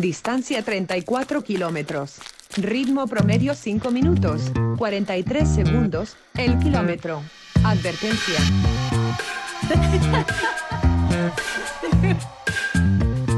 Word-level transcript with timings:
Distancia 0.00 0.62
34 0.62 1.42
kilómetros. 1.42 2.16
Ritmo 2.56 3.06
promedio 3.06 3.54
5 3.54 3.90
minutos. 3.90 4.50
43 4.78 5.46
segundos. 5.46 6.16
El 6.34 6.58
kilómetro. 6.58 7.22
Advertencia. 7.64 8.38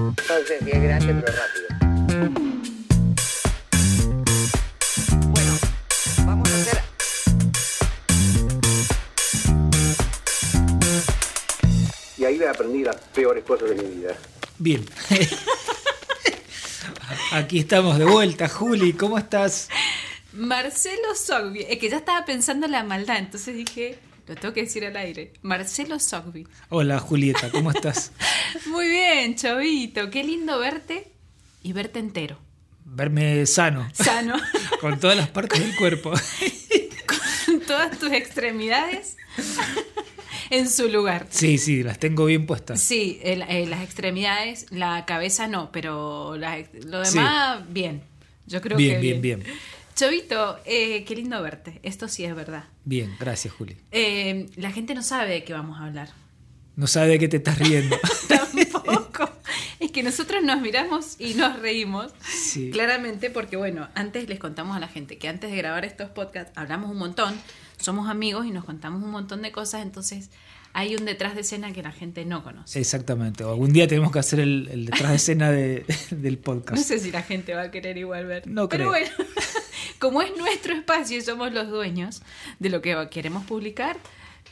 Entonces, 0.09 0.61
si 0.63 0.71
es 0.71 0.83
grande, 0.83 1.15
pero 1.15 1.37
rápido. 1.37 1.67
Bueno, 5.33 5.59
vamos 6.25 6.49
a 6.49 6.55
hacer... 6.55 6.79
Y 12.19 12.25
ahí 12.25 12.41
aprendí 12.45 12.85
las 12.85 12.97
peores 13.13 13.43
cosas 13.43 13.71
de 13.71 13.75
mi 13.75 13.97
vida. 13.97 14.15
Bien. 14.59 14.85
Aquí 17.33 17.61
estamos 17.61 17.99
de 17.99 18.05
vuelta, 18.05 18.47
Juli, 18.47 18.93
¿cómo 18.93 19.17
estás? 19.17 19.71
Marcelo 20.35 21.15
Sogby. 21.15 21.65
Es 21.67 21.79
que 21.79 21.89
ya 21.89 21.97
estaba 21.97 22.27
pensando 22.27 22.67
en 22.67 22.73
la 22.73 22.85
maldad, 22.85 23.17
entonces 23.17 23.57
dije, 23.57 23.99
lo 24.27 24.35
tengo 24.35 24.53
que 24.53 24.65
decir 24.65 24.85
al 24.85 24.99
aire. 24.99 25.33
Marcelo 25.41 25.99
Sogby. 25.99 26.47
Hola, 26.69 26.99
Julieta, 26.99 27.51
¿cómo 27.51 27.71
estás? 27.71 28.13
Muy 28.67 28.87
bien, 28.87 29.35
Chovito. 29.35 30.11
Qué 30.11 30.25
lindo 30.25 30.59
verte 30.59 31.11
y 31.63 31.73
verte 31.73 32.01
entero. 32.01 32.39
Verme 32.85 33.47
sano, 33.47 33.89
Sano. 33.95 34.37
con 34.83 35.01
todas 35.01 35.17
las 35.17 35.31
partes 35.31 35.59
del 35.59 35.75
cuerpo. 35.77 36.13
con 37.47 37.61
todas 37.61 37.99
tus 37.99 38.13
extremidades 38.13 39.17
en 40.53 40.69
su 40.71 40.89
lugar. 40.89 41.27
Sí, 41.31 41.59
sí, 41.59 41.83
las 41.83 41.99
tengo 41.99 42.27
bien 42.27 42.47
puestas. 42.47 42.81
Sí, 42.81 43.19
el- 43.23 43.43
eh, 43.43 43.67
las 43.67 43.83
extremidades, 43.83 44.67
la 44.71 45.05
cabeza 45.07 45.47
no, 45.49 45.73
pero 45.73 46.37
lo 46.37 47.05
Sí. 47.05 47.15
demás, 47.19 47.63
bien. 47.71 48.03
Yo 48.47 48.61
creo 48.61 48.77
Bien, 48.77 48.97
que 48.97 49.01
bien, 49.01 49.21
bien. 49.23 49.45
Chovito, 49.95 50.59
eh, 50.65 51.05
qué 51.05 51.15
lindo 51.17 51.41
verte. 51.43 51.81
Esto 51.83 52.09
sí 52.09 52.25
es 52.25 52.35
verdad. 52.35 52.65
Bien, 52.85 53.15
gracias, 53.21 53.55
Juli. 53.55 53.77
Eh, 53.93 54.47
la 54.57 54.73
gente 54.73 54.95
no 54.95 55.03
sabe 55.03 55.31
de 55.31 55.45
qué 55.45 55.53
vamos 55.53 55.81
a 55.81 55.85
hablar. 55.87 56.11
No 56.77 56.87
sabe 56.87 57.09
de 57.09 57.19
qué 57.19 57.29
te 57.29 57.37
estás 57.39 57.59
riendo. 57.59 57.97
Tampoco. 58.29 59.31
Es 59.81 59.91
que 59.91 60.03
nosotros 60.03 60.43
nos 60.43 60.61
miramos 60.61 61.17
y 61.19 61.35
nos 61.35 61.59
reímos. 61.59 62.13
Sí. 62.27 62.71
Claramente, 62.71 63.31
porque 63.31 63.57
bueno, 63.57 63.89
antes 63.95 64.29
les 64.29 64.39
contamos 64.39 64.77
a 64.77 64.81
la 64.81 64.89
gente 64.89 65.19
que 65.19 65.29
antes 65.29 65.51
de 65.51 65.57
grabar 65.57 65.85
estos 65.85 66.09
podcasts 66.11 66.53
hablamos 66.57 66.91
un 66.91 66.99
montón, 66.99 67.35
somos 67.79 68.09
amigos 68.09 68.47
y 68.47 68.51
nos 68.51 68.65
contamos 68.65 69.03
un 69.03 69.11
montón 69.11 69.43
de 69.43 69.51
cosas, 69.53 69.83
entonces 69.83 70.31
hay 70.75 70.97
un 70.97 71.05
detrás 71.05 71.35
de 71.35 71.43
escena 71.43 71.73
que 71.73 71.83
la 71.83 71.93
gente 71.93 72.25
no 72.25 72.43
conoce. 72.43 72.81
Exactamente. 72.81 73.45
O 73.45 73.51
algún 73.51 73.73
día 73.73 73.87
tenemos 73.89 74.11
que 74.13 74.19
hacer 74.19 74.41
el, 74.41 74.69
el 74.73 74.87
detrás 74.87 75.11
de 75.11 75.17
escena 75.17 75.51
de- 75.51 75.85
del 76.11 76.39
podcast. 76.39 76.79
No 76.79 76.83
sé 76.85 76.99
si 76.99 77.11
la 77.13 77.23
gente 77.23 77.55
va 77.55 77.63
a 77.63 77.71
querer 77.71 77.97
igual 77.99 78.27
ver. 78.27 78.47
No 78.47 78.69
Pero 78.69 78.91
creo. 78.91 79.09
bueno, 79.09 79.31
como 79.99 80.23
es 80.23 80.37
nuestro 80.37 80.75
espacio 80.75 81.19
y 81.19 81.21
somos 81.21 81.53
los 81.53 81.69
dueños 81.69 82.23
de 82.59 82.71
lo 82.71 82.81
que 82.83 83.09
queremos 83.11 83.45
publicar, 83.45 83.97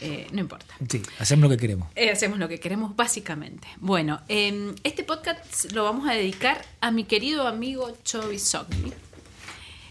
eh, 0.02 0.26
no 0.32 0.40
importa. 0.40 0.74
Sí, 0.88 1.02
hacemos 1.18 1.44
lo 1.44 1.48
que 1.50 1.56
queremos. 1.60 1.88
Eh, 1.94 2.10
hacemos 2.10 2.38
lo 2.38 2.48
que 2.48 2.58
queremos 2.60 2.96
básicamente. 2.96 3.68
Bueno, 3.78 4.20
eh, 4.28 4.72
este 4.82 5.04
podcast 5.04 5.72
lo 5.72 5.84
vamos 5.84 6.08
a 6.08 6.12
dedicar 6.14 6.64
a 6.80 6.90
mi 6.90 7.04
querido 7.04 7.46
amigo 7.46 7.96
Chovy 8.04 8.38
Sogni. 8.38 8.92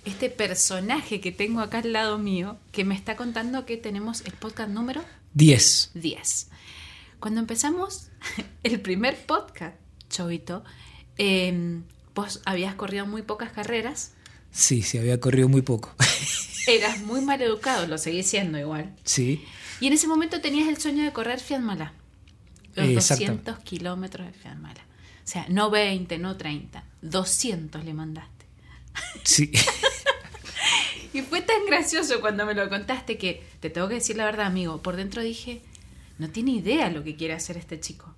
Este 0.05 0.30
personaje 0.30 1.19
que 1.21 1.31
tengo 1.31 1.59
acá 1.61 1.80
al 1.80 1.93
lado 1.93 2.17
mío, 2.17 2.58
que 2.71 2.86
me 2.86 2.95
está 2.95 3.16
contando 3.16 3.66
que 3.66 3.77
tenemos 3.77 4.21
el 4.21 4.31
podcast 4.33 4.69
número 4.71 5.03
10. 5.33 5.91
10. 5.94 6.47
Cuando 7.19 7.39
empezamos 7.41 8.09
el 8.63 8.81
primer 8.81 9.17
podcast, 9.25 9.75
Chovito, 10.09 10.63
eh, 11.17 11.81
vos 12.16 12.41
habías 12.45 12.75
corrido 12.75 13.05
muy 13.05 13.21
pocas 13.21 13.52
carreras, 13.52 14.13
Sí, 14.52 14.81
sí, 14.81 14.97
había 14.97 15.19
corrido 15.19 15.47
muy 15.47 15.61
poco. 15.61 15.95
eras 16.67 16.99
muy 17.02 17.21
mal 17.21 17.41
educado, 17.41 17.88
lo 17.88 17.97
seguís 17.97 18.27
siendo 18.27 18.58
igual. 18.58 18.95
sí. 19.04 19.45
Y 19.81 19.87
en 19.87 19.93
ese 19.93 20.08
momento 20.08 20.42
tenías 20.42 20.67
el 20.67 20.77
sueño 20.77 21.05
de 21.05 21.14
correr 21.14 21.39
Fiatmala. 21.39 21.93
Los 22.75 22.86
Eh, 22.86 22.95
exactamente. 22.95 23.52
200 23.52 23.59
kilómetros 23.64 24.27
de 24.27 24.33
Fiatmala. 24.33 24.81
O 25.23 25.27
sea, 25.31 25.45
no 25.48 25.70
20, 25.70 26.17
no 26.17 26.36
30. 26.36 26.83
200 27.02 27.86
le 27.86 27.93
mandaste. 27.93 28.45
Sí. 29.23 29.52
Y 31.14 31.21
fue 31.21 31.42
tan 31.42 31.65
gracioso 31.65 32.21
cuando 32.21 32.45
me 32.45 32.53
lo 32.53 32.70
contaste 32.70 33.17
que, 33.17 33.43
te 33.59 33.70
tengo 33.70 33.87
que 33.87 33.95
decir 33.95 34.15
la 34.15 34.25
verdad, 34.25 34.45
amigo, 34.45 34.81
por 34.81 34.95
dentro 34.95 35.21
dije, 35.21 35.61
no 36.17 36.30
tiene 36.30 36.52
idea 36.52 36.89
lo 36.89 37.03
que 37.03 37.15
quiere 37.15 37.33
hacer 37.33 37.58
este 37.58 37.80
chico. 37.80 38.14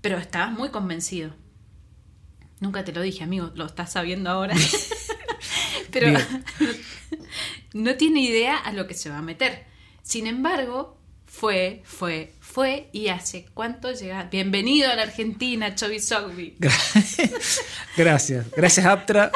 Pero 0.00 0.18
estabas 0.18 0.52
muy 0.52 0.68
convencido. 0.70 1.34
Nunca 2.60 2.84
te 2.84 2.92
lo 2.92 3.00
dije, 3.00 3.24
amigo, 3.24 3.52
lo 3.54 3.66
estás 3.66 3.92
sabiendo 3.92 4.30
ahora. 4.30 4.54
Pero 5.90 6.18
no 7.72 7.94
tiene 7.94 8.20
idea 8.20 8.56
a 8.56 8.72
lo 8.72 8.86
que 8.86 8.94
se 8.94 9.08
va 9.08 9.18
a 9.18 9.22
meter. 9.22 9.64
Sin 10.02 10.26
embargo, 10.26 10.98
fue, 11.26 11.82
fue, 11.84 12.32
fue 12.40 12.88
y 12.92 13.08
hace 13.08 13.46
cuánto 13.54 13.92
llega. 13.92 14.24
Bienvenido 14.24 14.90
a 14.90 14.94
la 14.94 15.02
Argentina, 15.02 15.74
Chovy 15.74 16.00
Sogby. 16.00 16.56
Gracias. 17.96 18.46
Gracias, 18.54 18.86
Aptra. 18.86 19.30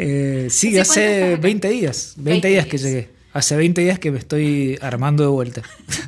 Eh, 0.00 0.46
sí, 0.50 0.68
¿Hace 0.68 0.74
cuánto 0.78 0.90
hace 0.92 1.14
estás 1.16 1.32
acá? 1.34 1.42
20 1.42 1.68
días. 1.70 2.12
20, 2.16 2.30
20 2.30 2.48
días 2.48 2.66
que 2.66 2.78
llegué. 2.78 3.10
Hace 3.32 3.56
20 3.56 3.80
días 3.82 3.98
que 3.98 4.10
me 4.10 4.18
estoy 4.18 4.78
armando 4.80 5.22
de 5.24 5.28
vuelta. 5.30 5.62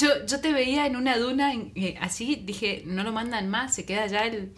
Yo, 0.00 0.08
yo 0.28 0.38
te 0.40 0.52
veía 0.52 0.86
en 0.86 0.94
una 0.94 1.18
duna 1.18 1.52
eh, 1.74 1.96
así, 2.00 2.40
dije, 2.46 2.84
no 2.86 3.02
lo 3.02 3.10
mandan 3.10 3.48
más, 3.50 3.74
se 3.74 3.84
queda 3.84 4.06
ya 4.06 4.26
el, 4.26 4.50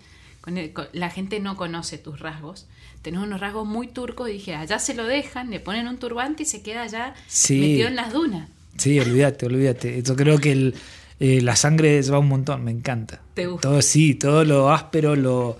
con 0.42 0.58
el- 0.58 0.74
con- 0.74 0.88
La 0.92 1.08
gente 1.08 1.40
no 1.40 1.56
conoce 1.56 1.96
tus 1.96 2.20
rasgos. 2.20 2.66
Tenés 3.00 3.22
unos 3.22 3.40
rasgos 3.40 3.66
muy 3.66 3.88
turcos 3.88 4.28
y 4.28 4.34
dije, 4.34 4.54
allá 4.54 4.78
se 4.78 4.92
lo 4.92 5.06
dejan, 5.06 5.48
le 5.48 5.58
ponen 5.58 5.88
un 5.88 5.96
turbante 5.96 6.42
y 6.42 6.46
se 6.46 6.60
queda 6.60 6.86
ya 6.88 7.14
Sí. 7.26 7.58
metido 7.58 7.88
en 7.88 7.96
las 7.96 8.12
dunas. 8.12 8.50
Sí, 8.76 9.00
olvídate, 9.00 9.46
olvídate. 9.46 10.02
Yo 10.02 10.14
creo 10.14 10.36
que 10.38 10.52
el, 10.52 10.74
eh, 11.20 11.40
la 11.40 11.56
sangre 11.56 12.02
se 12.02 12.10
va 12.10 12.18
un 12.18 12.28
montón, 12.28 12.62
me 12.62 12.70
encanta. 12.70 13.22
¿Te 13.32 13.46
gusta? 13.46 13.66
Todo 13.66 13.80
sí, 13.80 14.14
todo 14.16 14.44
lo 14.44 14.70
áspero, 14.70 15.16
lo, 15.16 15.56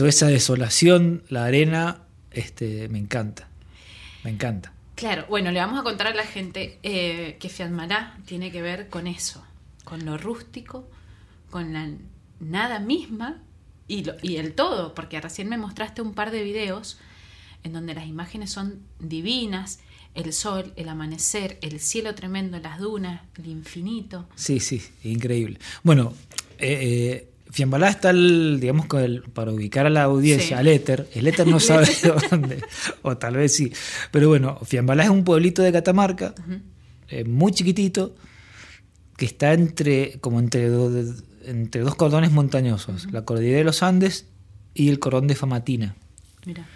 toda 0.00 0.08
esa 0.08 0.28
desolación, 0.28 1.22
la 1.28 1.44
arena, 1.44 1.98
este, 2.30 2.88
me 2.88 2.98
encanta. 2.98 3.48
Me 4.24 4.30
encanta. 4.30 4.72
Claro, 4.94 5.26
bueno, 5.28 5.52
le 5.52 5.60
vamos 5.60 5.78
a 5.78 5.82
contar 5.82 6.06
a 6.06 6.14
la 6.14 6.24
gente 6.24 6.78
eh, 6.82 7.36
que 7.38 7.50
Fiatmalá 7.50 8.16
tiene 8.24 8.50
que 8.50 8.62
ver 8.62 8.88
con 8.88 9.06
eso, 9.06 9.44
con 9.84 10.06
lo 10.06 10.16
rústico, 10.16 10.88
con 11.50 11.74
la 11.74 11.90
nada 12.40 12.78
misma 12.78 13.42
y, 13.88 14.04
lo- 14.04 14.14
y 14.22 14.36
el 14.36 14.54
todo, 14.54 14.94
porque 14.94 15.20
recién 15.20 15.50
me 15.50 15.58
mostraste 15.58 16.00
un 16.00 16.14
par 16.14 16.30
de 16.30 16.44
videos 16.44 16.96
en 17.62 17.74
donde 17.74 17.92
las 17.92 18.06
imágenes 18.06 18.50
son 18.50 18.80
divinas, 19.00 19.80
el 20.14 20.32
sol, 20.32 20.72
el 20.76 20.88
amanecer, 20.88 21.58
el 21.60 21.78
cielo 21.78 22.14
tremendo, 22.14 22.58
las 22.58 22.78
dunas, 22.78 23.20
el 23.38 23.48
infinito. 23.48 24.26
Sí, 24.34 24.60
sí, 24.60 24.82
increíble. 25.04 25.58
Bueno, 25.82 26.14
eh, 26.58 26.78
eh, 27.26 27.29
Fiambalá 27.50 27.88
está, 27.88 28.10
el, 28.10 28.58
digamos, 28.60 28.86
con 28.86 29.02
el- 29.02 29.22
para 29.22 29.50
ubicar 29.52 29.86
a 29.86 29.90
la 29.90 30.04
audiencia, 30.04 30.48
Sí. 30.48 30.54
al 30.54 30.68
éter. 30.68 31.08
El 31.14 31.26
éter 31.26 31.46
no 31.46 31.58
sabe 31.60 31.86
de 31.86 32.14
dónde, 32.30 32.62
o 33.02 33.16
tal 33.16 33.36
vez 33.36 33.54
sí. 33.54 33.72
Pero 34.12 34.28
bueno, 34.28 34.58
Fiambalá 34.64 35.04
es 35.04 35.10
un 35.10 35.24
pueblito 35.24 35.62
de 35.62 35.72
Catamarca, 35.72 36.34
eh, 37.08 37.24
muy 37.24 37.52
chiquitito, 37.52 38.14
que 39.16 39.26
está 39.26 39.52
entre, 39.52 40.18
como 40.20 40.38
entre, 40.40 40.68
do- 40.68 41.14
entre 41.44 41.80
dos 41.82 41.94
cordones 41.96 42.30
montañosos, 42.32 43.10
la 43.12 43.24
cordillera 43.24 43.58
de 43.58 43.64
los 43.64 43.82
Andes 43.82 44.26
y 44.74 44.88
el 44.88 44.98
cordón 44.98 45.26
de 45.26 45.34
Famatina. 45.34 45.96
Mira, 46.46 46.66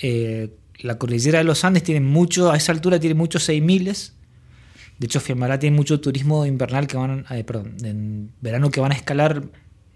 Eh, 0.00 0.50
la 0.78 0.96
cordillera 0.96 1.38
de 1.38 1.44
los 1.44 1.64
Andes 1.64 1.82
tiene 1.82 2.00
mucho, 2.00 2.52
a 2.52 2.56
esa 2.56 2.70
altura 2.70 3.00
tiene 3.00 3.14
muchos 3.14 3.42
6000 3.42 3.84
De 3.86 5.06
hecho, 5.06 5.18
Fiambalá 5.20 5.58
tiene 5.58 5.74
mucho 5.76 6.00
turismo 6.00 6.46
invernal 6.46 6.86
que 6.86 6.96
van, 6.96 7.24
eh, 7.30 7.42
perdón, 7.44 7.76
en 7.82 8.30
verano 8.40 8.70
que 8.70 8.80
van 8.80 8.92
a 8.92 8.94
escalar 8.94 9.42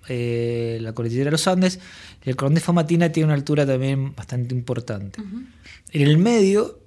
eh, 0.09 0.79
la 0.81 0.93
cordillera 0.93 1.27
de 1.27 1.31
los 1.33 1.47
Andes. 1.47 1.79
Y 2.25 2.31
el 2.31 2.37
cordón 2.37 2.55
de 2.55 2.61
Famatina 2.61 3.11
tiene 3.13 3.27
una 3.27 3.35
altura 3.35 3.67
también 3.67 4.15
bastante 4.15 4.55
importante. 4.55 5.21
En 5.93 6.03
el 6.03 6.19
medio, 6.19 6.79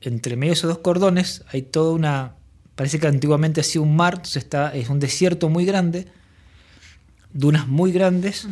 entre 0.00 0.36
medio 0.36 0.50
de 0.50 0.58
esos 0.58 0.68
dos 0.68 0.78
cordones, 0.78 1.44
hay 1.52 1.62
toda 1.62 1.92
una. 1.92 2.32
Parece 2.74 2.98
que 3.00 3.06
antiguamente 3.06 3.60
hacía 3.62 3.80
un 3.80 3.96
mar, 3.96 4.14
entonces 4.16 4.42
está, 4.42 4.74
es 4.74 4.88
un 4.90 5.00
desierto 5.00 5.48
muy 5.48 5.64
grande, 5.64 6.06
dunas 7.32 7.66
muy 7.68 7.90
grandes 7.90 8.46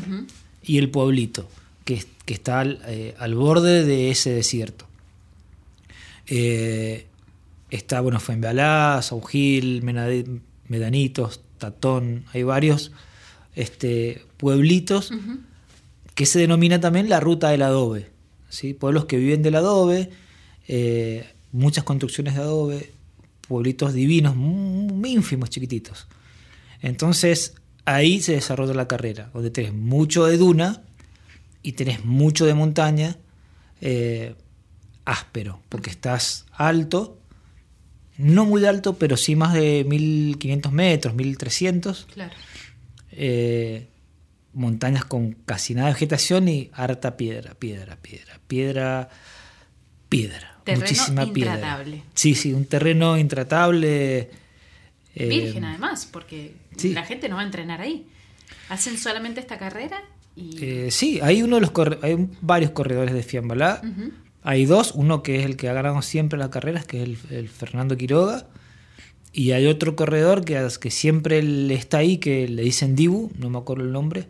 y 0.63 0.79
el 0.79 0.91
pueblito, 0.91 1.47
que, 1.85 2.03
que 2.25 2.33
está 2.33 2.61
al, 2.61 2.81
eh, 2.87 3.15
al 3.19 3.35
borde 3.35 3.85
de 3.85 4.11
ese 4.11 4.31
desierto. 4.31 4.87
Eh, 6.27 7.07
está, 7.71 8.01
bueno, 8.01 8.19
Fuenbalá, 8.21 9.01
Saugil, 9.03 9.83
Menade- 9.83 10.41
Medanitos, 10.69 11.43
Tatón, 11.59 12.25
hay 12.33 12.43
varios 12.45 12.93
este, 13.55 14.23
pueblitos 14.37 15.13
que 16.15 16.27
se 16.27 16.39
denomina 16.39 16.81
también 16.81 17.09
la 17.09 17.21
ruta 17.21 17.51
del 17.51 17.63
adobe. 17.63 18.11
¿sí? 18.49 18.75
Pueblos 18.75 19.07
que 19.07 19.17
viven 19.17 19.43
del 19.43 19.57
adobe, 19.57 20.11
eh, 20.69 21.27
muchas 21.53 21.85
construcciones 21.85 22.35
de 22.35 22.41
adobe, 22.41 22.93
pueblitos 23.49 23.93
divinos, 23.93 24.37
muy 24.37 25.11
ínfimos, 25.11 25.51
chiquititos. 25.51 26.07
Entonces, 26.81 27.55
ahí 27.85 28.21
se 28.21 28.33
desarrolla 28.33 28.75
la 28.75 28.89
carrera, 28.89 29.31
donde 29.33 29.51
tenés 29.51 29.73
mucho 29.73 30.27
de 30.27 30.37
duna 30.37 30.83
y 31.63 31.73
tenés 31.73 32.05
mucho 32.05 32.47
de 32.47 32.55
montaña 32.55 33.17
eh, 33.81 34.35
áspero, 35.05 35.61
porque 35.69 35.91
estás 35.91 36.47
alto, 36.53 37.19
no 38.17 38.45
muy 38.45 38.65
alto, 38.65 38.97
pero 38.97 39.17
sí 39.17 39.35
más 39.35 39.55
de 39.55 39.85
1500 39.89 40.73
metros, 40.73 41.15
1300. 41.15 42.07
Claro. 42.15 42.35
Eh, 43.17 43.89
montañas 44.53 45.05
con 45.05 45.33
casi 45.45 45.75
nada 45.75 45.89
de 45.89 45.95
vegetación 45.95 46.49
y 46.49 46.71
harta 46.73 47.17
piedra, 47.17 47.55
piedra, 47.55 47.97
piedra, 47.97 48.41
piedra, 48.47 49.09
piedra. 50.09 50.59
Terreno 50.65 50.81
muchísima 50.87 51.33
piedra. 51.33 51.85
Sí, 52.15 52.35
sí, 52.35 52.53
un 52.53 52.65
terreno 52.67 53.19
intratable. 53.19 54.31
eh, 55.15 55.27
Virgen 55.29 55.65
además, 55.65 56.09
porque 56.11 56.55
sí. 56.77 56.95
la 56.95 57.05
gente 57.05 57.29
no 57.29 57.37
va 57.37 57.43
a 57.43 57.45
entrenar 57.47 57.81
ahí. 57.81 58.07
Hacen 58.69 58.97
solamente 58.99 59.41
esta 59.41 59.59
carrera 59.59 60.03
y... 60.37 60.65
eh, 60.65 60.91
sí, 60.91 61.21
hay 61.23 61.43
uno 61.43 61.57
de 61.57 61.63
los 61.63 61.73
hay 62.03 62.29
varios 62.41 62.71
corredores 62.71 63.15
de 63.15 63.23
Fiambalá. 63.23 63.83
Hay 64.43 64.67
dos, 64.67 64.93
uno 64.95 65.23
que 65.23 65.41
es 65.41 65.47
el 65.47 65.57
que 65.57 65.69
ha 65.69 65.73
ganado 65.73 66.01
siempre 66.03 66.39
las 66.39 66.51
carreras, 66.51 66.87
que 66.87 67.03
es 67.03 67.09
el, 67.09 67.19
el 67.31 67.49
Fernando 67.49 67.97
Quiroga. 67.97 68.47
Y 69.37 69.51
hay 69.51 69.67
otro 69.67 69.97
corredor 69.97 70.45
que, 70.45 70.67
que 70.81 70.91
siempre 70.93 71.41
está 71.75 71.99
ahí, 71.99 72.19
que 72.19 72.47
le 72.49 72.63
dicen 72.63 72.95
Dibu, 72.95 73.33
no 73.37 73.51
me 73.51 73.59
acuerdo 73.59 73.83
el 73.85 73.91
nombre. 73.93 74.29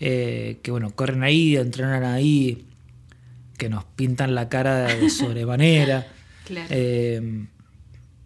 Eh, 0.00 0.58
que 0.62 0.70
bueno, 0.70 0.90
corren 0.94 1.22
ahí, 1.24 1.56
entrenan 1.56 2.04
ahí, 2.04 2.64
que 3.58 3.68
nos 3.68 3.84
pintan 3.84 4.34
la 4.34 4.48
cara 4.48 4.84
de 4.94 5.10
sobremanera. 5.10 6.06
Claro. 6.46 6.68
Eh, 6.70 7.46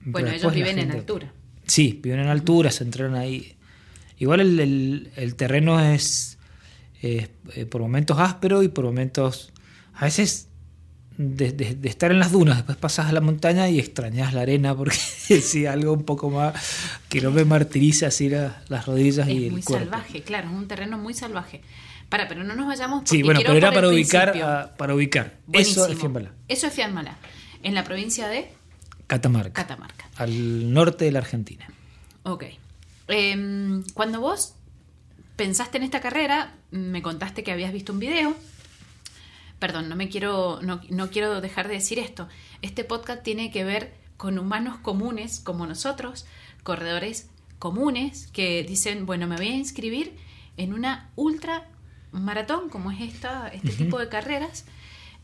bueno, 0.04 0.28
ellos 0.30 0.54
viven 0.54 0.78
en 0.78 0.90
altura. 0.92 1.32
Sí, 1.66 1.98
viven 2.02 2.20
en 2.20 2.28
altura, 2.28 2.70
se 2.70 2.84
entrenan 2.84 3.14
ahí. 3.14 3.54
Igual 4.18 4.40
el, 4.40 4.60
el- 4.60 5.10
el 5.16 5.34
terreno 5.34 5.80
es 5.80 6.38
eh, 7.02 7.28
por 7.70 7.80
momentos 7.80 8.18
áspero 8.18 8.62
y 8.62 8.68
por 8.68 8.84
momentos, 8.84 9.50
a 9.94 10.04
veces 10.04 10.48
de, 11.18 11.52
de- 11.52 11.74
de 11.74 11.88
estar 11.88 12.10
en 12.10 12.18
las 12.18 12.32
dunas, 12.32 12.56
después 12.58 12.76
pasas 12.78 13.06
a 13.06 13.12
la 13.12 13.20
montaña 13.20 13.68
y 13.68 13.78
extrañas 13.78 14.34
la 14.34 14.42
arena 14.42 14.74
porque 14.76 14.96
sí, 15.40 15.66
algo 15.66 15.92
un 15.92 16.04
poco 16.04 16.30
más 16.30 16.54
que 17.08 17.20
no 17.20 17.30
me 17.30 17.44
martirice 17.44 18.06
así 18.06 18.28
la- 18.28 18.62
las 18.68 18.86
rodillas 18.86 19.28
y 19.28 19.36
Es 19.38 19.42
el 19.44 19.52
muy 19.52 19.62
cuerpo. 19.62 19.84
salvaje, 19.90 20.22
claro, 20.22 20.48
es 20.48 20.54
un 20.54 20.68
terreno 20.68 20.98
muy 20.98 21.14
salvaje. 21.14 21.62
Para, 22.08 22.28
pero 22.28 22.44
no 22.44 22.54
nos 22.54 22.66
vayamos 22.68 23.02
Sí, 23.08 23.22
bueno, 23.22 23.40
pero 23.42 23.54
era 23.54 23.72
para 23.72 23.88
ubicar, 23.88 24.36
a- 24.40 24.76
para 24.76 24.94
ubicar. 24.94 25.34
Buenísimo. 25.46 25.84
Eso 25.84 25.92
es 25.92 25.98
Fiambalá. 25.98 26.30
Eso 26.48 26.66
es 26.68 26.72
Fiambalá. 26.72 27.16
En 27.64 27.74
la 27.74 27.82
provincia 27.82 28.28
de 28.28 28.48
Catamarca, 29.08 29.52
Catamarca. 29.62 30.08
al 30.16 30.72
norte 30.72 31.04
de 31.06 31.10
la 31.12 31.18
Argentina. 31.20 31.66
Ok. 32.22 32.44
Em, 33.08 33.82
cuando 33.94 34.20
vos 34.20 34.54
pensaste 35.36 35.78
en 35.78 35.84
esta 35.84 36.00
carrera, 36.00 36.54
me 36.70 37.02
contaste 37.02 37.42
que 37.42 37.52
habías 37.52 37.72
visto 37.72 37.92
un 37.92 37.98
video. 38.00 38.36
Perdón, 39.58 39.88
no 39.88 39.96
me 39.96 40.08
quiero, 40.08 40.60
no, 40.62 40.80
no 40.90 41.10
quiero 41.10 41.40
dejar 41.40 41.68
de 41.68 41.74
decir 41.74 41.98
esto. 41.98 42.28
Este 42.62 42.84
podcast 42.84 43.22
tiene 43.22 43.50
que 43.50 43.64
ver 43.64 43.94
con 44.16 44.38
humanos 44.38 44.78
comunes 44.78 45.40
como 45.40 45.66
nosotros, 45.66 46.26
corredores 46.62 47.28
comunes 47.58 48.28
que 48.32 48.62
dicen, 48.64 49.06
bueno, 49.06 49.26
me 49.26 49.36
voy 49.36 49.48
a 49.48 49.56
inscribir 49.56 50.16
en 50.56 50.72
una 50.72 51.10
ultra 51.16 51.68
maratón 52.12 52.68
como 52.68 52.90
es 52.90 53.00
esta, 53.00 53.48
este 53.48 53.72
tipo 53.72 53.98
de 53.98 54.08
carreras. 54.08 54.64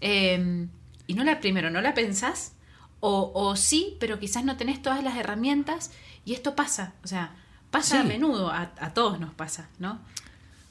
Eh, 0.01 0.67
y 1.07 1.15
no 1.15 1.25
la 1.25 1.41
primero, 1.41 1.71
no 1.71 1.81
la 1.81 1.95
pensás, 1.95 2.55
o, 3.01 3.33
o 3.35 3.57
sí, 3.57 3.97
pero 4.01 4.19
quizás 4.19 4.45
no 4.45 4.57
tenés 4.57 4.81
todas 4.81 5.03
las 5.03 5.17
herramientas, 5.17 5.91
y 6.25 6.35
esto 6.35 6.55
pasa, 6.55 6.95
o 7.05 7.07
sea, 7.07 7.37
pasa 7.71 8.01
a 8.01 8.05
menudo, 8.05 8.51
a, 8.51 8.73
a 8.79 8.95
todos 8.95 9.19
nos 9.19 9.35
pasa, 9.35 9.69
¿no? 9.79 10.01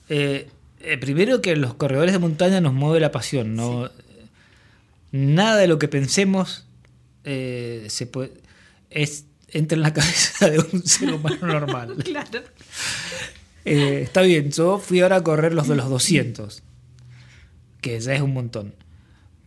Eh, 0.10 0.50
eh, 0.84 0.98
primero 0.98 1.42
que 1.42 1.56
los 1.56 1.74
corredores 1.76 2.14
de 2.14 2.20
montaña 2.20 2.62
nos 2.62 2.74
mueve 2.74 3.00
la 3.00 3.12
pasión, 3.12 3.56
no 3.56 3.90
nada 5.12 5.58
de 5.58 5.68
lo 5.68 5.78
que 5.78 5.88
pensemos 5.90 6.66
eh, 7.26 7.86
se 7.90 8.06
puede 8.06 8.32
es 8.90 9.26
entra 9.50 9.76
en 9.76 9.82
la 9.82 9.94
cabeza 9.94 10.50
de 10.50 10.60
un 10.60 10.86
ser 10.86 11.14
humano 11.14 11.46
normal. 11.48 11.96
Claro. 12.06 12.42
Eh, 13.66 14.02
está 14.04 14.22
bien, 14.22 14.52
yo 14.52 14.80
fui 14.80 15.02
ahora 15.02 15.18
a 15.18 15.24
correr 15.24 15.54
los 15.54 15.68
de 15.68 15.76
los 15.76 15.88
200, 15.90 16.64
que 17.80 18.00
ya 18.00 18.14
es 18.16 18.22
un 18.22 18.34
montón. 18.34 18.74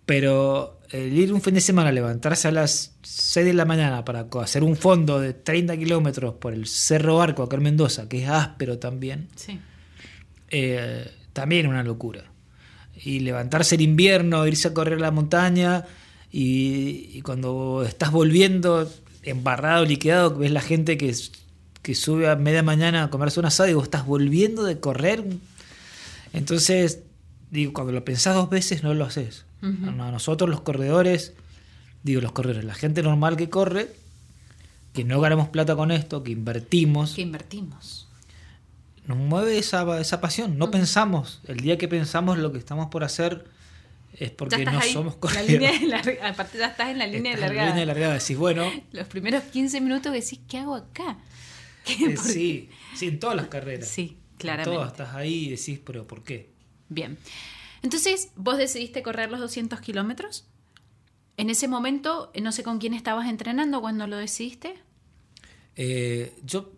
Pero 0.06 0.78
el 0.90 1.12
ir 1.18 1.32
un 1.32 1.40
fin 1.42 1.54
de 1.54 1.60
semana, 1.60 1.90
levantarse 1.90 2.46
a 2.46 2.52
las 2.52 2.92
6 3.02 3.44
de 3.46 3.54
la 3.54 3.64
mañana 3.64 4.04
para 4.04 4.28
hacer 4.42 4.62
un 4.62 4.76
fondo 4.76 5.18
de 5.18 5.32
30 5.32 5.76
kilómetros 5.78 6.34
por 6.34 6.52
el 6.52 6.66
Cerro 6.68 7.16
Barco 7.16 7.42
acá 7.42 7.56
en 7.56 7.62
Mendoza, 7.64 8.08
que 8.08 8.22
es 8.22 8.28
áspero 8.28 8.78
también, 8.78 9.28
Sí. 9.34 9.58
eh, 10.50 11.10
también 11.34 11.66
una 11.66 11.82
locura. 11.82 12.24
Y 12.96 13.20
levantarse 13.20 13.74
en 13.74 13.82
invierno, 13.82 14.46
irse 14.46 14.68
a 14.68 14.74
correr 14.74 14.94
a 14.94 15.02
la 15.02 15.10
montaña 15.10 15.84
y, 16.32 17.10
y 17.12 17.20
cuando 17.20 17.84
estás 17.86 18.10
volviendo 18.10 18.90
embarrado, 19.22 19.84
liquidado, 19.84 20.36
ves 20.36 20.50
la 20.50 20.60
gente 20.60 20.96
que, 20.96 21.14
que 21.82 21.94
sube 21.94 22.28
a 22.28 22.36
media 22.36 22.62
mañana 22.62 23.04
a 23.04 23.10
comerse 23.10 23.40
un 23.40 23.46
asado 23.46 23.68
y 23.68 23.74
vos 23.74 23.84
estás 23.84 24.06
volviendo 24.06 24.64
de 24.64 24.80
correr. 24.80 25.24
Entonces, 26.32 27.00
digo, 27.50 27.72
cuando 27.72 27.92
lo 27.92 28.04
pensás 28.04 28.34
dos 28.34 28.50
veces 28.50 28.82
no 28.82 28.94
lo 28.94 29.04
haces. 29.04 29.44
A 29.62 30.10
nosotros 30.10 30.50
los 30.50 30.60
corredores, 30.60 31.32
digo 32.02 32.20
los 32.20 32.32
corredores, 32.32 32.66
la 32.66 32.74
gente 32.74 33.02
normal 33.02 33.38
que 33.38 33.48
corre, 33.48 33.88
que 34.92 35.04
no 35.04 35.22
ganamos 35.22 35.48
plata 35.48 35.74
con 35.74 35.90
esto, 35.90 36.22
que 36.22 36.32
invertimos, 36.32 37.14
Que 37.14 37.22
invertimos. 37.22 38.03
Nos 39.06 39.16
mueve 39.18 39.58
esa, 39.58 40.00
esa 40.00 40.20
pasión. 40.20 40.58
No 40.58 40.70
pensamos. 40.70 41.40
El 41.46 41.58
día 41.58 41.76
que 41.78 41.88
pensamos 41.88 42.38
lo 42.38 42.52
que 42.52 42.58
estamos 42.58 42.88
por 42.88 43.04
hacer 43.04 43.44
es 44.18 44.30
porque 44.30 44.56
estás 44.56 44.74
no 44.74 44.80
ahí, 44.80 44.92
somos 44.92 45.14
la 45.14 45.20
corredores. 45.20 45.50
línea 45.52 45.72
de 45.72 45.86
larga- 45.86 46.28
aparte 46.30 46.58
ya 46.58 46.66
estás 46.68 46.88
en 46.90 46.98
la 46.98 47.06
línea 47.06 47.32
de 47.32 47.34
Estás 47.34 47.34
en 47.34 47.40
la 47.40 47.46
largada. 47.48 47.66
línea 47.68 47.80
de 47.80 47.86
largada. 47.86 48.14
Decís, 48.18 48.36
bueno, 48.38 48.70
Los 48.92 49.06
primeros 49.08 49.42
15 49.44 49.80
minutos 49.80 50.12
decís, 50.12 50.40
¿qué 50.48 50.58
hago 50.58 50.76
acá? 50.76 51.18
¿Qué- 51.84 52.12
eh, 52.12 52.16
sí, 52.16 52.70
sí, 52.94 53.08
en 53.08 53.18
todas 53.18 53.36
las 53.36 53.48
carreras. 53.48 53.88
Sí, 53.88 54.16
En 54.32 54.38
claramente. 54.38 54.70
todas 54.74 54.92
estás 54.92 55.14
ahí 55.14 55.46
y 55.46 55.50
decís, 55.50 55.80
pero 55.84 56.06
¿por 56.06 56.22
qué? 56.22 56.50
Bien. 56.88 57.18
Entonces, 57.82 58.30
vos 58.36 58.56
decidiste 58.56 59.02
correr 59.02 59.30
los 59.30 59.40
200 59.40 59.80
kilómetros. 59.80 60.46
En 61.36 61.50
ese 61.50 61.66
momento, 61.68 62.30
eh, 62.32 62.40
no 62.40 62.52
sé 62.52 62.62
con 62.62 62.78
quién 62.78 62.94
estabas 62.94 63.28
entrenando 63.28 63.80
cuando 63.80 64.06
lo 64.06 64.16
decidiste. 64.16 64.74
Eh, 65.76 66.32
yo 66.44 66.70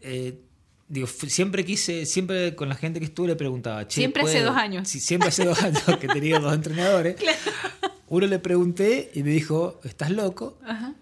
eh, 0.00 0.40
digo, 0.88 1.06
siempre 1.06 1.64
quise, 1.64 2.06
siempre 2.06 2.54
con 2.54 2.68
la 2.68 2.74
gente 2.74 3.00
que 3.00 3.06
estuve 3.06 3.28
le 3.28 3.36
preguntaba. 3.36 3.86
"Che, 3.88 4.00
Siempre 4.00 4.22
hace 4.22 4.32
¿puedo?". 4.34 4.46
dos 4.50 4.56
años. 4.56 4.88
Sí, 4.88 5.00
siempre 5.00 5.28
hace 5.30 5.44
dos 5.44 5.62
años 5.62 5.82
que 6.00 6.08
tenía 6.08 6.38
dos 6.38 6.54
entrenadores. 6.54 7.16
Uno 8.08 8.26
le 8.26 8.38
pregunté 8.38 9.10
y 9.14 9.22
me 9.22 9.30
dijo, 9.30 9.80
¿estás 9.84 10.10
loco? 10.10 10.58
Ajá. 10.64 10.92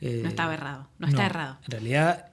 Eh, 0.00 0.20
No 0.22 0.28
estaba 0.28 0.54
errado, 0.54 0.88
no 0.98 1.08
está 1.08 1.26
errado. 1.26 1.58
En 1.64 1.70
realidad, 1.72 2.26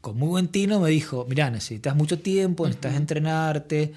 con 0.00 0.16
muy 0.18 0.28
buen 0.28 0.48
tino 0.48 0.80
me 0.80 0.90
dijo, 0.90 1.26
mirá, 1.28 1.50
necesitas 1.50 1.94
mucho 1.96 2.18
tiempo, 2.18 2.66
necesitas 2.66 2.94
entrenarte, 2.96 3.92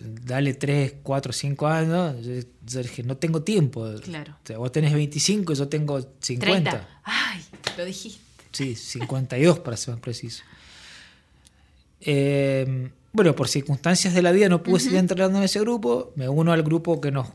dale 0.00 0.54
3, 0.54 0.94
4, 1.02 1.32
5 1.32 1.66
años. 1.66 2.16
Yo, 2.24 2.32
yo 2.66 2.82
dije, 2.82 3.02
no 3.02 3.16
tengo 3.16 3.42
tiempo. 3.42 3.88
Claro. 4.02 4.32
O 4.42 4.46
sea, 4.46 4.58
vos 4.58 4.72
tenés 4.72 4.92
25 4.92 5.52
y 5.52 5.56
yo 5.56 5.68
tengo 5.68 6.00
50. 6.20 6.70
30. 6.70 6.88
Ay, 7.04 7.40
lo 7.76 7.84
dijiste. 7.84 8.20
Sí, 8.52 8.74
52 8.76 9.58
para 9.60 9.76
ser 9.76 9.94
más 9.94 10.00
preciso. 10.00 10.42
Eh, 12.04 12.90
bueno, 13.12 13.34
por 13.34 13.48
circunstancias 13.48 14.12
de 14.14 14.22
la 14.22 14.32
vida 14.32 14.48
no 14.48 14.62
pude 14.62 14.80
seguir 14.80 14.98
entrenando 14.98 15.38
en 15.38 15.44
ese 15.44 15.60
grupo. 15.60 16.12
Me 16.16 16.28
uno 16.28 16.52
al 16.52 16.62
grupo 16.62 17.00
que 17.00 17.10
nos, 17.10 17.28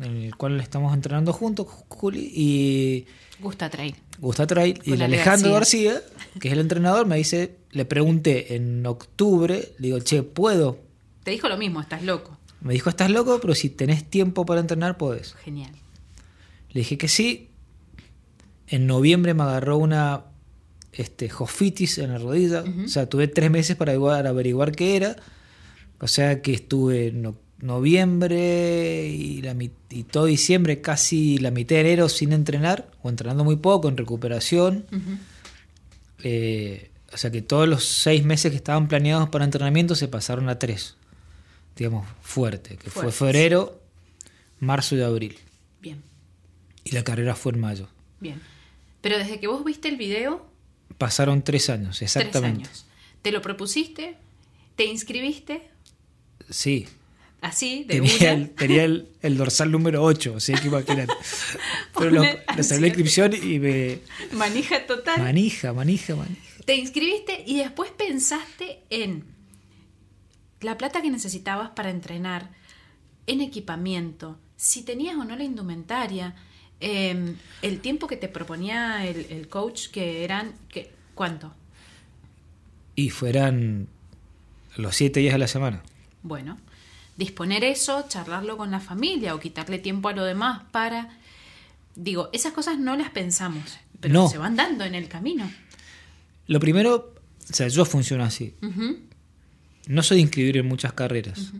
en 0.00 0.22
el 0.22 0.36
cual 0.36 0.60
estamos 0.60 0.94
entrenando 0.94 1.32
juntos, 1.32 1.66
Juli, 1.88 2.30
y 2.34 3.06
Gusta 3.40 3.68
Trail. 3.68 3.94
Gusta 4.18 4.46
Trail. 4.46 4.80
Y 4.84 4.92
el 4.92 5.02
Alejandro 5.02 5.52
García. 5.52 6.00
que 6.40 6.48
es 6.48 6.52
el 6.52 6.60
entrenador, 6.60 7.06
me 7.06 7.16
dice, 7.16 7.56
le 7.70 7.84
pregunté 7.84 8.54
en 8.54 8.86
octubre, 8.86 9.72
le 9.78 9.88
digo, 9.88 9.98
che, 10.00 10.22
¿puedo? 10.22 10.78
Te 11.24 11.32
dijo 11.32 11.48
lo 11.48 11.56
mismo, 11.56 11.80
estás 11.80 12.02
loco. 12.02 12.38
Me 12.60 12.72
dijo, 12.72 12.88
estás 12.88 13.10
loco, 13.10 13.38
pero 13.40 13.54
si 13.54 13.68
tenés 13.68 14.04
tiempo 14.08 14.46
para 14.46 14.60
entrenar, 14.60 14.96
podés. 14.96 15.34
Genial. 15.44 15.72
Le 16.70 16.80
dije 16.80 16.96
que 16.98 17.08
sí. 17.08 17.50
En 18.68 18.86
noviembre 18.86 19.34
me 19.34 19.42
agarró 19.42 19.76
una 19.76 20.24
este, 20.96 21.28
jofitis 21.28 21.98
en 21.98 22.12
la 22.12 22.18
rodilla. 22.18 22.64
O 22.84 22.88
sea, 22.88 23.08
tuve 23.08 23.28
tres 23.28 23.50
meses 23.50 23.76
para 23.76 23.92
averiguar, 23.92 24.26
averiguar 24.26 24.72
qué 24.72 24.96
era. 24.96 25.16
O 26.00 26.08
sea 26.08 26.42
que 26.42 26.52
estuve 26.54 27.12
no- 27.12 27.36
noviembre 27.60 29.08
y, 29.08 29.40
la, 29.42 29.54
y 29.90 30.02
todo 30.04 30.26
diciembre, 30.26 30.80
casi 30.80 31.38
la 31.38 31.50
mitad 31.50 31.76
de 31.76 31.80
enero 31.80 32.08
sin 32.08 32.32
entrenar, 32.32 32.90
o 33.02 33.08
entrenando 33.08 33.44
muy 33.44 33.56
poco, 33.56 33.88
en 33.88 33.96
recuperación. 33.96 34.84
Eh, 36.22 36.90
o 37.12 37.16
sea 37.16 37.30
que 37.30 37.42
todos 37.42 37.68
los 37.68 37.84
seis 37.84 38.24
meses 38.24 38.50
que 38.50 38.56
estaban 38.56 38.88
planeados 38.88 39.28
para 39.28 39.44
entrenamiento 39.44 39.94
se 39.94 40.08
pasaron 40.08 40.48
a 40.48 40.58
tres. 40.58 40.96
Digamos, 41.76 42.06
fuerte. 42.22 42.76
Que 42.76 42.90
fue 42.90 43.12
febrero, 43.12 43.80
marzo 44.60 44.96
y 44.96 45.02
abril. 45.02 45.38
Bien, 45.80 46.02
Y 46.84 46.92
la 46.92 47.04
carrera 47.04 47.34
fue 47.34 47.52
en 47.52 47.60
mayo. 47.60 47.88
bien. 48.20 48.40
Pero 49.02 49.18
desde 49.18 49.38
que 49.38 49.46
vos 49.46 49.64
viste 49.64 49.88
el 49.88 49.96
video, 49.96 50.44
Pasaron 50.98 51.42
tres 51.42 51.68
años, 51.70 51.98
tres 51.98 52.16
exactamente. 52.16 52.68
años. 52.68 52.86
¿Te 53.22 53.32
lo 53.32 53.42
propusiste? 53.42 54.16
¿Te 54.76 54.84
inscribiste? 54.84 55.70
Sí. 56.50 56.86
Así, 57.40 57.84
de 57.84 58.00
Tenía, 58.00 58.32
el, 58.32 58.50
tenía 58.50 58.84
el, 58.84 59.08
el 59.20 59.36
dorsal 59.36 59.70
número 59.70 60.02
8, 60.02 60.36
así 60.36 60.54
que 60.54 60.68
imagínate. 60.68 61.12
Pero 61.98 62.10
lo, 62.10 62.22
salió 62.62 62.80
la 62.80 62.86
inscripción 62.88 63.34
y 63.34 63.58
me. 63.58 64.00
Manija 64.32 64.86
total. 64.86 65.22
Manija, 65.22 65.72
manija, 65.72 66.16
manija. 66.16 66.40
Te 66.64 66.74
inscribiste 66.74 67.44
y 67.46 67.58
después 67.58 67.90
pensaste 67.90 68.82
en 68.90 69.24
la 70.60 70.78
plata 70.78 71.02
que 71.02 71.10
necesitabas 71.10 71.70
para 71.70 71.90
entrenar, 71.90 72.50
en 73.26 73.40
equipamiento, 73.40 74.38
si 74.56 74.82
tenías 74.82 75.16
o 75.16 75.24
no 75.24 75.36
la 75.36 75.44
indumentaria, 75.44 76.34
eh, 76.80 77.34
el 77.62 77.80
tiempo 77.80 78.06
que 78.06 78.16
te 78.16 78.28
proponía 78.28 79.06
el, 79.06 79.26
el 79.30 79.48
coach, 79.48 79.88
que 79.88 80.24
eran, 80.24 80.52
que, 80.68 80.90
¿cuánto? 81.14 81.54
Y 82.94 83.10
fueran 83.10 83.88
los 84.76 84.96
siete 84.96 85.20
días 85.20 85.34
a 85.34 85.38
la 85.38 85.48
semana. 85.48 85.82
Bueno, 86.22 86.58
disponer 87.16 87.64
eso, 87.64 88.06
charlarlo 88.08 88.56
con 88.56 88.70
la 88.70 88.80
familia 88.80 89.34
o 89.34 89.40
quitarle 89.40 89.78
tiempo 89.78 90.08
a 90.08 90.12
lo 90.12 90.24
demás 90.24 90.62
para... 90.70 91.10
Digo, 91.94 92.28
esas 92.32 92.52
cosas 92.52 92.78
no 92.78 92.94
las 92.96 93.10
pensamos, 93.10 93.78
pero 94.00 94.12
No. 94.12 94.28
se 94.28 94.36
van 94.38 94.56
dando 94.56 94.84
en 94.84 94.94
el 94.94 95.08
camino. 95.08 95.50
Lo 96.46 96.60
primero, 96.60 97.14
o 97.50 97.52
sea, 97.54 97.68
yo 97.68 97.84
funciono 97.86 98.22
así. 98.24 98.54
No 99.88 100.02
soy 100.02 100.18
de 100.18 100.22
inscribir 100.22 100.58
en 100.58 100.66
muchas 100.66 100.92
carreras. 100.92 101.52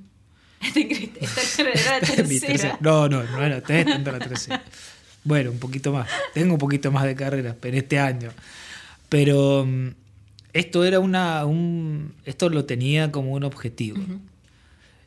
Te 0.75 0.80
inscribiste, 0.80 1.25
Esta 1.25 1.62
era 1.62 2.00
la 2.00 2.00
Mi 2.00 2.38
tercera. 2.40 2.46
tercera- 2.52 2.78
No, 2.80 3.08
no, 3.08 3.23
no 3.23 3.42
era 3.42 3.49
la 3.56 4.18
tercera. 4.18 4.62
Bueno, 5.26 5.50
un 5.50 5.59
poquito 5.59 5.92
más. 5.92 6.09
Tengo 6.35 6.54
un 6.54 6.59
poquito 6.59 6.90
más 6.90 7.04
de 7.04 7.14
carreras, 7.14 7.54
pero 7.61 7.76
este 7.76 7.99
año. 7.99 8.30
Pero 9.09 9.66
mm, 9.66 9.88
esto 10.52 10.85
era 10.85 11.00
una. 11.00 11.45
Un, 11.45 12.14
esto 12.25 12.49
lo 12.49 12.64
tenía 12.64 13.12
como 13.12 13.33
un 13.33 13.45
objetivo. 13.45 13.99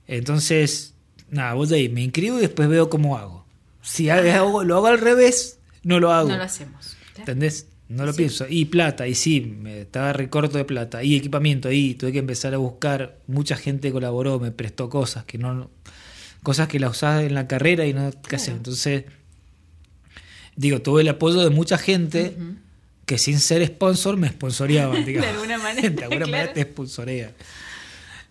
Entonces, 0.07 0.93
nada, 1.29 1.53
vos 1.53 1.69
de 1.69 1.77
ahí 1.77 1.89
me 1.89 2.01
inscribo 2.03 2.37
y 2.37 2.41
después 2.41 2.67
veo 2.69 2.89
cómo 2.89 3.17
hago. 3.17 3.45
Si 3.81 4.09
hago- 4.09 4.63
lo 4.63 4.75
hago 4.77 4.87
al 4.87 4.99
revés, 4.99 5.59
no 5.83 5.99
lo 5.99 6.11
hago. 6.11 6.29
No 6.29 6.37
lo 6.37 6.43
hacemos. 6.43 6.95
Claro. 7.13 7.19
¿Entendés? 7.19 7.67
No 7.87 8.05
lo 8.05 8.13
Sí. 8.13 8.17
pienso. 8.19 8.45
Y 8.47 8.65
plata, 8.65 9.07
y 9.07 9.15
sí, 9.15 9.41
me 9.41 9.81
estaba 9.81 10.13
recorto 10.13 10.57
de 10.57 10.65
plata. 10.65 11.03
Y 11.03 11.15
equipamiento, 11.15 11.71
y 11.71 11.95
tuve 11.95 12.11
que 12.11 12.19
empezar 12.19 12.53
a 12.53 12.57
buscar. 12.57 13.17
Mucha 13.27 13.55
gente 13.55 13.91
colaboró, 13.91 14.39
me 14.39 14.51
prestó 14.51 14.89
cosas 14.89 15.25
que 15.25 15.37
no. 15.37 15.69
Cosas 16.43 16.67
que 16.67 16.79
las 16.79 16.91
usás 16.91 17.23
en 17.23 17.33
la 17.33 17.47
carrera 17.47 17.85
y 17.85 17.93
no. 17.93 18.11
¿Qué 18.27 18.35
hacer? 18.35 18.55
Entonces. 18.55 19.05
Digo, 20.59 20.81
tuve 20.81 21.03
el 21.03 21.07
apoyo 21.07 21.39
de 21.39 21.49
mucha 21.51 21.77
gente 21.77 22.35
que 23.05 23.17
sin 23.17 23.39
ser 23.39 23.65
sponsor 23.65 24.17
me 24.17 24.27
sponsoreaban. 24.27 25.05
De 25.05 25.17
alguna 25.25 25.57
manera, 25.67 25.89
de 25.89 26.03
alguna 26.03 26.25
manera 26.27 26.51
te 26.53 26.63
sponsorea. 26.63 27.31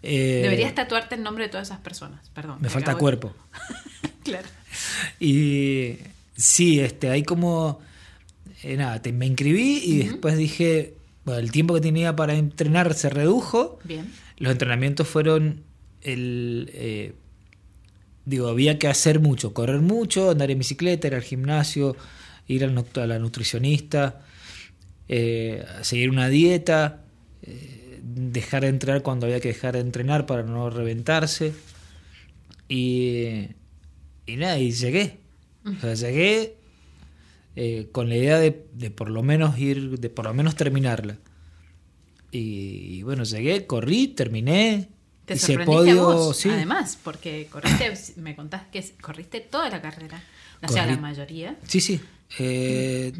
Eh, 0.02 0.40
Deberías 0.42 0.74
tatuarte 0.74 1.14
el 1.14 1.22
nombre 1.22 1.44
de 1.44 1.50
todas 1.50 1.68
esas 1.68 1.80
personas. 1.80 2.20
Perdón. 2.34 2.58
Me 2.60 2.68
falta 2.68 2.94
cuerpo. 2.96 3.34
Claro. 4.22 4.46
Y 5.18 5.94
sí, 6.36 6.80
este, 6.80 7.08
hay 7.08 7.22
como. 7.22 7.80
eh, 8.62 8.76
nada, 8.76 9.00
te- 9.00 9.10
me 9.12 9.24
inscribí 9.26 9.80
y 9.82 9.98
después 10.04 10.36
dije. 10.36 10.94
Bueno, 11.24 11.40
el 11.40 11.50
tiempo 11.50 11.74
que 11.74 11.80
tenía 11.80 12.14
para 12.14 12.34
entrenar 12.34 12.92
se 12.94 13.08
redujo. 13.08 13.78
Bien. 13.84 14.12
Los 14.36 14.52
entrenamientos 14.52 15.08
fueron. 15.08 15.62
El, 16.02 16.70
eh, 16.74 17.14
digo, 18.28 18.48
había 18.48 18.78
que 18.78 18.88
hacer 18.88 19.20
mucho: 19.20 19.54
correr 19.54 19.80
mucho, 19.80 20.30
andar 20.30 20.50
en 20.50 20.58
bicicleta, 20.58 21.08
ir 21.08 21.14
al 21.14 21.22
gimnasio, 21.22 21.96
ir 22.46 22.64
a 22.64 23.06
la 23.06 23.18
nutricionista, 23.18 24.20
eh, 25.08 25.64
seguir 25.82 26.10
una 26.10 26.28
dieta, 26.28 27.04
eh, 27.42 28.00
dejar 28.02 28.62
de 28.62 28.68
entrenar 28.68 29.02
cuando 29.02 29.26
había 29.26 29.40
que 29.40 29.48
dejar 29.48 29.74
de 29.74 29.80
entrenar 29.80 30.26
para 30.26 30.42
no 30.42 30.70
reventarse. 30.70 31.52
Y, 32.68 33.48
y 34.26 34.36
nada, 34.36 34.58
y 34.58 34.72
llegué. 34.72 35.18
O 35.64 35.80
sea, 35.80 35.94
llegué 35.94 36.56
eh, 37.56 37.88
con 37.92 38.08
la 38.08 38.16
idea 38.16 38.38
de, 38.38 38.66
de 38.74 38.90
por 38.90 39.10
lo 39.10 39.22
menos 39.22 39.58
ir, 39.58 39.98
de 39.98 40.10
por 40.10 40.26
lo 40.26 40.34
menos 40.34 40.54
terminarla. 40.54 41.18
Y, 42.30 43.02
bueno, 43.04 43.24
llegué, 43.24 43.66
corrí, 43.66 44.08
terminé. 44.08 44.90
Te 45.28 45.34
hice 45.34 45.46
sorprendiste 45.54 45.94
podio, 45.94 46.04
vos, 46.04 46.36
sí. 46.36 46.48
además, 46.50 46.98
porque 47.02 47.46
corriste, 47.50 47.92
me 48.16 48.34
contás 48.34 48.62
que 48.72 48.84
corriste 49.00 49.40
toda 49.40 49.68
la 49.70 49.80
carrera. 49.80 50.22
O 50.62 50.68
sea, 50.68 50.86
la 50.86 50.96
mayoría. 50.96 51.56
Sí, 51.66 51.80
sí. 51.80 52.00
Eh, 52.38 53.12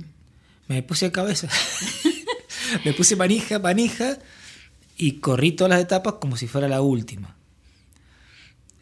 me 0.67 0.83
puse 0.83 1.07
de 1.07 1.13
cabeza. 1.13 1.49
me 2.85 2.93
puse 2.93 3.15
manija, 3.17 3.59
manija. 3.59 4.19
Y 4.97 5.21
corrí 5.21 5.53
todas 5.53 5.71
las 5.71 5.81
etapas 5.81 6.15
como 6.15 6.37
si 6.37 6.49
fuera 6.49 6.67
la 6.67 6.81
última. 6.81 7.37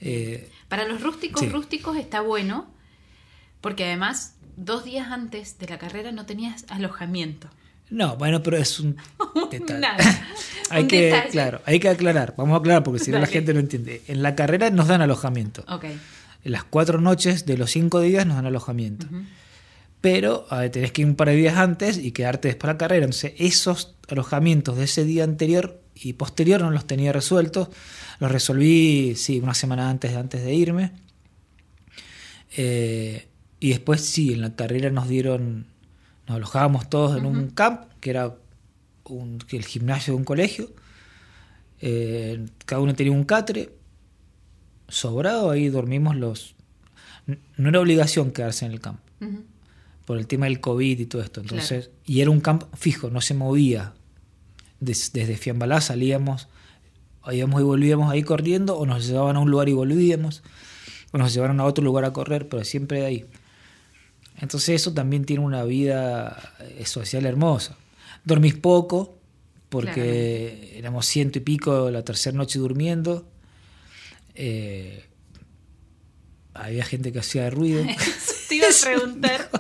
Eh, 0.00 0.50
Para 0.68 0.86
los 0.88 1.02
rústicos, 1.02 1.40
Sí. 1.42 1.48
rústicos 1.48 1.96
está 1.96 2.20
bueno, 2.22 2.66
porque 3.60 3.84
además, 3.84 4.34
dos 4.56 4.84
días 4.84 5.08
antes 5.10 5.58
de 5.58 5.66
la 5.68 5.78
carrera 5.78 6.12
no 6.12 6.24
tenías 6.26 6.64
alojamiento. 6.68 7.50
No, 7.90 8.16
bueno, 8.16 8.42
pero 8.42 8.56
es 8.56 8.80
un 8.80 8.96
detalle. 9.50 9.86
Hay 10.70 10.82
Un 10.82 10.88
que, 10.88 11.02
detalle. 11.02 11.30
claro, 11.30 11.60
hay 11.64 11.78
que 11.78 11.88
aclarar. 11.88 12.34
Vamos 12.36 12.54
a 12.54 12.58
aclarar 12.58 12.82
porque 12.82 12.98
si 13.04 13.12
no 13.12 13.20
la 13.20 13.26
gente 13.28 13.54
no 13.54 13.60
entiende. 13.60 14.02
En 14.08 14.20
la 14.22 14.34
carrera 14.34 14.68
nos 14.70 14.88
dan 14.88 15.00
alojamiento. 15.00 15.64
Ok. 15.68 15.84
En 15.84 16.52
las 16.52 16.64
cuatro 16.64 17.00
noches 17.00 17.46
de 17.46 17.56
los 17.56 17.70
cinco 17.70 18.00
días 18.00 18.26
nos 18.26 18.34
dan 18.36 18.46
alojamiento. 18.46 19.06
Pero 20.00 20.44
ver, 20.50 20.70
tenés 20.70 20.90
que 20.90 21.02
ir 21.02 21.06
un 21.08 21.14
par 21.14 21.28
de 21.28 21.36
días 21.36 21.56
antes 21.56 21.98
y 21.98 22.10
quedarte 22.10 22.48
después 22.48 22.68
de 22.68 22.74
la 22.74 22.78
carrera. 22.78 23.04
Entonces, 23.04 23.34
esos 23.38 23.94
alojamientos 24.08 24.76
de 24.76 24.84
ese 24.84 25.04
día 25.04 25.22
anterior 25.22 25.80
y 25.94 26.14
posterior 26.14 26.60
no 26.62 26.70
los 26.72 26.84
tenía 26.86 27.12
resueltos. 27.12 27.68
Los 28.18 28.32
resolví, 28.32 29.14
sí, 29.16 29.38
una 29.38 29.54
semana 29.54 29.88
antes, 29.88 30.16
antes 30.16 30.42
de 30.44 30.52
irme. 30.52 30.92
Eh, 32.56 33.28
y 33.60 33.70
después, 33.70 34.00
sí, 34.02 34.32
en 34.32 34.40
la 34.42 34.54
carrera 34.54 34.90
nos 34.90 35.08
dieron, 35.08 35.66
nos 36.26 36.36
alojábamos 36.36 36.88
todos 36.90 37.16
en 37.18 37.26
un 37.26 37.48
camp, 37.50 37.82
que 38.00 38.10
era 38.10 38.34
un- 39.04 39.38
que 39.38 39.56
el 39.56 39.64
gimnasio 39.64 40.12
de 40.14 40.18
un 40.18 40.24
colegio. 40.24 40.70
Eh, 41.80 42.46
cada 42.64 42.80
uno 42.82 42.94
tenía 42.94 43.12
un 43.12 43.24
catre. 43.24 43.70
Sobrado, 44.88 45.50
ahí 45.50 45.68
dormimos 45.68 46.16
los... 46.16 46.54
No 47.56 47.68
era 47.70 47.80
obligación 47.80 48.30
quedarse 48.30 48.66
en 48.66 48.72
el 48.72 48.80
campo 48.80 49.02
Ujú. 49.20 49.42
por 50.04 50.16
el 50.18 50.26
tema 50.28 50.46
del 50.46 50.60
COVID 50.60 51.00
y 51.00 51.06
todo 51.06 51.22
esto. 51.22 51.40
Entonces, 51.40 51.90
y 52.04 52.20
era 52.20 52.30
un 52.30 52.40
camp 52.40 52.64
fijo, 52.74 53.10
no 53.10 53.20
se 53.20 53.34
movía. 53.34 53.94
Des- 54.78 55.12
desde 55.12 55.36
Fiambalá 55.36 55.80
salíamos, 55.80 56.46
íbamos 57.32 57.60
y 57.60 57.64
volvíamos 57.64 58.10
ahí 58.12 58.22
corriendo, 58.22 58.76
o 58.78 58.86
nos 58.86 59.06
llevaban 59.08 59.34
a 59.36 59.40
un 59.40 59.50
lugar 59.50 59.68
y 59.68 59.72
volvíamos, 59.72 60.44
o 61.12 61.18
nos 61.18 61.34
llevaron 61.34 61.58
a 61.58 61.64
otro 61.64 61.82
lugar 61.84 62.04
a 62.04 62.12
correr, 62.12 62.48
pero 62.48 62.62
siempre 62.62 63.00
de 63.00 63.06
ahí. 63.06 63.24
Entonces 64.38 64.80
eso 64.80 64.92
también 64.92 65.24
tiene 65.24 65.42
una 65.44 65.64
vida 65.64 66.54
eh, 66.60 66.84
social 66.86 67.24
hermosa. 67.26 67.76
Dormís 68.24 68.54
poco, 68.54 69.18
porque 69.68 70.74
éramos 70.76 71.06
ciento 71.06 71.38
y 71.38 71.42
pico 71.42 71.90
la 71.90 72.02
tercera 72.04 72.36
noche 72.36 72.58
durmiendo. 72.58 73.26
Eh, 74.34 75.04
había 76.54 76.84
gente 76.84 77.12
que 77.12 77.18
hacía 77.20 77.48
ruido. 77.50 77.84
Te 78.48 78.54
iba 78.56 78.66
a 78.68 78.70
preguntar. 78.82 79.50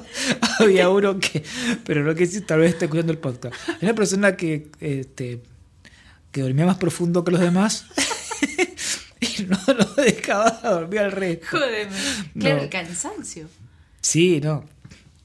Había 0.58 0.88
uno 0.90 1.18
que, 1.18 1.42
pero 1.84 2.02
no 2.04 2.14
que 2.14 2.26
sí, 2.26 2.40
tal 2.42 2.60
vez 2.60 2.72
esté 2.72 2.84
escuchando 2.86 3.12
el 3.12 3.18
podcast. 3.18 3.54
Hay 3.68 3.78
una 3.82 3.94
persona 3.94 4.36
que, 4.36 4.68
este, 4.80 5.42
que 6.32 6.40
dormía 6.42 6.66
más 6.66 6.76
profundo 6.76 7.24
que 7.24 7.32
los 7.32 7.40
demás 7.40 7.86
y 9.20 9.42
no 9.44 9.58
lo 9.66 9.84
dejaba 10.02 10.50
dormir 10.62 11.00
al 11.00 11.12
resto. 11.12 11.46
Jódeme. 11.50 11.90
Claro, 12.38 12.56
No. 12.56 12.62
el 12.62 12.68
cansancio. 12.68 13.48
Sí, 14.08 14.40
no, 14.40 14.64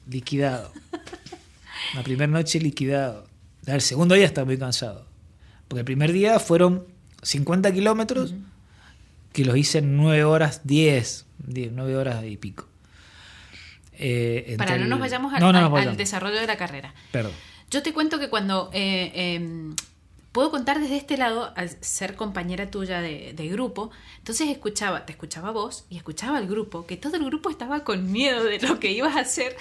liquidado. 0.09 0.71
La 1.93 2.01
primera 2.01 2.25
noche 2.25 2.59
liquidado. 2.59 3.27
El 3.67 3.81
segundo 3.81 4.15
día 4.15 4.25
estaba 4.25 4.45
muy 4.45 4.57
cansado. 4.57 5.05
Porque 5.67 5.81
el 5.81 5.85
primer 5.85 6.11
día 6.11 6.39
fueron 6.39 6.87
50 7.21 7.71
kilómetros 7.73 8.33
que 9.33 9.45
los 9.45 9.55
hice 9.55 9.77
en 9.77 9.97
9 9.97 10.23
horas 10.23 10.61
10, 10.63 11.25
10 11.45 11.71
9 11.73 11.95
horas 11.95 12.25
y 12.25 12.37
pico. 12.37 12.67
Eh, 13.93 14.55
Para 14.57 14.79
no 14.79 14.87
nos 14.87 14.99
vayamos 14.99 15.31
al, 15.31 15.39
No, 15.41 15.51
no 15.51 15.59
al- 15.59 15.63
nos 15.65 15.69
al 15.69 15.73
vayamos. 15.73 15.97
desarrollo 15.97 16.39
de 16.41 16.47
la 16.47 16.57
carrera. 16.57 16.95
Perdón. 17.11 17.33
Yo 17.69 17.83
te 17.83 17.93
cuento 17.93 18.17
que 18.17 18.29
cuando 18.29 18.71
eh, 18.73 19.11
eh, 19.13 19.75
puedo 20.31 20.51
contar 20.51 20.79
desde 20.79 20.97
este 20.97 21.17
lado, 21.17 21.51
al 21.55 21.69
ser 21.83 22.15
compañera 22.15 22.71
tuya 22.71 23.01
de, 23.01 23.49
grupo, 23.51 23.91
entonces 24.17 24.49
escuchaba, 24.49 25.05
te 25.05 25.13
escuchaba 25.13 25.51
vos 25.51 25.85
y 25.89 25.97
escuchaba 25.97 26.37
al 26.37 26.47
grupo, 26.47 26.85
que 26.85 26.97
todo 26.97 27.17
el 27.17 27.25
grupo 27.25 27.49
estaba 27.49 27.83
con 27.83 28.11
miedo 28.11 28.43
de 28.43 28.59
lo 28.59 28.79
que 28.79 28.91
ibas 28.91 29.15
a 29.15 29.21
hacer. 29.21 29.55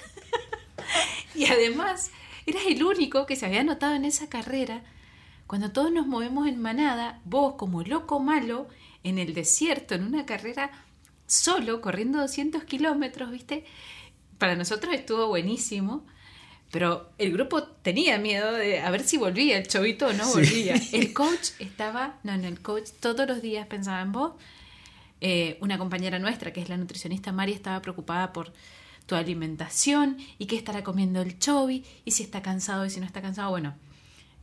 y 1.34 1.46
además, 1.46 2.10
eras 2.46 2.62
el 2.66 2.82
único 2.84 3.26
que 3.26 3.36
se 3.36 3.46
había 3.46 3.60
anotado 3.60 3.94
en 3.94 4.04
esa 4.04 4.28
carrera. 4.28 4.82
Cuando 5.46 5.72
todos 5.72 5.90
nos 5.90 6.06
movemos 6.06 6.46
en 6.46 6.62
manada, 6.62 7.20
vos 7.24 7.54
como 7.56 7.82
loco 7.82 8.20
malo, 8.20 8.68
en 9.02 9.18
el 9.18 9.34
desierto, 9.34 9.94
en 9.94 10.04
una 10.04 10.26
carrera 10.26 10.70
solo, 11.26 11.80
corriendo 11.80 12.20
200 12.20 12.64
kilómetros, 12.64 13.30
¿viste? 13.30 13.64
Para 14.38 14.54
nosotros 14.54 14.94
estuvo 14.94 15.26
buenísimo. 15.26 16.06
Pero 16.70 17.10
el 17.18 17.32
grupo 17.32 17.62
tenía 17.64 18.18
miedo 18.18 18.52
de 18.52 18.80
a 18.80 18.90
ver 18.90 19.02
si 19.02 19.16
volvía 19.16 19.58
el 19.58 19.66
chovito 19.66 20.06
o 20.06 20.12
no 20.12 20.24
Sí. 20.24 20.32
volvía. 20.34 20.74
El 20.92 21.12
coach 21.12 21.50
estaba, 21.58 22.18
no, 22.22 22.36
no, 22.36 22.46
el 22.46 22.60
coach 22.60 22.90
todos 23.00 23.26
los 23.26 23.42
días 23.42 23.66
pensaba 23.66 24.00
en 24.02 24.12
vos. 24.12 24.32
Eh, 25.20 25.58
una 25.60 25.78
compañera 25.78 26.18
nuestra, 26.18 26.52
que 26.52 26.62
es 26.62 26.68
la 26.68 26.76
nutricionista 26.76 27.32
Mari, 27.32 27.52
estaba 27.52 27.82
preocupada 27.82 28.32
por 28.32 28.52
tu 29.06 29.16
alimentación 29.16 30.16
y 30.38 30.46
qué 30.46 30.56
estará 30.56 30.84
comiendo 30.84 31.20
el 31.20 31.38
chovi 31.38 31.84
y 32.04 32.12
si 32.12 32.22
está 32.22 32.40
cansado 32.40 32.86
y 32.86 32.90
si 32.90 33.00
no 33.00 33.06
está 33.06 33.20
cansado. 33.20 33.50
Bueno, 33.50 33.74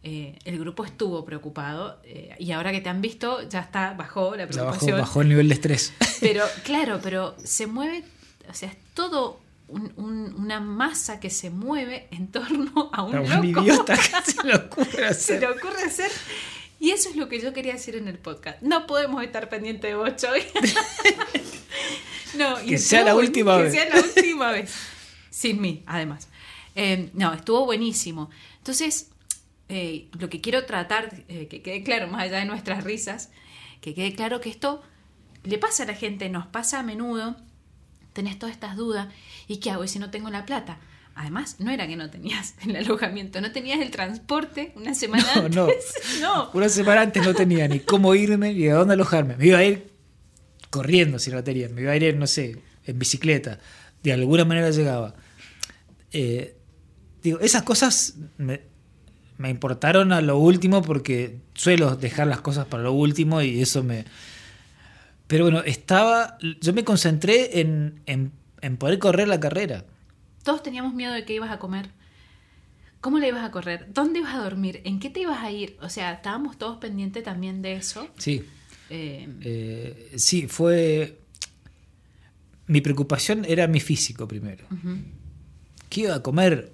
eh, 0.04 0.38
el 0.46 0.60
grupo 0.60 0.84
estuvo 0.86 1.24
preocupado 1.26 2.00
eh, 2.04 2.36
y 2.40 2.52
ahora 2.52 2.72
que 2.74 2.82
te 2.82 2.90
han 2.90 3.02
visto 3.02 3.48
ya 3.50 3.62
está, 3.62 3.94
bajó 3.94 4.36
la 4.36 4.44
Ya 4.50 4.64
bajó, 4.64 4.80
preocupación. 4.80 5.00
bajó 5.00 5.22
el 5.22 5.30
nivel 5.30 5.48
de 5.48 5.54
estrés. 5.56 5.94
Pero 6.20 6.44
claro, 6.66 7.00
pero 7.02 7.36
se 7.44 7.66
mueve, 7.68 8.04
o 8.50 8.54
sea, 8.54 8.70
es 8.70 8.78
todo 8.94 9.40
un- 9.68 9.94
un- 9.98 10.34
una 10.38 10.60
masa 10.60 11.20
que 11.20 11.30
se 11.30 11.50
mueve 11.50 12.08
en 12.12 12.30
torno 12.32 12.90
a 12.94 13.04
un 13.04 13.16
A 13.16 13.22
un 13.22 13.52
loco. 13.52 13.62
idiota 13.64 13.96
que 13.98 14.32
se 14.32 14.44
le 14.48 14.56
ocurre 14.56 14.92
se 14.92 15.06
hacer. 15.06 15.42
le 15.42 15.48
ocurre 15.50 15.84
hacer. 15.84 16.12
Y 16.80 16.92
eso 16.92 17.10
es 17.10 17.16
lo 17.16 17.28
que 17.28 17.40
yo 17.42 17.54
quería 17.54 17.74
decir 17.74 17.96
en 17.96 18.08
el 18.08 18.20
podcast. 18.20 18.62
No 18.62 18.86
podemos 18.86 19.24
estar 19.24 19.50
pendientes 19.50 19.90
de 19.90 19.96
vos, 19.96 20.16
Choy. 20.16 20.42
no, 22.38 22.62
y 22.64 22.68
Que 22.70 22.78
sea 22.78 23.04
la 23.04 23.16
última 23.16 23.58
que 23.58 23.64
vez. 23.64 23.74
sea 23.74 23.90
la 23.90 24.02
última 24.02 24.52
vez. 24.52 24.74
Sin 25.30 25.62
mí, 25.62 25.84
además. 25.88 26.28
Eh, 26.76 27.10
no, 27.14 27.34
estuvo 27.34 27.66
buenísimo. 27.66 28.30
Entonces, 28.60 29.10
eh, 29.70 30.08
lo 30.20 30.30
que 30.30 30.42
quiero 30.42 30.66
tratar, 30.66 31.24
eh, 31.28 31.48
que 31.48 31.62
quede 31.62 31.84
claro, 31.84 32.08
más 32.08 32.22
allá 32.22 32.38
de 32.40 32.46
nuestras 32.46 32.84
risas, 32.84 33.30
que 33.82 33.94
quede 33.94 34.14
claro 34.14 34.40
que 34.42 34.50
esto 34.50 34.84
le 35.44 35.58
pasa 35.58 35.84
a 35.84 35.86
la 35.88 35.94
gente, 35.96 36.30
nos 36.30 36.46
pasa 36.48 36.80
a 36.80 36.84
menudo, 36.84 37.38
tenés 38.18 38.38
todas 38.40 38.54
estas 38.54 38.76
dudas, 38.76 39.08
¿y 39.48 39.58
qué 39.58 39.70
hago? 39.72 39.84
¿Y 39.84 39.88
si 39.88 40.00
no 40.00 40.10
tengo 40.10 40.30
la 40.30 40.46
plata? 40.46 40.80
Además, 41.16 41.56
no 41.60 41.72
era 41.72 41.88
que 41.88 41.96
no 41.96 42.10
tenías 42.10 42.56
el 42.68 42.76
alojamiento, 42.76 43.40
no 43.42 43.52
tenías 43.52 43.80
el 43.80 43.92
transporte 43.92 44.74
una 44.76 44.94
semana 45.04 45.26
No, 45.36 45.50
no. 45.50 45.64
antes. 45.66 45.94
No, 46.22 46.50
Una 46.54 46.68
semana 46.70 47.02
antes 47.02 47.24
no 47.26 47.34
tenía 47.34 47.68
ni 47.68 47.80
cómo 47.80 48.14
irme 48.16 48.54
ni 48.54 48.68
a 48.68 48.76
dónde 48.76 48.96
alojarme. 48.96 49.38
Me 49.38 49.48
iba 49.48 49.60
a 49.60 49.64
ir 49.64 49.92
corriendo 50.70 51.20
si 51.20 51.32
no 51.32 51.44
tenía. 51.44 51.70
Me 51.70 51.82
iba 51.84 51.92
a 51.92 51.96
ir, 51.96 52.16
no 52.18 52.28
sé, 52.28 52.62
en 52.86 53.00
bicicleta. 53.00 53.60
De 54.04 54.14
alguna 54.14 54.46
manera 54.46 54.70
llegaba. 54.72 55.16
Eh, 56.12 56.56
digo, 57.24 57.40
esas 57.40 57.64
cosas 57.64 58.16
me, 58.38 58.62
me 59.38 59.50
importaron 59.50 60.12
a 60.14 60.22
lo 60.22 60.38
último 60.38 60.82
porque 60.82 61.40
suelo 61.54 61.96
dejar 61.96 62.28
las 62.28 62.42
cosas 62.42 62.66
para 62.66 62.84
lo 62.84 62.92
último 62.94 63.42
y 63.42 63.62
eso 63.62 63.84
me... 63.84 64.06
Pero 65.28 65.44
bueno, 65.46 65.62
estaba... 65.64 66.38
Yo 66.62 66.74
me 66.74 66.84
concentré 66.84 67.60
en, 67.60 68.02
en, 68.06 68.32
en 68.62 68.78
poder 68.78 68.98
correr 69.00 69.28
la 69.28 69.40
carrera. 69.40 69.86
todos 70.44 70.64
teníamos 70.64 70.94
miedo 70.94 71.14
de 71.14 71.26
qué 71.26 71.34
ibas 71.34 71.52
a 71.52 71.60
comer. 71.60 71.90
¿Cómo 73.02 73.20
le 73.20 73.28
ibas 73.28 73.44
a 73.44 73.52
correr? 73.52 73.88
¿Dónde 73.94 74.20
ibas 74.20 74.34
a 74.36 74.40
dormir? 74.40 74.82
¿En 74.86 75.00
qué 75.00 75.10
te 75.10 75.20
ibas 75.22 75.44
a 75.44 75.52
ir? 75.52 75.78
O 75.82 75.90
sea, 75.90 76.14
estábamos 76.14 76.58
todos 76.58 76.78
pendientes 76.78 77.24
también 77.24 77.62
de 77.62 77.74
eso. 77.74 78.08
Sí. 78.18 78.44
Eh, 78.90 79.28
Eh, 79.42 80.14
sí, 80.18 80.48
fue... 80.48 81.20
Mi 82.68 82.82
preocupación 82.82 83.46
era 83.46 83.68
mi 83.68 83.80
físico 83.80 84.28
primero. 84.28 84.66
¿Qué 85.90 86.02
iba 86.02 86.16
a 86.16 86.24
comer? 86.24 86.74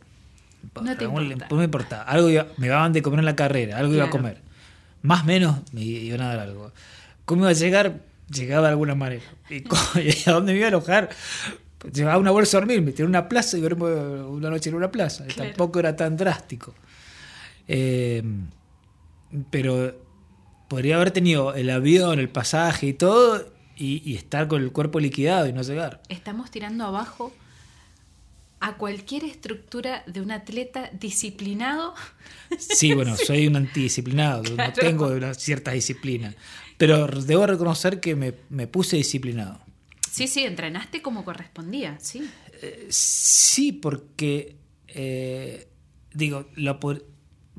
No 0.82 0.96
te 0.98 1.04
importa. 1.06 1.48
No 1.52 1.58
me 1.58 1.64
importa. 1.66 2.04
Algo 2.04 2.30
iba- 2.30 2.48
me 2.58 2.68
daban 2.68 2.94
de 2.94 3.02
comer 3.02 3.20
en 3.20 3.26
la 3.26 3.36
carrera, 3.36 3.78
algo 3.78 3.94
iba 3.94 4.06
a 4.06 4.10
comer. 4.10 4.42
Más 5.04 5.22
o 5.24 5.26
menos 5.26 5.60
me 5.74 5.82
iban 5.82 6.22
a 6.22 6.28
dar 6.30 6.40
algo. 6.40 6.72
¿Cómo 7.26 7.42
iba 7.42 7.50
a 7.50 7.54
llegar? 7.54 8.00
Llegaba 8.34 8.68
de 8.68 8.72
alguna 8.72 8.96
manera. 8.96 9.24
¿Y, 9.50 10.30
a 10.30 10.34
dónde 10.34 10.54
me 10.54 10.60
iba 10.60 10.68
a 10.68 10.70
alojar? 10.70 11.10
Pues 11.78 11.94
Llevaba 11.94 12.18
una 12.18 12.32
bolsa 12.32 12.58
a 12.58 12.62
dormir, 12.62 12.82
me 12.82 12.92
tiré 12.92 13.04
en 13.04 13.10
una 13.10 13.28
plaza 13.28 13.58
y 13.58 13.62
duermo 13.62 13.86
una 13.86 14.50
noche 14.50 14.70
en 14.70 14.76
una 14.76 14.92
plaza. 14.92 15.26
Claro. 15.26 15.50
Tampoco 15.50 15.80
era 15.80 15.96
tan 15.96 16.16
drástico. 16.18 16.74
Eh, 17.68 18.24
pero 19.50 19.96
podría 20.68 20.96
haber 20.96 21.12
tenido 21.12 21.54
el 21.54 21.70
avión, 21.70 22.20
el 22.20 22.30
pasaje 22.30 22.88
y 22.88 22.94
todo, 22.94 23.46
y, 23.76 24.02
y 24.10 24.16
estar 24.16 24.48
con 24.48 24.62
el 24.62 24.72
cuerpo 24.72 25.00
liquidado 25.00 25.48
y 25.48 25.54
no 25.54 25.62
llegar. 25.62 26.02
Estamos 26.10 26.52
tirando 26.52 26.86
abajo 26.86 27.32
a 28.66 28.78
cualquier 28.78 29.26
estructura 29.26 30.04
de 30.08 30.22
un 30.22 30.32
atleta 30.32 30.90
disciplinado. 31.00 31.94
Sí, 32.58 32.94
bueno, 32.94 33.16
soy 33.28 33.48
un 33.48 33.58
antidisciplinado, 33.58 34.44
no 34.44 34.56
Claro. 34.56 34.74
tengo 34.74 35.08
una 35.08 35.34
cierta 35.34 35.72
disciplina. 35.72 36.34
Pero 36.78 37.08
debo 37.08 37.46
reconocer 37.46 38.00
que 38.00 38.16
me, 38.16 38.34
me 38.50 38.68
puse 38.68 38.96
disciplinado. 38.98 39.60
Sí, 40.10 40.28
sí, 40.28 40.44
entrenaste 40.44 41.02
como 41.02 41.26
correspondía, 41.26 41.98
sí. 42.00 42.28
Eh, 42.62 42.88
sí, 42.90 43.72
porque, 43.74 44.56
eh, 44.88 45.68
digo, 46.14 46.48
lo 46.56 46.80
pod- 46.80 47.04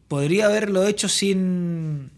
podría 0.08 0.46
haberlo 0.46 0.86
hecho 0.86 1.08
sin, 1.08 2.10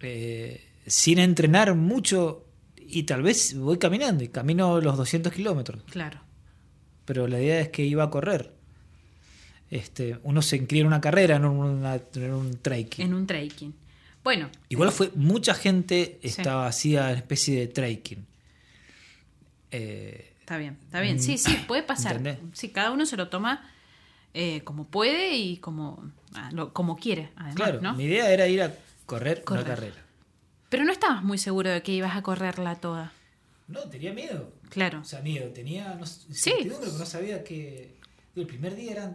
eh, 0.00 0.62
sin 0.86 1.18
entrenar 1.18 1.74
mucho 1.74 2.44
y 2.76 3.04
tal 3.04 3.22
vez 3.22 3.56
voy 3.56 3.78
caminando 3.78 4.24
y 4.24 4.28
camino 4.28 4.80
los 4.80 4.96
200 4.96 5.32
kilómetros. 5.32 5.82
Claro. 5.90 6.20
Pero 7.10 7.26
la 7.26 7.40
idea 7.40 7.58
es 7.58 7.70
que 7.70 7.82
iba 7.82 8.04
a 8.04 8.08
correr. 8.10 8.52
Este, 9.68 10.16
uno 10.22 10.42
se 10.42 10.54
inscribe 10.58 10.82
en 10.82 10.86
una 10.86 11.00
carrera, 11.00 11.34
en, 11.34 11.44
una- 11.44 12.00
en 12.14 12.32
un 12.32 12.56
trekking. 12.62 13.04
En 13.04 13.14
un 13.14 13.26
trekking. 13.26 13.74
Bueno, 14.22 14.48
Igual 14.68 14.92
fue, 14.92 15.10
mucha 15.16 15.54
gente 15.54 16.20
Sí. 16.22 16.28
estaba 16.28 16.68
hacía 16.68 17.00
una 17.08 17.12
especie 17.14 17.58
de 17.58 17.66
trekking. 17.66 18.24
Eh, 19.72 20.34
Está 20.38 20.56
bien, 20.56 20.78
está 20.84 21.00
bien. 21.00 21.20
Sí, 21.20 21.36
sí, 21.36 21.52
puede 21.66 21.82
pasar. 21.82 22.18
¿Entendés? 22.18 22.38
Sí, 22.52 22.68
cada 22.68 22.92
uno 22.92 23.04
se 23.06 23.16
lo 23.16 23.28
toma 23.28 23.68
eh, 24.32 24.60
como 24.62 24.86
puede 24.86 25.36
y 25.36 25.56
como, 25.56 26.12
ah, 26.34 26.50
lo- 26.52 26.72
como 26.72 26.96
quiere, 26.96 27.30
además, 27.34 27.56
claro, 27.56 27.80
¿no? 27.80 27.94
mi 27.94 28.04
idea 28.04 28.30
era 28.32 28.46
ir 28.46 28.62
a 28.62 28.72
correr, 29.06 29.42
Correr. 29.42 29.64
una 29.64 29.74
carrera. 29.74 29.96
Pero 30.68 30.84
no 30.84 30.92
estabas 30.92 31.24
muy 31.24 31.38
seguro 31.38 31.70
de 31.70 31.82
que 31.82 31.90
ibas 31.90 32.14
a 32.14 32.22
correrla 32.22 32.76
toda. 32.76 33.12
No, 33.70 33.80
tenía 33.88 34.12
miedo. 34.12 34.52
Claro. 34.68 35.00
O 35.00 35.04
sea, 35.04 35.20
miedo, 35.22 35.48
tenía 35.50 35.94
no, 35.94 36.04
Sí. 36.06 36.52
no 36.98 37.06
sabía 37.06 37.42
que... 37.44 37.96
El 38.36 38.46
primer 38.46 38.74
día 38.76 38.92
eran... 38.92 39.10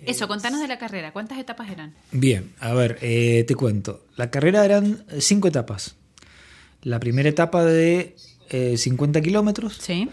eh, 0.00 0.04
Eso, 0.06 0.28
contanos 0.28 0.60
de 0.60 0.68
la 0.68 0.78
carrera. 0.78 1.12
¿Cuántas 1.12 1.38
etapas 1.38 1.70
eran? 1.70 1.94
Bien, 2.12 2.52
a 2.60 2.72
ver, 2.74 2.98
eh, 3.02 3.44
te 3.46 3.54
cuento. 3.54 4.04
La 4.16 4.30
carrera 4.30 4.64
eran 4.64 5.04
eh, 5.10 5.20
cinco 5.20 5.48
etapas. 5.48 5.96
La 6.82 7.00
primera 7.00 7.28
etapa 7.28 7.64
de 7.64 8.16
eh, 8.50 8.76
50 8.76 9.20
kilómetros. 9.22 9.76
Sí. 9.80 10.08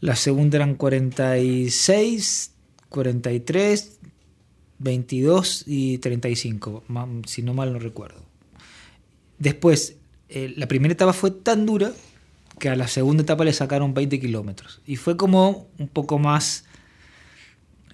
La 0.00 0.14
segunda 0.16 0.56
eran 0.58 0.74
46, 0.74 2.52
43, 2.88 3.98
22 4.78 5.64
y 5.66 5.98
35, 5.98 6.84
ma- 6.88 7.08
si 7.26 7.42
no 7.42 7.54
mal 7.54 7.72
no 7.72 7.78
recuerdo. 7.78 8.20
Después, 9.38 9.96
eh, 10.28 10.52
la 10.56 10.66
primera 10.68 10.92
etapa 10.92 11.12
fue 11.12 11.30
tan 11.30 11.66
dura 11.66 11.92
que 12.58 12.68
a 12.68 12.76
la 12.76 12.88
segunda 12.88 13.22
etapa 13.22 13.44
le 13.44 13.52
sacaron 13.52 13.92
20 13.94 14.18
kilómetros. 14.20 14.80
Y 14.86 14.96
fue 14.96 15.16
como 15.16 15.68
un 15.78 15.88
poco 15.88 16.18
más... 16.18 16.64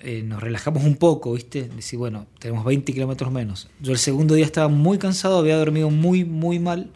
eh, 0.00 0.22
nos 0.24 0.40
relajamos 0.42 0.84
un 0.84 0.96
poco, 0.96 1.32
¿viste? 1.34 1.68
Decir, 1.68 1.98
bueno, 1.98 2.26
tenemos 2.38 2.64
20 2.64 2.92
kilómetros 2.92 3.30
menos. 3.32 3.68
Yo 3.80 3.92
el 3.92 3.98
segundo 3.98 4.34
día 4.34 4.44
estaba 4.44 4.68
muy 4.68 4.98
cansado, 4.98 5.38
había 5.38 5.56
dormido 5.56 5.90
muy, 5.90 6.24
muy 6.24 6.58
mal. 6.58 6.90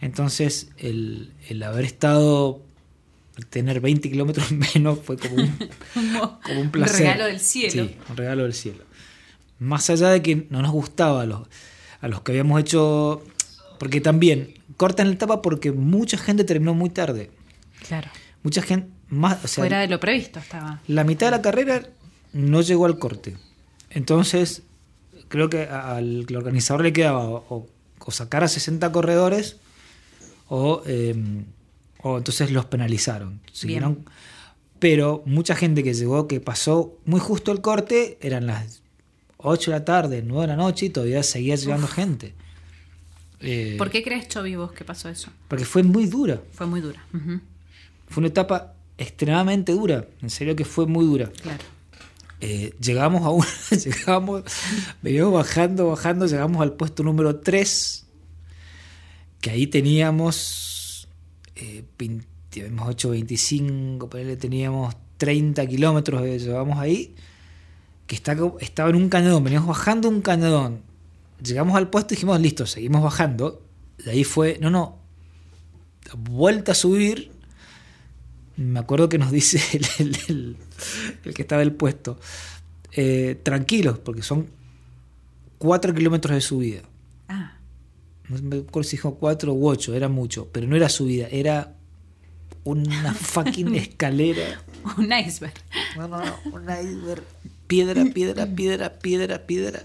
Entonces, 0.00 0.70
el, 0.76 1.32
el 1.48 1.62
haber 1.62 1.84
estado, 1.84 2.60
el 3.36 3.46
tener 3.46 3.80
20 3.80 4.10
kilómetros 4.10 4.50
menos 4.74 4.98
fue 5.02 5.16
como 5.16 5.36
un, 5.36 5.56
Como 5.94 6.40
como 6.40 6.60
un 6.60 6.70
placer. 6.70 7.00
regalo 7.00 7.24
del 7.26 7.40
cielo. 7.40 7.84
Sí, 7.88 7.96
un 8.10 8.16
regalo 8.16 8.42
del 8.44 8.54
cielo. 8.54 8.84
Más 9.58 9.88
allá 9.90 10.08
de 10.10 10.20
que 10.22 10.46
no 10.50 10.62
nos 10.62 10.72
gustaba 10.72 11.22
a 11.22 11.26
los, 11.26 11.48
a 12.00 12.08
los 12.08 12.22
que 12.22 12.32
habíamos 12.32 12.60
hecho, 12.60 13.22
porque 13.78 14.00
también 14.00 14.54
cortan 14.76 15.08
la 15.08 15.14
etapa 15.14 15.42
porque 15.42 15.72
mucha 15.72 16.16
gente 16.18 16.44
terminó 16.44 16.74
muy 16.74 16.90
tarde. 16.90 17.30
Claro. 17.86 18.08
Mucha 18.42 18.62
gente, 18.62 18.88
más, 19.08 19.44
o 19.44 19.48
sea, 19.48 19.62
Fuera 19.62 19.80
de 19.80 19.88
lo 19.88 20.00
previsto 20.00 20.38
estaba. 20.38 20.80
la 20.86 21.04
mitad 21.04 21.26
de 21.28 21.30
la 21.32 21.42
carrera 21.42 21.82
no 22.32 22.60
llegó 22.62 22.86
al 22.86 22.98
corte. 22.98 23.36
Entonces, 23.90 24.62
creo 25.28 25.48
que 25.48 25.62
al 25.68 26.26
al 26.28 26.36
organizador 26.36 26.82
le 26.82 26.92
quedaba 26.92 27.24
o, 27.28 27.66
o 27.98 28.10
sacar 28.10 28.44
a 28.44 28.48
60 28.48 28.90
corredores 28.92 29.56
o, 30.48 30.82
eh, 30.86 31.14
o 32.02 32.18
entonces 32.18 32.50
los 32.50 32.66
penalizaron. 32.66 33.40
Siguieron- 33.52 34.04
pero 34.78 35.22
mucha 35.24 35.54
gente 35.54 35.82
que 35.82 35.94
llegó, 35.94 36.28
que 36.28 36.40
pasó 36.40 36.98
muy 37.06 37.20
justo 37.20 37.52
el 37.52 37.60
corte, 37.62 38.18
eran 38.20 38.46
las 38.46 38.82
8 39.38 39.70
de 39.70 39.78
la 39.78 39.84
tarde, 39.84 40.22
9 40.22 40.42
de 40.42 40.46
la 40.48 40.56
noche 40.56 40.86
y 40.86 40.90
todavía 40.90 41.22
seguía 41.22 41.54
llegando 41.56 41.86
gente. 41.86 42.34
Eh, 43.44 43.76
¿Por 43.78 43.90
qué 43.90 44.02
crees, 44.02 44.28
Chovi, 44.28 44.56
vos 44.56 44.72
que 44.72 44.84
pasó 44.84 45.08
eso? 45.08 45.30
Porque 45.48 45.64
fue 45.64 45.82
muy 45.82 46.06
dura. 46.06 46.40
Fue 46.52 46.66
muy 46.66 46.80
dura. 46.80 47.04
Fue 48.08 48.20
una 48.20 48.28
etapa 48.28 48.74
extremadamente 48.98 49.72
dura. 49.72 50.06
En 50.22 50.30
serio 50.30 50.56
que 50.56 50.64
fue 50.64 50.86
muy 50.86 51.04
dura. 51.04 51.30
Claro. 51.42 51.62
Eh, 52.46 52.74
llegamos 52.78 53.22
a 53.22 53.30
un, 53.30 53.44
llegamos, 53.70 54.42
veníamos 55.00 55.32
bajando, 55.32 55.88
bajando, 55.88 56.26
llegamos 56.26 56.60
al 56.60 56.74
puesto 56.74 57.02
número 57.02 57.36
3, 57.36 58.06
que 59.40 59.50
ahí 59.50 59.66
teníamos, 59.66 61.08
eh, 61.56 61.84
20, 61.98 62.26
habíamos 62.60 62.90
hecho 62.90 63.10
25, 63.10 64.10
ponele, 64.10 64.36
teníamos 64.36 64.94
30 65.16 65.66
kilómetros, 65.66 66.22
eh, 66.22 66.38
llevamos 66.38 66.78
ahí, 66.78 67.14
que 68.06 68.14
está, 68.14 68.36
estaba 68.60 68.90
en 68.90 68.96
un 68.96 69.08
cañadón, 69.08 69.42
veníamos 69.42 69.68
bajando 69.68 70.10
un 70.10 70.20
cañadón. 70.20 70.82
Llegamos 71.44 71.76
al 71.76 71.90
puesto 71.90 72.14
y 72.14 72.16
dijimos, 72.16 72.40
listo, 72.40 72.66
seguimos 72.66 73.02
bajando. 73.02 73.62
De 74.04 74.10
ahí 74.12 74.24
fue, 74.24 74.58
no, 74.60 74.70
no, 74.70 74.98
vuelta 76.18 76.72
a 76.72 76.74
subir. 76.74 77.32
Me 78.56 78.78
acuerdo 78.78 79.08
que 79.08 79.18
nos 79.18 79.30
dice 79.32 79.60
el, 79.76 79.86
el- 79.98 80.18
el- 80.28 80.56
el 81.24 81.34
que 81.34 81.42
estaba 81.42 81.60
del 81.60 81.72
puesto, 81.72 82.18
eh, 82.92 83.38
tranquilos, 83.42 83.98
porque 83.98 84.22
son 84.22 84.46
4 85.58 85.94
kilómetros 85.94 86.34
de 86.34 86.40
subida. 86.40 86.82
Ah, 87.28 87.58
No 88.28 88.40
me 88.42 88.56
acuerdo 88.58 88.88
si 88.88 88.96
dijo 88.96 89.16
4 89.16 89.52
u 89.52 89.68
8, 89.68 89.94
era 89.94 90.08
mucho, 90.08 90.48
pero 90.52 90.66
no 90.68 90.76
era 90.76 90.88
subida, 90.88 91.26
era 91.30 91.74
una 92.64 93.12
fucking 93.14 93.74
escalera. 93.74 94.62
un 94.98 95.12
iceberg. 95.12 95.54
No, 95.96 96.06
no, 96.08 96.24
no, 96.24 96.36
un 96.52 96.62
iceberg. 96.64 97.22
Piedra, 97.66 98.04
piedra, 98.12 98.46
piedra, 98.46 98.98
piedra, 98.98 99.46
piedra. 99.46 99.82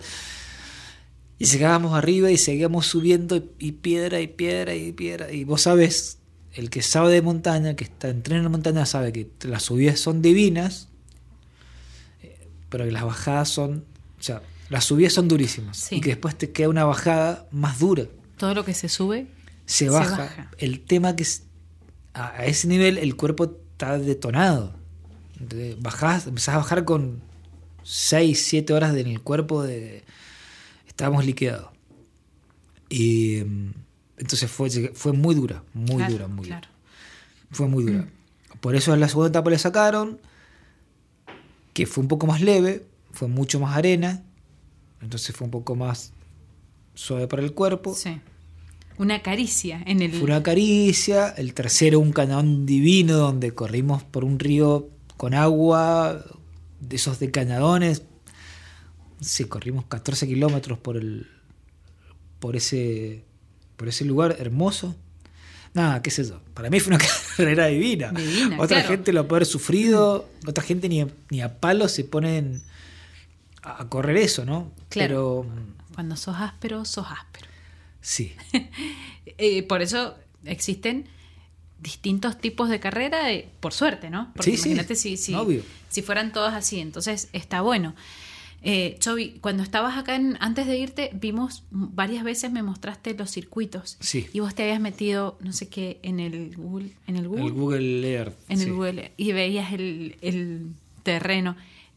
Y 1.39 1.45
llegábamos 1.45 1.93
arriba 1.93 2.29
y 2.29 2.37
seguíamos 2.37 2.85
subiendo 2.85 3.37
y, 3.37 3.49
y 3.59 3.71
piedra 3.71 4.19
y 4.21 4.27
piedra 4.27 4.75
y 4.75 4.91
piedra. 4.91 5.31
Y 5.31 5.45
vos 5.45 5.61
sabes, 5.61 6.17
el 6.53 6.69
que 6.69 6.81
sabe 6.81 7.13
de 7.13 7.21
montaña, 7.21 7.75
que 7.75 7.85
está 7.85 8.09
en 8.09 8.23
la 8.43 8.49
montaña, 8.49 8.85
sabe 8.85 9.11
que 9.13 9.29
las 9.43 9.63
subidas 9.63 9.99
son 9.99 10.21
divinas, 10.21 10.89
pero 12.69 12.85
que 12.85 12.91
las 12.91 13.03
bajadas 13.03 13.49
son. 13.49 13.85
O 14.19 14.23
sea, 14.23 14.41
las 14.69 14.83
subidas 14.85 15.13
son 15.13 15.27
durísimas. 15.27 15.77
Sí. 15.77 15.95
Y 15.95 16.01
que 16.01 16.09
después 16.09 16.37
te 16.37 16.51
queda 16.51 16.69
una 16.69 16.85
bajada 16.85 17.47
más 17.51 17.79
dura. 17.79 18.05
Todo 18.37 18.53
lo 18.53 18.63
que 18.65 18.73
se 18.73 18.89
sube. 18.89 19.27
Se 19.65 19.85
Se 19.85 19.89
baja. 19.89 20.17
baja. 20.17 20.51
El 20.57 20.81
tema 20.81 21.15
que 21.15 21.23
es- 21.23 21.43
a, 22.13 22.31
a 22.31 22.45
ese 22.45 22.67
nivel 22.67 22.97
el 22.97 23.15
cuerpo 23.15 23.45
está 23.45 23.97
detonado. 23.97 24.73
De- 25.39 25.77
Bajás, 25.79 26.27
empezás 26.27 26.55
a 26.55 26.57
bajar 26.59 26.83
con 26.85 27.21
6, 27.83 28.45
7 28.45 28.73
horas 28.73 28.95
en 28.95 29.07
el 29.07 29.21
cuerpo 29.21 29.63
de... 29.63 30.03
Estábamos 30.99 31.25
liquidados. 31.25 31.69
Y 32.89 33.41
mm, 33.45 33.71
entonces 34.17 34.51
fue, 34.51 34.69
fue 34.93 35.13
muy 35.13 35.33
dura, 35.33 35.63
muy 35.73 35.95
Claro, 35.95 36.11
dura, 36.11 36.27
muy 36.27 36.45
claro. 36.45 36.67
dura. 36.67 37.47
Fue 37.51 37.67
muy 37.69 37.85
dura. 37.85 38.09
Por 38.59 38.75
eso 38.75 38.93
en 38.93 38.99
la 38.99 39.07
segunda 39.07 39.29
etapa 39.29 39.49
le 39.49 39.57
sacaron, 39.57 40.19
que 41.71 41.85
fue 41.85 42.01
un 42.01 42.09
poco 42.09 42.27
más 42.27 42.41
leve, 42.41 42.85
fue 43.13 43.29
mucho 43.29 43.61
más 43.61 43.77
arena, 43.77 44.23
entonces 45.01 45.33
fue 45.33 45.45
un 45.45 45.51
poco 45.51 45.73
más 45.77 46.11
suave 46.95 47.29
para 47.29 47.43
el 47.43 47.53
cuerpo. 47.53 47.95
Sí. 47.95 48.19
Una 48.97 49.21
caricia 49.21 49.81
en 49.85 50.01
el. 50.01 50.11
Fue 50.11 50.23
una 50.25 50.43
caricia, 50.43 51.29
el 51.29 51.53
tercero 51.53 52.01
un 52.01 52.11
cañadón 52.11 52.65
divino 52.65 53.15
donde 53.15 53.53
corrimos 53.53 54.03
por 54.03 54.25
un 54.25 54.37
río 54.37 54.89
con 55.15 55.33
agua, 55.33 56.25
de 56.81 56.97
esos 56.97 57.19
de 57.19 57.31
cañadones. 57.31 58.03
Sí, 59.21 59.45
corrimos 59.45 59.85
14 59.85 60.27
kilómetros 60.27 60.77
por 60.79 60.97
el 60.97 61.27
por 62.39 62.55
ese 62.55 63.23
por 63.75 63.87
ese 63.87 64.05
lugar 64.05 64.35
hermoso. 64.39 64.95
Nada, 65.73 66.01
qué 66.01 66.09
sé 66.09 66.23
yo. 66.23 66.41
Para 66.53 66.69
mí 66.69 66.79
fue 66.79 66.95
una 66.95 67.03
carrera 67.37 67.67
divina. 67.67 68.11
Divina, 68.11 68.55
otra 68.57 68.77
claro. 68.77 68.87
gente 68.89 69.13
lo 69.13 69.27
puede 69.27 69.39
haber 69.39 69.45
sufrido, 69.47 70.27
otra 70.47 70.63
gente 70.63 70.89
ni, 70.89 71.01
a- 71.01 71.07
ni 71.29 71.41
a 71.41 71.59
palo 71.59 71.87
se 71.87 72.03
ponen 72.03 72.63
a 73.61 73.87
correr 73.89 74.17
eso, 74.17 74.45
¿no? 74.45 74.71
Claro. 74.89 75.45
Pero 75.47 75.65
Cuando 75.93 76.15
sos 76.15 76.35
áspero, 76.37 76.85
sos 76.85 77.07
áspero. 77.09 77.47
sí. 78.01 78.33
Eh, 79.41 79.63
por 79.63 79.81
eso 79.81 80.15
existen 80.43 81.05
distintos 81.79 82.37
tipos 82.41 82.67
de 82.67 82.81
carrera, 82.81 83.31
eh, 83.31 83.47
por 83.61 83.71
suerte, 83.73 84.09
¿no? 84.09 84.33
Porque 84.35 84.51
Sí, 84.51 84.57
sí, 84.57 84.69
imagínate 84.71 84.95
si, 84.95 85.15
si, 85.15 85.33
obvio. 85.33 85.63
si 85.89 86.01
fueran 86.01 86.33
todas 86.33 86.53
así, 86.55 86.79
entonces 86.81 87.29
está 87.31 87.61
bueno. 87.61 87.95
Eh, 88.61 88.97
Chovi, 88.99 89.37
cuando 89.39 89.63
estabas 89.63 89.97
acá, 89.97 90.15
en- 90.15 90.37
antes 90.41 90.67
de 90.67 90.77
irte, 90.77 91.11
vimos 91.13 91.63
varias 91.71 92.23
veces, 92.25 92.51
me 92.51 92.61
mostraste 92.61 93.13
los 93.13 93.31
circuitos. 93.31 93.95
Sí. 94.01 94.27
Y 94.33 94.41
vos 94.41 94.53
te 94.53 94.63
habías 94.63 94.81
metido, 94.81 95.37
no 95.41 95.53
sé 95.53 95.69
qué, 95.69 95.99
en 96.03 96.19
el 96.19 96.55
Google. 96.57 96.91
En 97.07 97.15
el 97.15 97.27
Google. 97.27 97.45
El 97.45 97.51
Google 97.53 98.11
Earth. 98.13 98.35
en 98.49 98.57
sí. 98.57 98.63
el 98.65 98.73
Google. 98.73 99.11
Y 99.15 99.31
veías 99.31 99.71
el, 99.71 100.17
el 100.21 100.67
terreno. 101.03 101.55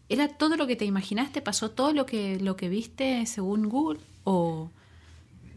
¿Era 0.08 0.28
todo 0.28 0.56
lo 0.56 0.66
que 0.66 0.76
te 0.76 0.84
imaginaste? 0.84 1.40
¿Pasó 1.42 1.70
todo 1.70 1.92
lo 1.92 2.06
que, 2.06 2.38
lo 2.38 2.54
que 2.56 2.68
viste 2.68 3.24
según 3.26 3.68
Google? 3.68 3.98
¿O.? 4.24 4.70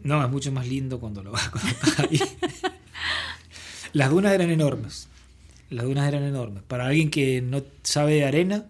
No, 0.02 0.24
es 0.24 0.30
mucho 0.30 0.50
más 0.52 0.66
lindo 0.66 0.98
cuando 0.98 1.22
lo 1.22 1.30
vas 1.32 1.50
ahí. 1.98 2.20
Las 3.92 4.10
dunas 4.10 4.32
eran 4.32 4.50
enormes. 4.50 5.08
Las 5.70 5.84
dunas 5.84 6.06
eran 6.08 6.22
enormes. 6.22 6.62
Para 6.62 6.86
alguien 6.86 7.10
que 7.10 7.40
no 7.42 7.62
sabe 7.82 8.14
de 8.14 8.24
arena, 8.24 8.66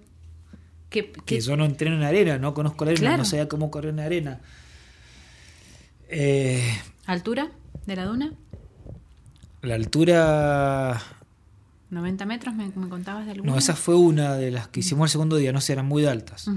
¿Qué, 1.05 1.13
que 1.25 1.41
yo 1.41 1.57
no 1.57 1.65
entreno 1.65 1.97
en 1.97 2.03
arena, 2.03 2.39
no 2.39 2.55
conozco 2.55 2.85
la 2.85 2.93
arena, 2.93 3.01
Claro. 3.09 3.19
no 3.19 3.25
sabía 3.25 3.49
cómo 3.49 3.71
correr 3.71 3.91
en 3.91 4.01
arena. 4.01 4.41
Eh, 6.09 6.63
¿Altura 7.07 7.51
de 7.87 7.97
la 7.97 8.05
duna? 8.05 8.33
la 9.63 9.75
altura. 9.75 11.01
¿90 11.91 12.25
metros? 12.27 12.55
¿Me, 12.55 12.69
me 12.75 12.89
contabas 12.89 13.27
de 13.27 13.33
alguna? 13.33 13.53
No, 13.53 13.59
esa 13.59 13.75
fue 13.75 13.97
una 13.97 14.37
de 14.37 14.51
las 14.53 14.69
que 14.69 14.81
hicimos 14.81 15.09
el 15.09 15.13
segundo 15.13 15.37
día, 15.37 15.53
no 15.53 15.61
sé, 15.61 15.73
eran 15.73 15.87
muy 15.87 16.05
altas. 16.07 16.49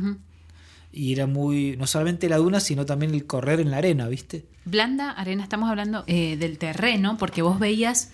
Y 0.91 1.13
era 1.13 1.25
muy. 1.27 1.75
No 1.77 1.87
solamente 1.87 2.29
la 2.29 2.37
duna, 2.37 2.59
sino 2.59 2.85
también 2.85 3.13
el 3.13 3.25
correr 3.25 3.59
en 3.59 3.71
la 3.71 3.77
arena, 3.77 4.07
¿viste? 4.07 4.45
Blanda, 4.65 5.11
arena, 5.11 5.43
estamos 5.43 5.69
hablando 5.69 6.03
eh, 6.07 6.37
del 6.37 6.57
terreno, 6.59 7.17
porque 7.17 7.41
vos 7.41 7.59
veías 7.59 8.11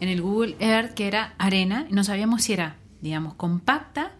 en 0.00 0.08
el 0.08 0.20
Google 0.22 0.56
Earth 0.58 0.94
que 0.94 1.06
era 1.06 1.34
arena, 1.38 1.86
y 1.88 1.92
no 1.94 2.02
sabíamos 2.04 2.42
si 2.42 2.52
era, 2.54 2.76
digamos, 3.00 3.34
compacta 3.34 4.12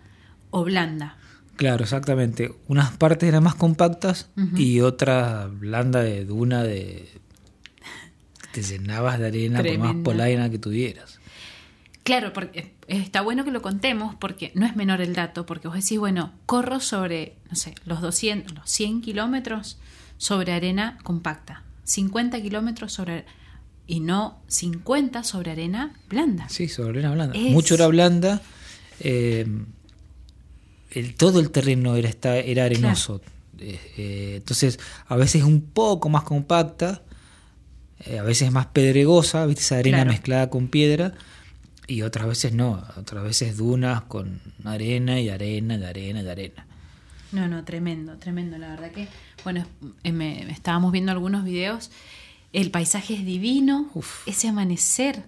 o 0.51 0.63
blanda. 0.65 1.17
Claro, 1.57 1.85
exactamente. 1.85 2.53
Unas 2.69 2.93
partes 2.97 3.29
eran 3.29 3.43
más 3.45 3.55
compactas 3.55 4.29
y 4.57 4.81
otra 4.81 5.49
blanda 5.53 6.03
de 6.03 6.25
duna 6.25 6.63
de... 6.63 7.09
Te 8.53 8.63
llenabas 8.63 9.19
de 9.19 9.27
arena 9.29 9.59
por 9.59 9.67
más 9.67 9.79
Tremenda. 9.79 10.03
polaina 10.05 10.51
que 10.51 10.59
tuvieras. 10.59 11.19
Claro, 12.05 12.33
porque 12.33 12.75
está 12.89 13.21
bueno 13.23 13.45
que 13.45 13.51
lo 13.51 13.63
contemos 13.63 14.15
porque 14.17 14.51
no 14.55 14.67
es 14.67 14.77
menor 14.77 15.01
el 15.01 15.15
dato, 15.15 15.47
porque 15.47 15.69
vos 15.69 15.77
decís, 15.77 15.99
bueno, 15.99 16.33
corro 16.47 16.81
sobre, 16.81 17.37
no 17.49 17.55
sé, 17.57 17.75
los 17.87 18.01
200, 18.01 18.55
los 18.55 18.69
100 18.69 19.01
kilómetros 19.03 19.79
sobre 20.19 20.53
arena 20.53 20.99
compacta, 21.05 21.63
50 21.85 22.43
kilómetros 22.43 22.93
sobre, 22.93 23.25
y 23.87 24.01
no 24.01 24.43
50 24.49 25.23
sobre 25.23 25.53
arena 25.53 25.95
blanda. 26.09 26.49
Sí, 26.49 26.69
sobre 26.69 26.99
arena 26.99 27.13
blanda. 27.15 27.39
Es- 27.39 27.53
Mucho 27.53 27.75
era 27.77 27.87
blanda. 27.87 28.43
eh, 29.01 29.47
el, 30.95 31.15
todo 31.15 31.41
el 31.41 31.51
terreno 31.51 31.97
era, 31.97 32.11
era 32.37 32.65
arenoso. 32.65 33.21
Eh, 33.59 33.79
eh, 33.97 34.35
entonces, 34.39 34.79
a 35.07 35.17
veces 35.17 35.43
un 35.45 35.61
poco 35.63 36.09
más 36.09 36.23
compacta, 36.25 37.03
eh, 38.07 38.19
a 38.19 38.23
veces 38.23 38.51
más 38.51 38.67
pedregosa, 38.67 39.47
¿viste? 39.47 39.63
esa 39.63 39.79
arena 39.79 39.99
Claro. 39.99 40.11
mezclada 40.11 40.51
con 40.51 40.69
piedra. 40.69 41.15
Y 41.87 42.03
otras 42.03 42.27
veces 42.27 42.53
no, 42.53 42.83
otras 42.97 43.25
veces 43.25 43.57
dunas 43.57 44.03
con 44.03 44.41
arena 44.65 45.21
y 45.21 45.29
arena 45.29 45.77
y 45.77 45.85
arena 45.85 46.23
y 46.23 46.29
arena. 46.29 46.67
No, 47.33 47.49
no, 47.49 47.65
tremendo, 47.65 48.17
tremendo, 48.19 48.57
la 48.59 48.69
verdad 48.69 48.91
que, 48.93 49.09
bueno, 49.43 49.67
eh, 50.05 50.13
me 50.13 50.51
estábamos 50.53 50.93
viendo 50.93 51.13
algunos 51.13 51.45
videos, 51.45 51.91
el 52.53 52.71
paisaje 52.71 53.15
es 53.15 53.25
divino, 53.25 53.91
Uf. 53.95 54.27
ese 54.29 54.49
amanecer 54.49 55.25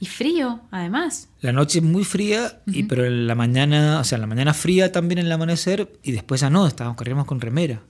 y 0.00 0.06
frío, 0.06 0.60
además. 0.70 1.28
La 1.40 1.52
noche 1.52 1.78
es 1.78 1.84
muy 1.84 2.04
fría, 2.04 2.60
y, 2.66 2.82
pero 2.84 3.04
en 3.04 3.26
la 3.26 3.34
mañana, 3.34 4.00
o 4.00 4.04
sea, 4.04 4.16
en 4.16 4.22
la 4.22 4.26
mañana 4.26 4.52
fría 4.54 4.92
también 4.92 5.18
en 5.18 5.26
el 5.26 5.32
amanecer, 5.32 5.98
y 6.02 6.12
después 6.12 6.40
ya 6.40 6.50
no, 6.50 6.66
estábamos, 6.66 6.96
corríamos 6.96 7.26
con 7.26 7.40
remera. 7.40 7.80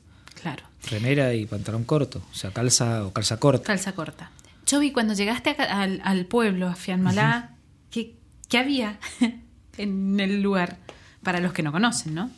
Claro, 0.40 0.64
Remera 0.90 1.32
y 1.34 1.46
pantalón 1.46 1.84
corto, 1.84 2.22
o 2.30 2.34
sea, 2.34 2.50
calza 2.52 3.06
o 3.06 3.12
calza 3.12 3.38
corta. 3.38 3.64
calza 3.64 3.92
corta. 3.92 4.30
Chovi, 4.66 4.92
cuando 4.92 5.14
llegaste 5.14 5.50
acá 5.50 5.64
al, 5.64 6.00
al 6.04 6.26
pueblo, 6.26 6.68
a 6.68 6.74
Fianmalá, 6.74 7.56
¿qué, 7.90 8.14
qué 8.48 8.58
había 8.58 8.98
en 9.78 10.20
el 10.20 10.42
lugar? 10.42 10.78
Para 11.22 11.40
los 11.40 11.54
que 11.54 11.62
no 11.62 11.72
conocen, 11.72 12.14
¿no? 12.14 12.30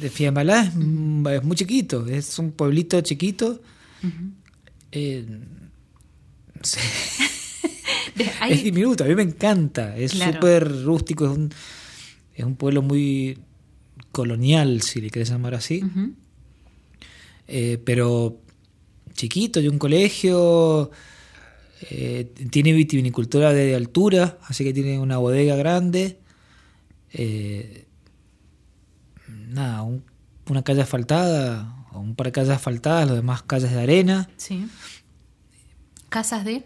De 0.00 0.10
Fiambalá 0.10 0.62
es, 0.64 0.74
mm, 0.74 1.26
es 1.28 1.42
muy 1.44 1.56
chiquito, 1.56 2.06
es 2.06 2.38
un 2.38 2.52
pueblito 2.52 3.00
chiquito. 3.00 3.62
Eh, 4.92 5.24
no 5.26 6.60
sé, 6.62 6.80
Es 8.18 8.30
hay- 8.40 8.62
diminuto, 8.62 9.04
a 9.04 9.06
mí 9.06 9.14
me 9.14 9.22
encanta, 9.22 9.96
es 9.96 10.12
Claro. 10.12 10.34
súper 10.34 10.84
rústico, 10.84 11.24
es 11.26 11.36
un, 11.36 11.50
es 12.34 12.44
un 12.44 12.56
pueblo 12.56 12.82
muy 12.82 13.38
colonial, 14.12 14.82
si 14.82 15.00
le 15.00 15.10
querés 15.10 15.30
llamar 15.30 15.54
así. 15.54 15.82
Eh, 17.48 17.78
pero 17.84 18.40
chiquito, 19.14 19.60
y 19.60 19.68
un 19.68 19.78
colegio, 19.78 20.90
eh, 21.90 22.32
tiene 22.50 22.72
vitivinicultura 22.72 23.52
de 23.52 23.74
altura, 23.74 24.38
así 24.48 24.64
que 24.64 24.72
tiene 24.72 24.98
una 24.98 25.18
bodega 25.18 25.56
grande. 25.56 26.18
Eh, 27.12 27.86
nada, 29.48 29.82
un- 29.82 30.04
una 30.48 30.62
calle 30.62 30.82
asfaltada, 30.82 31.86
o 31.92 32.00
un 32.00 32.14
par 32.16 32.26
de 32.26 32.32
calles 32.32 32.50
asfaltadas, 32.50 33.06
los 33.06 33.16
demás 33.16 33.42
calles 33.42 33.70
de 33.72 33.80
arena, 33.80 34.28
Sí. 34.36 34.66
Casas 36.08 36.44
de... 36.44 36.64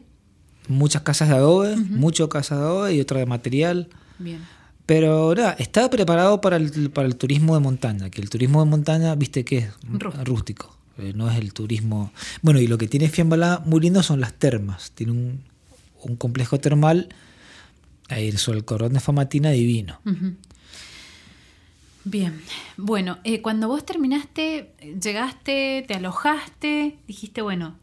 muchas 0.68 1.02
casas 1.02 1.28
de 1.28 1.34
adobe, 1.34 1.76
muchas 1.76 2.28
casas 2.28 2.58
de 2.58 2.64
adobe 2.64 2.94
y 2.94 3.00
otra 3.00 3.18
de 3.18 3.26
material. 3.26 3.88
Bien. 4.18 4.40
Pero 4.86 5.34
nada, 5.34 5.52
estaba 5.58 5.90
preparado 5.90 6.40
para 6.40 6.56
el, 6.56 6.90
para 6.90 7.06
el 7.06 7.16
turismo 7.16 7.54
de 7.54 7.60
montaña, 7.60 8.08
que 8.10 8.22
el 8.22 8.30
turismo 8.30 8.64
de 8.64 8.70
montaña, 8.70 9.14
viste 9.14 9.44
que 9.44 9.58
es 9.58 9.72
Rústico. 9.82 10.24
rústico, 10.24 10.76
eh, 10.98 11.12
no 11.14 11.30
es 11.30 11.36
el 11.36 11.52
turismo... 11.52 12.10
Bueno, 12.40 12.58
y 12.60 12.66
lo 12.66 12.78
que 12.78 12.88
tiene 12.88 13.08
Fiambalá 13.08 13.62
muy 13.66 13.80
lindo 13.80 14.02
son 14.02 14.20
las 14.20 14.32
termas, 14.32 14.92
tiene 14.92 15.12
un, 15.12 15.40
un 16.02 16.16
complejo 16.16 16.58
termal 16.58 17.08
ahí 18.08 18.32
sobre 18.32 18.58
el 18.58 18.64
cordón 18.64 18.94
de 18.94 19.00
Famatina 19.00 19.50
divino. 19.50 20.00
Ujú. 20.06 20.34
Bien, 22.04 22.40
bueno, 22.78 23.18
eh, 23.24 23.42
cuando 23.42 23.68
vos 23.68 23.84
terminaste, 23.84 24.72
llegaste, 25.02 25.84
te 25.86 25.94
alojaste, 25.94 26.96
dijiste, 27.06 27.42
bueno, 27.42 27.76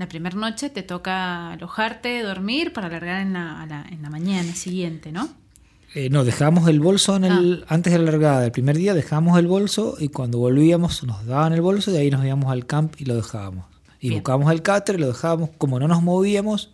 la 0.00 0.08
primera 0.08 0.36
noche 0.36 0.70
te 0.70 0.82
toca 0.82 1.52
alojarte, 1.52 2.22
dormir 2.22 2.72
para 2.72 2.88
alargar 2.88 3.20
en 3.20 3.34
la, 3.34 3.62
a 3.62 3.66
la- 3.66 3.86
en 3.88 4.02
la 4.02 4.10
mañana 4.10 4.52
siguiente, 4.54 5.12
¿no? 5.12 5.28
Eh, 5.94 6.08
no, 6.08 6.24
dejábamos 6.24 6.68
el 6.68 6.80
bolso 6.80 7.16
en 7.16 7.24
el, 7.24 7.64
antes 7.68 7.92
de 7.92 7.98
la 7.98 8.06
largada 8.12 8.40
del 8.40 8.52
primer 8.52 8.76
día, 8.76 8.94
dejábamos 8.94 9.38
el 9.38 9.46
bolso 9.48 9.96
y 9.98 10.08
cuando 10.08 10.38
volvíamos 10.38 11.02
nos 11.04 11.26
daban 11.26 11.52
el 11.52 11.60
bolso 11.62 11.90
y 11.90 11.94
de 11.94 12.00
ahí 12.00 12.10
nos 12.10 12.24
íbamos 12.24 12.50
al 12.52 12.64
camp 12.66 12.94
y 13.00 13.04
lo 13.04 13.16
dejábamos. 13.16 13.66
Y 14.00 14.08
Bien. 14.08 14.20
buscábamos 14.20 14.52
el 14.52 14.62
cáter, 14.62 14.98
lo 15.00 15.08
dejábamos, 15.08 15.50
como 15.58 15.78
no 15.80 15.88
nos 15.88 16.00
movíamos, 16.02 16.70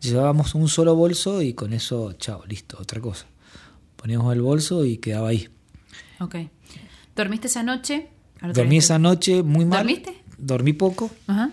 llevábamos 0.00 0.54
un 0.54 0.68
solo 0.68 0.94
bolso 0.94 1.42
y 1.42 1.54
con 1.54 1.72
eso, 1.72 2.12
chao, 2.14 2.44
listo, 2.46 2.76
otra 2.80 3.00
cosa. 3.00 3.26
Poníamos 3.96 4.32
el 4.32 4.42
bolso 4.42 4.84
y 4.84 4.98
quedaba 4.98 5.28
ahí. 5.30 5.48
Ok. 6.20 6.36
¿Dormiste 7.16 7.48
esa 7.48 7.62
noche? 7.62 8.08
Dormí 8.54 8.76
esa 8.76 8.98
noche 8.98 9.42
muy 9.42 9.64
mal. 9.64 9.78
¿Dormiste? 9.78 10.14
Dormí 10.36 10.72
poco. 10.74 11.10
Ajá. 11.26 11.50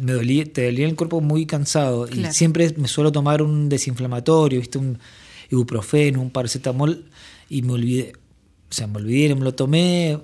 Me 0.00 0.12
dolía, 0.12 0.44
te 0.50 0.64
dolía 0.66 0.86
el 0.86 0.96
cuerpo 0.96 1.20
muy 1.20 1.44
cansado 1.46 2.06
Claro. 2.06 2.30
y 2.30 2.32
siempre 2.32 2.72
me 2.78 2.88
suelo 2.88 3.12
tomar 3.12 3.42
un 3.42 3.68
desinflamatorio, 3.68 4.60
¿viste? 4.60 4.78
un 4.78 4.98
ibuprofeno, 5.50 6.20
un 6.22 6.30
paracetamol 6.30 7.04
y 7.50 7.62
me 7.62 7.72
olvidé. 7.72 8.12
O 8.70 8.74
sea, 8.74 8.86
me 8.86 8.96
olvidé, 8.98 9.34
me 9.34 9.42
lo 9.44 9.54
tomé. 9.54 10.18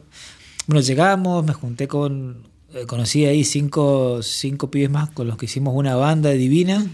Bueno, 0.66 0.80
llegamos, 0.80 1.44
me 1.44 1.52
junté 1.52 1.88
con. 1.88 2.42
eh, 2.74 2.86
conocí 2.86 3.24
ahí 3.26 3.44
cinco, 3.44 4.22
cinco 4.22 4.70
pibes 4.70 4.90
más 4.90 5.10
con 5.10 5.26
los 5.28 5.36
que 5.36 5.44
hicimos 5.46 5.74
una 5.76 5.94
banda 5.94 6.30
divina. 6.30 6.86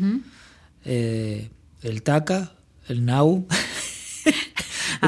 Eh, 0.85 1.51
el 1.83 2.03
Taca, 2.03 2.55
el 2.89 3.05
Nau. 3.05 3.47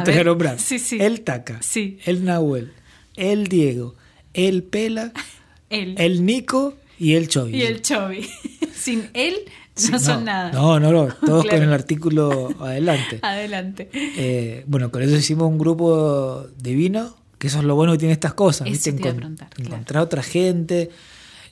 Que 0.04 0.10
ver, 0.10 0.26
nombrar. 0.26 0.58
sí, 0.58 0.78
sí. 0.78 0.96
El 1.00 1.20
Taca, 1.20 1.60
Sí. 1.62 1.98
el 2.06 2.24
Nahuel, 2.24 2.72
el 3.16 3.46
Diego, 3.48 3.94
el 4.32 4.62
Pela, 4.62 5.12
el 5.70 6.24
Nico 6.24 6.74
y 6.98 7.14
el 7.14 7.28
Chovy. 7.28 7.56
Y 7.56 7.62
el 7.62 7.82
Chovy. 7.82 8.28
Sin 8.74 9.08
él 9.14 9.36
Sí, 9.74 9.90
no 9.90 9.98
son 9.98 10.24
nada. 10.26 10.52
No, 10.52 10.78
no, 10.78 10.92
no. 10.92 11.06
Todos 11.24 11.44
Claro. 11.44 11.58
con 11.58 11.62
el 11.68 11.72
artículo 11.72 12.54
adelante. 12.60 13.18
Adelante. 13.22 13.88
Eh, 13.94 14.64
bueno, 14.66 14.90
con 14.90 15.00
eso 15.02 15.16
hicimos 15.16 15.48
un 15.48 15.56
grupo 15.56 16.46
divino, 16.58 17.16
que 17.38 17.46
eso 17.46 17.58
es 17.58 17.64
lo 17.64 17.74
bueno 17.74 17.92
que 17.92 17.98
tiene 17.98 18.12
estas 18.12 18.34
cosas. 18.34 18.66
Eso 18.68 18.72
¿viste? 18.72 18.92
te 18.92 18.98
iba 19.00 19.08
a 19.08 19.12
Encon- 19.12 19.16
preguntar, 19.16 19.48
claro. 19.50 19.70
encontrar 19.70 20.02
otra 20.02 20.22
gente. 20.22 20.90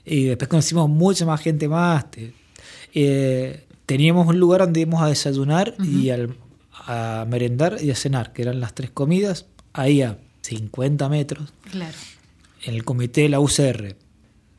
Y 0.05 0.24
después 0.24 0.48
conocimos 0.48 0.88
mucha 0.90 1.24
más 1.24 1.40
gente 1.40 1.66
más. 1.68 2.05
Eh, 2.94 3.64
teníamos 3.87 4.26
un 4.29 4.38
lugar 4.38 4.61
donde 4.61 4.81
íbamos 4.81 5.03
a 5.03 5.07
desayunar 5.07 5.74
y 5.83 6.11
al- 6.11 6.35
a 6.87 7.24
merendar 7.29 7.79
y 7.83 7.90
a 7.90 7.94
cenar, 7.94 8.33
que 8.33 8.42
eran 8.42 8.61
las 8.61 8.74
tres 8.74 8.90
comidas, 8.90 9.46
ahí 9.72 10.03
a 10.03 10.18
50 10.42 11.09
metros 11.09 11.53
Claro. 11.70 11.96
en 12.64 12.74
el 12.74 12.85
comité 12.85 13.22
de 13.22 13.29
la 13.31 13.40
UCR. 13.40 13.96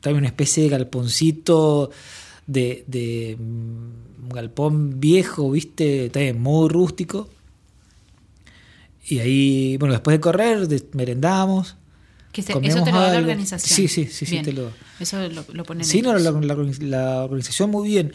También 0.02 0.18
una 0.18 0.28
especie 0.28 0.64
de 0.64 0.68
galponcito 0.68 1.90
de, 2.46 2.84
de 2.86 3.36
mm, 3.38 4.22
un 4.24 4.28
galpón 4.28 5.00
viejo, 5.00 5.50
viste, 5.50 6.10
también 6.10 6.40
muy 6.42 6.68
rústico. 6.68 7.30
Y 9.06 9.18
ahí, 9.18 9.76
bueno, 9.78 9.94
después 9.94 10.16
de 10.16 10.20
correr, 10.20 10.68
merendamos. 10.92 11.76
Que 12.32 12.40
se- 12.42 12.52
eso 12.62 12.82
te 12.84 12.92
lo 12.92 13.00
da 13.00 13.12
la 13.12 13.18
organización. 13.18 13.76
Sí, 13.76 13.88
sí, 13.88 14.06
sí, 14.06 14.24
sí, 14.26 14.40
te 14.42 14.52
lo- 14.52 14.70
Eso 15.00 15.18
lo, 15.28 15.44
lo 15.52 15.64
ponen 15.64 15.84
Sí, 15.84 16.00
no, 16.02 16.14
la, 16.18 16.30
la- 16.30 16.56
la 16.80 17.24
organización 17.24 17.70
muy 17.70 17.88
bien. 17.88 18.12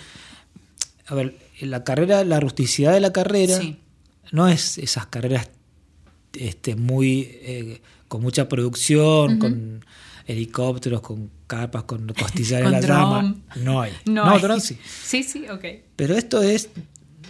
A 1.08 1.15
ver, 1.15 1.36
la 1.62 1.84
carrera, 1.84 2.23
la 2.23 2.39
rusticidad 2.39 2.93
de 2.93 3.00
la 3.00 3.13
carrera 3.13 3.58
Sí. 3.60 3.78
no 4.32 4.47
es 4.47 4.78
esas 4.78 5.06
carreras 5.08 5.50
este, 6.34 6.76
muy 6.76 7.21
eh, 7.32 7.82
con 8.08 8.21
mucha 8.21 8.47
producción, 8.50 9.39
con 9.39 9.86
helicópteros, 10.28 11.02
con 11.02 11.30
capas, 11.48 11.84
con 11.84 12.08
costillares 12.10 12.66
Con 12.66 12.76
en 12.76 12.82
la 12.82 12.88
rama. 12.88 13.20
dron. 13.22 13.44
No 13.63 13.82
hay. 13.82 13.94
No, 14.06 14.26
No, 14.26 14.32
hay. 14.36 14.42
dron 14.42 14.62
sí. 14.62 14.78
Sí, 15.04 15.24
sí, 15.24 15.46
ok. 15.50 15.66
Pero 15.96 16.16
esto 16.16 16.42
es, 16.44 16.70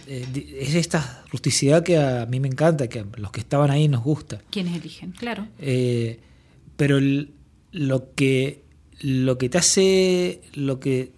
eh, 0.06 0.56
es 0.60 0.74
esta 0.74 1.24
rusticidad 1.30 1.82
que 1.82 1.96
a 1.98 2.26
mí 2.26 2.40
me 2.40 2.48
encanta, 2.48 2.88
que 2.88 3.00
a 3.00 3.06
los 3.16 3.30
que 3.30 3.40
estaban 3.40 3.70
ahí 3.70 3.88
nos 3.88 4.02
gusta. 4.02 4.40
¿Quiénes 4.50 4.76
eligen? 4.76 5.12
Claro. 5.12 5.46
Eh, 5.58 6.20
pero 6.76 6.98
el- 6.98 7.32
lo 7.72 8.14
que 8.14 8.64
lo 9.00 9.38
que 9.38 9.48
te 9.48 9.58
hace, 9.58 10.40
lo 10.54 10.80
que 10.80 11.12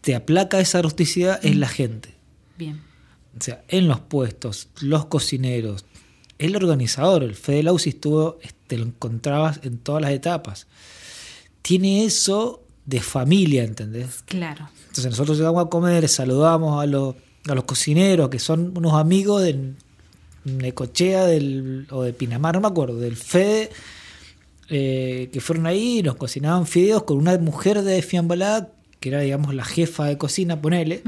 te 0.00 0.14
aplaca 0.14 0.60
esa 0.60 0.80
rusticidad 0.80 1.40
es 1.44 1.56
la 1.56 1.66
gente. 1.66 2.10
Bien. 2.56 2.80
O 3.36 3.42
sea, 3.42 3.64
en 3.66 3.88
los 3.88 3.98
puestos, 3.98 4.68
los 4.80 5.06
cocineros, 5.06 5.84
el 6.38 6.54
organizador, 6.54 7.24
el 7.24 7.34
Fede 7.34 7.64
Lausi 7.64 7.88
estuvo, 7.90 8.38
te 8.68 8.78
lo 8.78 8.84
encontrabas 8.84 9.58
en 9.64 9.78
todas 9.78 10.02
las 10.02 10.12
etapas. 10.12 10.68
Tiene 11.66 12.04
eso 12.04 12.62
de 12.84 13.00
familia, 13.00 13.64
¿entendés? 13.64 14.22
Claro. 14.24 14.68
Entonces 14.82 15.06
nosotros 15.06 15.36
llegamos 15.36 15.66
a 15.66 15.68
comer, 15.68 16.08
saludamos 16.08 16.80
a 16.80 16.86
los, 16.86 17.16
a 17.48 17.56
los 17.56 17.64
cocineros, 17.64 18.28
que 18.28 18.38
son 18.38 18.72
unos 18.78 18.94
amigos 18.94 19.42
de 19.42 19.74
Necochea 20.44 21.26
del, 21.26 21.88
o 21.90 22.04
de 22.04 22.12
Pinamar, 22.12 22.54
no 22.54 22.60
me 22.60 22.68
acuerdo, 22.68 23.00
del 23.00 23.16
Fede, 23.16 23.70
eh, 24.68 25.28
que 25.32 25.40
fueron 25.40 25.66
ahí 25.66 25.98
y 25.98 26.02
nos 26.04 26.14
cocinaban 26.14 26.68
fideos 26.68 27.02
con 27.02 27.18
una 27.18 27.36
mujer 27.38 27.82
de 27.82 28.00
Fiambalá, 28.00 28.68
que 29.00 29.08
era, 29.08 29.22
digamos, 29.22 29.52
la 29.52 29.64
jefa 29.64 30.04
de 30.04 30.16
cocina, 30.16 30.62
ponele. 30.62 31.02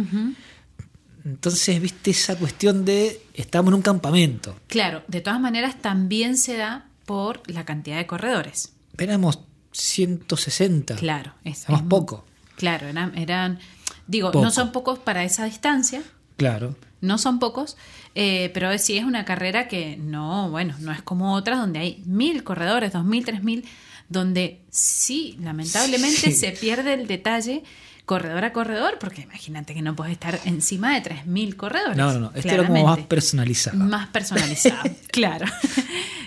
Entonces, 1.24 1.80
viste 1.80 2.10
esa 2.10 2.36
cuestión 2.36 2.84
de 2.84 3.20
estamos 3.32 3.68
en 3.68 3.74
un 3.74 3.82
campamento. 3.82 4.56
Claro, 4.66 5.04
de 5.06 5.20
todas 5.20 5.40
maneras 5.40 5.80
también 5.80 6.36
se 6.36 6.56
da 6.56 6.88
por 7.06 7.48
la 7.48 7.64
cantidad 7.64 7.98
de 7.98 8.08
corredores. 8.08 8.72
Éramos 8.98 9.38
160. 9.72 10.96
Claro, 10.96 11.34
es, 11.44 11.68
muy- 11.68 11.82
poco. 11.82 12.24
Claro, 12.56 12.88
eran, 12.88 13.16
eran 13.16 13.58
digo, 14.06 14.30
Poco. 14.32 14.44
no 14.44 14.50
son 14.50 14.72
pocos 14.72 14.98
para 14.98 15.22
esa 15.24 15.44
distancia, 15.44 16.02
Claro. 16.36 16.76
no 17.00 17.18
son 17.18 17.38
pocos, 17.38 17.76
eh, 18.14 18.50
pero 18.54 18.76
sí 18.78 18.98
es 18.98 19.04
una 19.04 19.24
carrera 19.24 19.68
que 19.68 19.96
no, 19.96 20.50
bueno, 20.50 20.74
no 20.80 20.92
es 20.92 21.02
como 21.02 21.34
otras 21.34 21.58
donde 21.58 21.78
hay 21.78 22.02
mil 22.06 22.42
corredores, 22.42 22.92
dos 22.92 23.04
mil, 23.04 23.24
tres 23.24 23.42
mil, 23.44 23.64
donde 24.08 24.60
sí, 24.70 25.36
lamentablemente 25.40 26.30
Sí. 26.30 26.32
se 26.32 26.50
pierde 26.52 26.94
el 26.94 27.06
detalle 27.06 27.62
corredor 28.06 28.42
a 28.44 28.54
corredor, 28.54 28.96
porque 28.98 29.20
imagínate 29.20 29.74
que 29.74 29.82
no 29.82 29.94
puedes 29.94 30.12
estar 30.14 30.40
encima 30.46 30.94
de 30.94 31.02
tres 31.02 31.26
mil 31.26 31.56
corredores. 31.56 31.96
No, 31.96 32.10
no, 32.14 32.18
no. 32.18 32.32
Esto 32.34 32.48
era 32.48 32.62
como 32.62 32.72
más 32.72 32.82
claramente. 32.82 33.08
personalizado. 33.08 33.76
Más 33.78 34.08
personalizado, 34.08 34.90
claro. 35.12 35.44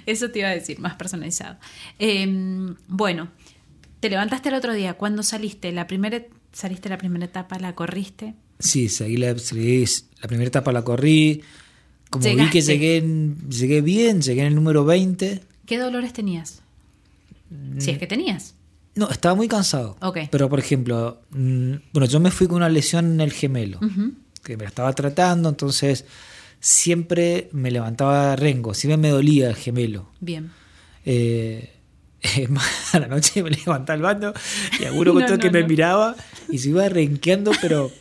Eso 0.05 0.31
te 0.31 0.39
iba 0.39 0.49
a 0.49 0.53
decir, 0.53 0.79
más 0.79 0.95
personalizado. 0.95 1.57
Eh, 1.99 2.27
bueno, 2.87 3.29
te 3.99 4.09
levantaste 4.09 4.49
el 4.49 4.55
otro 4.55 4.73
día. 4.73 4.95
¿Cuándo 4.95 5.23
saliste? 5.23 5.71
¿La 5.71 5.87
primera, 5.87 6.23
saliste 6.51 6.89
la 6.89 6.97
primera 6.97 7.25
etapa? 7.25 7.59
¿La 7.59 7.75
corriste? 7.75 8.33
Sí, 8.59 8.89
seguí 8.89 9.17
la, 9.17 9.37
seguí 9.37 9.85
la 10.21 10.27
primera 10.27 10.47
etapa 10.47 10.71
la 10.71 10.83
corrí. 10.83 11.41
Como 12.09 12.25
vi 12.25 12.49
que 12.49 12.61
llegué, 12.61 13.01
llegué 13.49 13.81
bien, 13.81 14.21
llegué 14.21 14.41
en 14.41 14.47
el 14.47 14.55
número 14.55 14.83
20. 14.83 15.41
¿Qué 15.65 15.77
dolores 15.77 16.13
tenías? 16.13 16.61
Si 17.77 17.91
es 17.91 17.97
que 17.97 18.07
tenías. 18.07 18.55
No, 18.95 19.09
estaba 19.09 19.35
muy 19.35 19.47
cansado. 19.47 19.97
Ok. 20.01 20.19
Pero, 20.29 20.49
por 20.49 20.59
ejemplo, 20.59 21.21
mm, 21.31 21.73
bueno, 21.93 22.05
yo 22.07 22.19
me 22.19 22.31
fui 22.31 22.47
con 22.47 22.57
una 22.57 22.69
lesión 22.69 23.13
en 23.13 23.21
el 23.21 23.31
gemelo, 23.31 23.79
que 24.43 24.57
me 24.57 24.63
la 24.63 24.69
estaba 24.69 24.91
tratando, 24.93 25.47
entonces 25.49 26.05
siempre 26.61 27.49
me 27.51 27.71
levantaba 27.71 28.35
rengo, 28.37 28.73
siempre 28.73 28.95
me 28.97 29.09
dolía 29.09 29.49
el 29.49 29.55
gemelo. 29.55 30.07
Bien. 30.21 30.51
Eh, 31.05 31.71
más 32.49 32.93
a 32.95 32.99
la 32.99 33.07
noche 33.07 33.41
me 33.43 33.49
levantaba 33.49 33.95
al 33.95 34.01
bando 34.01 34.33
y 34.79 34.85
alguno 34.85 35.05
No, 35.13 35.19
contó 35.19 35.33
no, 35.33 35.39
que 35.39 35.49
me 35.49 35.63
miraba 35.63 36.15
y 36.49 36.59
se 36.59 36.69
iba 36.69 36.87
renqueando, 36.87 37.51
pero, 37.61 37.91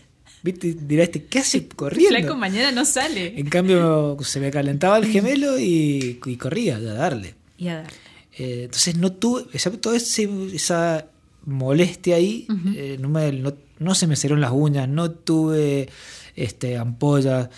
viste, 0.42 0.76
dirá 0.78 1.02
este, 1.04 1.24
¿qué 1.24 1.38
hace 1.40 1.66
corriendo? 1.66 2.18
Flaco, 2.18 2.36
mañana 2.36 2.70
no 2.70 2.84
sale. 2.84 3.38
En 3.40 3.48
cambio, 3.48 4.16
se 4.22 4.38
me 4.40 4.50
calentaba 4.50 4.98
el 4.98 5.06
gemelo 5.06 5.58
y, 5.58 6.20
y 6.24 6.36
corría 6.36 6.76
a 6.76 6.80
darle. 6.80 7.34
Y 7.56 7.68
a 7.68 7.76
dar. 7.82 7.92
Eh, 8.38 8.62
entonces 8.64 8.96
no 8.96 9.10
tuve, 9.12 9.42
excepto 9.52 9.92
ese, 9.94 10.28
esa 10.54 11.06
molestia 11.46 12.16
ahí, 12.16 12.46
eh, 12.76 12.96
no, 13.00 13.08
me- 13.08 13.32
no- 13.32 13.54
no 13.78 13.94
se 13.94 14.06
me 14.06 14.14
cerraron 14.16 14.42
las 14.42 14.52
uñas, 14.52 14.86
no 14.88 15.10
tuve 15.10 15.88
este, 16.36 16.76
ampollas, 16.76 17.48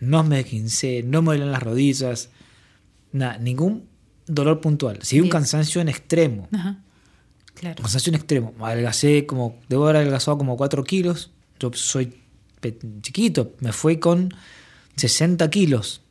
no 0.00 0.24
me 0.24 0.44
quincé, 0.44 1.02
no 1.02 1.22
me 1.22 1.32
dolían 1.32 1.52
las 1.52 1.62
rodillas, 1.62 2.30
nada, 3.12 3.38
ningún 3.38 3.88
dolor 4.26 4.60
puntual. 4.60 4.98
Sí, 5.02 5.20
un 5.20 5.28
cansancio 5.28 5.80
en 5.80 5.88
extremo. 5.88 6.48
Ajá. 6.52 6.82
Claro. 7.54 7.82
Cansancio 7.82 8.10
en 8.10 8.14
extremo. 8.14 8.54
Adelgacé 8.60 9.26
como, 9.26 9.58
debo 9.68 9.84
haber 9.84 9.96
adelgazado 9.96 10.38
como 10.38 10.56
4 10.56 10.82
kilos. 10.84 11.30
Yo 11.58 11.70
soy 11.74 12.14
chiquito, 13.02 13.54
me 13.60 13.72
fui 13.72 13.98
con 13.98 14.32
60 14.96 15.48
kilos. 15.50 16.02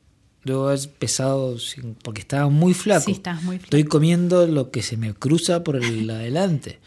Yo 0.46 0.72
he 0.72 0.78
pesado 0.88 1.58
porque 2.04 2.22
estaba 2.22 2.50
muy 2.50 2.74
flaco. 2.74 3.06
Sí, 3.06 3.12
estabas 3.12 3.44
muy 3.44 3.58
flaco. 3.58 3.66
Estoy 3.66 3.84
comiendo 3.86 4.48
lo 4.48 4.72
que 4.72 4.82
se 4.82 4.98
me 4.98 5.14
cruza 5.14 5.64
por 5.64 5.76
el 5.76 6.10
adelante. 6.10 6.80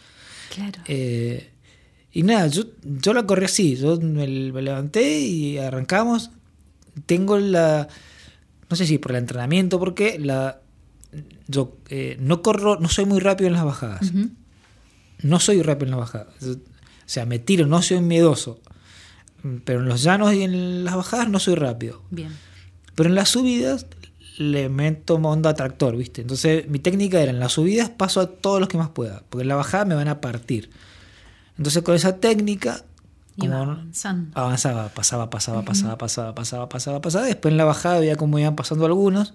Claro. 0.55 0.81
Eh, 0.87 1.51
y 2.13 2.23
nada, 2.23 2.47
yo, 2.47 2.65
yo 2.83 3.15
la 3.15 3.27
corrí 3.27 3.47
así. 3.47 3.77
Yo 3.77 3.99
me, 3.99 4.27
me 4.27 4.63
levanté 4.63 5.21
y 5.21 5.59
arrancamos. 5.59 6.31
Tengo 7.07 7.39
la. 7.39 7.89
No 8.69 8.77
sé 8.77 8.87
si 8.87 8.99
por 8.99 9.13
el 9.13 9.19
entrenamiento, 9.19 9.79
porque 9.79 10.19
la. 10.19 10.61
Yo 11.47 11.77
eh, 11.89 12.17
no 12.21 12.41
corro, 12.43 12.79
no 12.81 12.89
soy 12.89 13.05
muy 13.05 13.21
rápido 13.21 13.49
en 13.49 13.55
las 13.55 13.65
bajadas. 13.65 14.11
No 15.23 15.41
soy 15.41 15.63
rápido 15.63 15.87
en 15.87 15.91
las 15.91 16.01
bajadas. 16.01 16.35
Yo- 16.41 16.53
o 16.55 17.13
sea, 17.13 17.27
me 17.27 17.39
tiro, 17.39 17.67
no 17.67 17.83
soy 17.83 18.01
miedoso. 18.01 18.61
Pero 19.65 19.81
en 19.81 19.87
los 19.89 20.03
llanos 20.03 20.33
y 20.35 20.43
en 20.43 20.85
las 20.85 20.95
bajadas 20.97 21.29
no 21.29 21.39
soy 21.39 21.55
rápido. 21.57 22.03
Bien. 22.11 22.31
Pero 22.95 23.09
en 23.09 23.15
las 23.15 23.29
subidas 23.31 23.87
le 24.39 24.69
meto 24.71 25.17
onda 25.17 25.53
tractor, 25.55 25.97
¿viste? 25.97 26.23
Entonces 26.23 26.69
mi 26.69 26.79
técnica 26.79 27.21
era 27.21 27.31
en 27.33 27.41
las 27.41 27.53
subidas 27.53 27.91
paso 27.91 28.21
a 28.21 28.27
todos 28.29 28.61
los 28.61 28.69
que 28.69 28.79
más 28.79 28.89
pueda, 28.91 29.23
porque 29.29 29.43
en 29.43 29.49
la 29.49 29.57
bajada 29.57 29.85
me 29.85 29.95
van 29.95 30.09
a 30.09 30.21
partir. 30.21 30.71
Entonces 31.59 31.83
con 31.83 31.95
esa 31.95 32.17
técnica 32.19 32.85
Iba 33.37 33.61
avanzando. 33.63 34.31
avanzaba, 34.39 34.89
pasaba, 34.91 35.31
pasaba, 35.31 35.65
pasaba, 35.65 35.97
pasaba, 35.99 36.35
pasaba, 36.35 36.69
pasaba, 36.69 37.01
pasaba. 37.01 37.25
Después 37.27 37.53
en 37.53 37.59
la 37.59 37.65
bajada 37.65 37.99
veía 38.01 38.17
cómo 38.17 38.39
iban 38.39 38.57
pasando 38.57 38.85
algunos, 38.87 39.33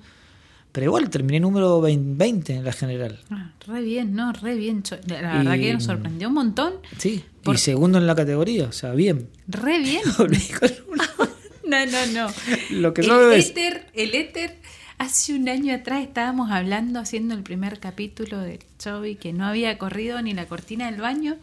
pero 0.72 0.86
igual 0.86 1.10
terminé 1.10 1.40
número 1.40 1.82
20, 1.82 2.16
20 2.18 2.54
en 2.56 2.64
la 2.66 2.74
general. 2.74 3.20
Ah, 3.32 3.52
re 3.66 3.82
bien, 3.82 4.14
no, 4.16 4.32
re 4.34 4.56
bien. 4.56 4.84
La 5.08 5.38
verdad 5.38 5.56
Y- 5.56 5.62
que 5.62 5.74
nos 5.74 5.84
sorprendió 5.86 6.28
un 6.28 6.36
montón. 6.36 6.74
Sí, 6.98 7.24
Por- 7.44 7.56
y 7.56 7.58
segundo 7.58 7.98
en 7.98 8.06
la 8.06 8.14
categoría, 8.16 8.66
o 8.66 8.72
sea, 8.72 8.92
bien. 8.92 9.30
Re 9.48 9.80
bien. 9.80 10.02
No, 11.68 11.86
no, 11.86 12.06
no. 12.14 12.34
Lo 12.72 12.94
que 12.94 13.02
el 13.02 13.12
es- 13.34 13.50
éter, 13.50 13.88
el 13.94 14.16
éter, 14.16 14.56
hace 15.00 15.34
un 15.34 15.50
año 15.50 15.74
atrás 15.76 16.02
estábamos 16.02 16.50
hablando, 16.50 17.00
haciendo 17.00 17.36
el 17.36 17.44
primer 17.44 17.80
capítulo 17.82 18.40
de 18.40 18.60
Chovy, 18.80 19.16
que 19.16 19.34
no 19.34 19.46
había 19.46 19.78
corrido 19.78 20.22
ni 20.22 20.34
la 20.34 20.46
cortina 20.46 20.90
del 20.90 21.02
baño. 21.02 21.36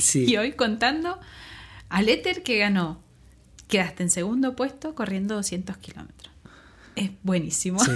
Sí. 0.00 0.24
Y 0.28 0.36
hoy 0.36 0.52
contando 0.52 1.18
al 1.88 2.08
éter 2.08 2.42
que 2.42 2.58
ganó. 2.58 3.00
Quedaste 3.68 4.02
en 4.04 4.10
segundo 4.10 4.54
puesto 4.54 4.94
corriendo 4.94 5.34
200 5.34 5.76
kilómetros. 5.78 6.32
Es 6.94 7.10
buenísimo. 7.22 7.78
Sí. 7.80 7.90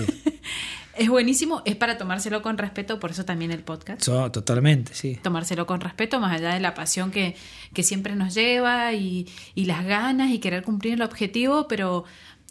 es 0.99 1.09
buenísimo. 1.09 1.63
Es 1.65 1.77
para 1.77 1.97
tomárselo 1.97 2.43
con 2.43 2.59
respeto, 2.59 2.99
por 2.99 3.13
eso 3.13 3.25
también 3.25 3.51
el 3.53 3.63
podcast. 3.63 4.03
So- 4.03 4.31
totalmente, 4.33 4.95
sí. 4.95 5.19
tomárselo 5.23 5.67
con 5.67 5.81
respeto, 5.81 6.19
más 6.21 6.33
allá 6.39 6.53
de 6.55 6.61
la 6.61 6.75
pasión 6.75 7.11
que, 7.11 7.37
que 7.73 7.83
siempre 7.83 8.17
nos 8.17 8.35
lleva 8.35 8.93
y, 8.95 9.29
y 9.55 9.65
las 9.67 9.85
ganas 9.87 10.31
y 10.31 10.39
querer 10.41 10.63
cumplir 10.65 10.95
el 10.95 11.03
objetivo, 11.03 11.69
pero 11.69 12.05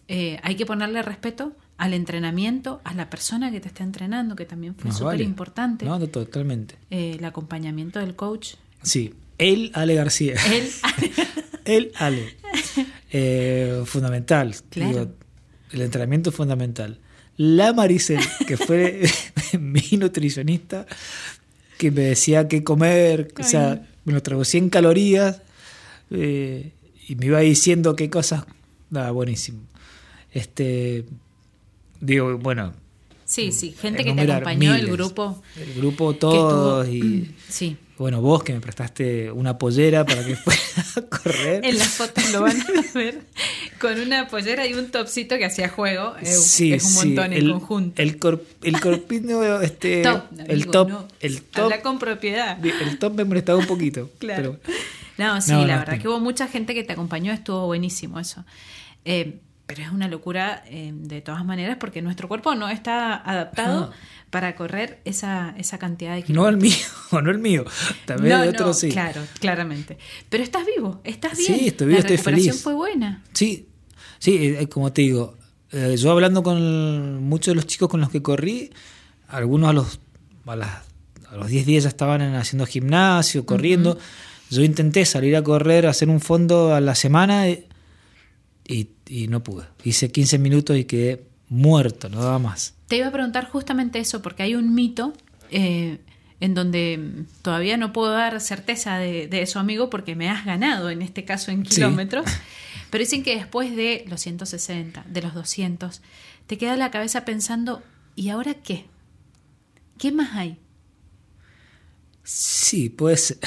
eh, 0.07 0.39
hay 0.43 0.55
que 0.55 0.65
ponerle 0.65 1.01
respeto 1.01 1.53
al 1.77 1.93
entrenamiento, 1.93 2.81
a 2.83 2.93
la 2.93 3.09
persona 3.09 3.51
que 3.51 3.59
te 3.59 3.67
está 3.67 3.83
entrenando, 3.83 4.35
que 4.35 4.45
también 4.45 4.75
fue 4.75 4.91
súper 4.91 5.05
vale. 5.05 5.23
importante, 5.23 5.85
No, 5.85 5.99
totalmente. 6.07 6.75
Eh, 6.89 7.15
el 7.19 7.25
acompañamiento 7.25 7.99
del 7.99 8.15
coach. 8.15 8.55
Sí, 8.81 9.13
él, 9.39 9.71
Ale 9.73 9.95
García. 9.95 10.35
Él, 10.51 10.69
El 11.65 11.91
Ale. 11.95 12.35
Eh, 13.11 13.81
fundamental. 13.85 14.55
Claro. 14.69 14.89
Digo, 14.89 15.11
el 15.71 15.81
entrenamiento 15.81 16.29
es 16.29 16.35
fundamental. 16.35 16.99
La 17.37 17.73
Maricel, 17.73 18.19
que 18.45 18.57
fue 18.57 19.01
mi 19.59 19.97
nutricionista, 19.97 20.85
que 21.77 21.89
me 21.89 22.01
decía 22.01 22.47
qué 22.47 22.63
comer, 22.63 23.33
o 23.39 23.43
sea, 23.43 23.87
me 24.03 24.13
lo 24.13 24.21
traducía 24.21 24.59
en 24.59 24.69
calorías 24.69 25.41
eh, 26.11 26.71
y 27.07 27.15
me 27.15 27.27
iba 27.27 27.39
diciendo 27.39 27.95
qué 27.95 28.09
cosas. 28.09 28.45
Nada, 28.89 29.11
buenísimo. 29.11 29.61
Este, 30.33 31.05
digo, 32.01 32.37
bueno. 32.37 32.73
sí, 33.23 33.51
sí, 33.51 33.73
gente 33.79 34.03
que 34.03 34.13
te 34.13 34.31
acompañó, 34.31 34.75
el 34.75 34.91
grupo. 34.91 35.41
El 35.55 35.73
grupo, 35.75 36.13
todos 36.13 36.87
y. 36.89 37.35
Sí, 37.47 37.77
Bueno, 37.99 38.21
vos 38.21 38.43
que 38.43 38.53
me 38.53 38.61
prestaste 38.61 39.29
una 39.31 39.57
pollera 39.57 40.05
para 40.05 40.25
que 40.25 40.35
fuera 40.37 40.59
a 40.95 41.01
correr. 41.01 41.65
en 41.65 41.77
las 41.77 41.89
fotos 41.89 42.31
lo 42.31 42.41
van 42.41 42.57
a 42.59 42.93
ver 42.97 43.19
con 43.79 43.99
una 43.99 44.27
pollera 44.27 44.65
y 44.65 44.73
un 44.73 44.89
topsito 44.89 45.37
que 45.37 45.45
hacía 45.45 45.69
juego. 45.69 46.15
Es, 46.21 46.43
Sí, 46.47 46.73
es 46.73 46.83
un 46.85 46.89
sí, 46.91 47.07
montón 47.07 47.33
en 47.33 47.39
el, 47.39 47.51
conjunto. 47.51 48.01
El, 48.01 48.17
cor- 48.17 48.43
el 48.63 48.79
corpino, 48.79 49.61
este, 49.61 50.01
top, 50.01 50.23
el 50.47 50.67
top, 50.67 50.89
no. 50.89 51.07
el 51.19 51.41
top, 51.43 51.63
Habla 51.65 51.81
con 51.81 51.99
propiedad. 51.99 52.57
el 52.65 52.97
top 52.97 53.13
me 53.15 53.25
molestaba 53.25 53.59
un 53.59 53.67
poquito. 53.67 54.09
Claro. 54.19 54.57
pero- 54.63 54.77
No, 55.17 55.41
sí, 55.41 55.51
No, 55.51 55.65
la 55.67 55.73
no, 55.75 55.79
verdad 55.81 55.99
que 56.01 56.07
hubo 56.07 56.19
mucha 56.21 56.47
gente 56.47 56.73
que 56.73 56.83
te 56.85 56.93
acompañó, 56.93 57.33
estuvo 57.33 57.65
buenísimo 57.65 58.19
eso. 58.19 58.45
Eh, 59.05 59.39
pero 59.69 59.83
es 59.83 59.91
una 59.91 60.07
locura 60.07 60.63
eh, 60.65 60.91
de 60.95 61.21
todas 61.21 61.45
maneras 61.45 61.77
porque 61.79 62.01
nuestro 62.01 62.27
cuerpo 62.27 62.55
no 62.55 62.69
está 62.69 63.13
adaptado 63.15 63.91
Ah. 63.93 63.95
para 64.31 64.55
correr 64.55 64.99
esa, 65.05 65.53
esa 65.59 65.77
cantidad 65.77 66.15
de 66.15 66.21
no 66.33 66.47
el 66.49 66.57
kilómetros. 66.57 66.63
mío, 67.11 67.21
no 67.21 67.29
el 67.31 67.37
mío. 67.37 67.65
También 68.05 68.35
no, 68.35 68.43
el 68.43 68.49
otro 68.49 68.65
no, 68.65 68.73
sí. 68.73 68.89
claro, 68.89 69.21
claramente. 69.39 69.99
Pero 70.27 70.43
estás 70.43 70.65
vivo, 70.65 71.01
estás 71.03 71.37
Sí, 71.37 71.53
bien. 71.53 71.65
estoy 71.67 71.85
vivo, 71.87 71.97
La 71.97 71.99
estoy 71.99 72.15
recuperación 72.17 72.51
feliz. 72.53 72.63
fue 72.63 72.73
buena. 72.73 73.23
Sí, 73.33 73.67
sí, 74.17 74.55
eh, 74.59 74.67
como 74.69 74.91
te 74.91 75.03
digo, 75.03 75.37
eh, 75.71 75.95
yo 75.99 76.09
hablando 76.11 76.41
con 76.41 77.23
muchos 77.23 77.51
de 77.51 77.55
los 77.57 77.67
chicos 77.67 77.89
con 77.89 78.01
los 78.01 78.09
que 78.09 78.23
corrí, 78.23 78.71
algunos 79.27 79.69
a 79.69 79.73
los 79.73 79.99
a, 80.47 80.55
las- 80.55 80.81
a 81.29 81.35
los 81.37 81.47
10 81.47 81.67
días 81.67 81.83
ya 81.83 81.89
estaban 81.89 82.21
en- 82.23 82.33
haciendo 82.33 82.65
gimnasio, 82.65 83.45
corriendo. 83.45 83.99
Yo 84.49 84.63
intenté 84.63 85.05
salir 85.05 85.35
a 85.35 85.43
correr, 85.43 85.85
hacer 85.85 86.09
un 86.09 86.21
fondo 86.21 86.73
a 86.73 86.81
la 86.81 86.95
semana 86.95 87.47
y, 87.49 87.65
y- 88.73 88.89
y 89.07 89.27
no 89.27 89.41
pude. 89.43 89.65
Hice 89.83 90.11
15 90.11 90.37
minutos 90.37 90.77
y 90.77 90.85
quedé 90.85 91.25
muerto, 91.49 92.07
no 92.09 92.21
daba 92.23 92.39
más. 92.39 92.75
Te 92.87 92.97
iba 92.97 93.07
a 93.07 93.11
preguntar 93.11 93.49
justamente 93.49 93.99
eso, 93.99 94.21
porque 94.21 94.43
hay 94.43 94.55
un 94.55 94.73
mito 94.75 95.13
eh, 95.51 95.99
en 96.39 96.53
donde 96.53 97.25
todavía 97.41 97.75
no 97.77 97.91
puedo 97.91 98.11
dar 98.11 98.39
certeza 98.39 98.97
de, 98.99 99.27
de 99.27 99.41
eso, 99.41 99.59
amigo, 99.59 99.89
porque 99.89 100.15
me 100.15 100.29
has 100.29 100.45
ganado 100.45 100.89
en 100.89 101.01
este 101.01 101.25
caso 101.25 101.51
en 101.51 101.65
Sí. 101.65 101.75
kilómetros. 101.75 102.25
Pero 102.91 103.01
dicen 103.03 103.23
que 103.23 103.35
después 103.35 103.75
de 103.75 104.05
los 104.07 104.21
160, 104.21 105.03
de 105.07 105.21
los 105.21 105.33
200, 105.33 106.01
te 106.47 106.57
queda 106.57 106.75
la 106.77 106.91
cabeza 106.91 107.25
pensando, 107.25 107.81
¿y 108.15 108.29
ahora 108.29 108.53
qué? 108.53 108.85
¿Qué 109.97 110.11
más 110.11 110.35
hay? 110.35 110.57
Sí, 112.23 112.89
puede 112.89 113.17
ser. 113.17 113.37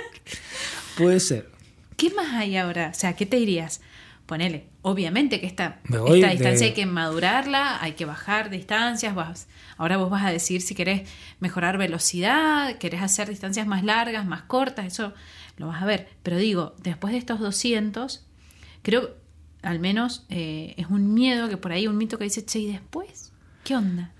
puede 0.96 1.20
ser. 1.20 1.50
¿Qué 1.96 2.10
más 2.10 2.32
hay 2.34 2.56
ahora? 2.56 2.90
O 2.94 2.98
sea, 2.98 3.14
¿qué 3.16 3.26
te 3.26 3.36
dirías? 3.36 3.80
Ponele, 4.26 4.66
obviamente 4.82 5.40
que 5.40 5.46
esta, 5.46 5.78
esta 6.14 6.26
de- 6.28 6.32
distancia 6.34 6.66
hay 6.66 6.72
que 6.74 6.84
madurarla, 6.86 7.80
hay 7.80 7.92
que 7.92 8.04
bajar 8.04 8.50
distancias, 8.50 9.14
vas, 9.14 9.46
ahora 9.76 9.96
vos 9.98 10.10
vas 10.10 10.24
a 10.24 10.30
decir 10.32 10.60
si 10.62 10.74
querés 10.74 11.08
mejorar 11.38 11.78
velocidad, 11.78 12.76
querés 12.78 13.02
hacer 13.02 13.28
distancias 13.28 13.66
más 13.68 13.84
largas, 13.84 14.26
más 14.26 14.42
cortas, 14.42 14.84
eso 14.86 15.14
lo 15.58 15.68
vas 15.68 15.80
a 15.80 15.86
ver. 15.86 16.08
Pero 16.24 16.38
digo, 16.38 16.74
después 16.82 17.12
de 17.12 17.18
estos 17.18 17.38
200, 17.38 18.26
creo, 18.82 19.14
al 19.62 19.78
menos 19.78 20.26
eh, 20.28 20.74
es 20.76 20.88
un 20.88 21.14
miedo 21.14 21.48
que 21.48 21.56
por 21.56 21.70
ahí, 21.72 21.86
un 21.86 21.96
mito 21.96 22.18
que 22.18 22.24
dice, 22.24 22.44
che, 22.44 22.58
¿y 22.58 22.72
después? 22.72 23.32
¿Qué 23.62 23.76
onda? 23.76 24.10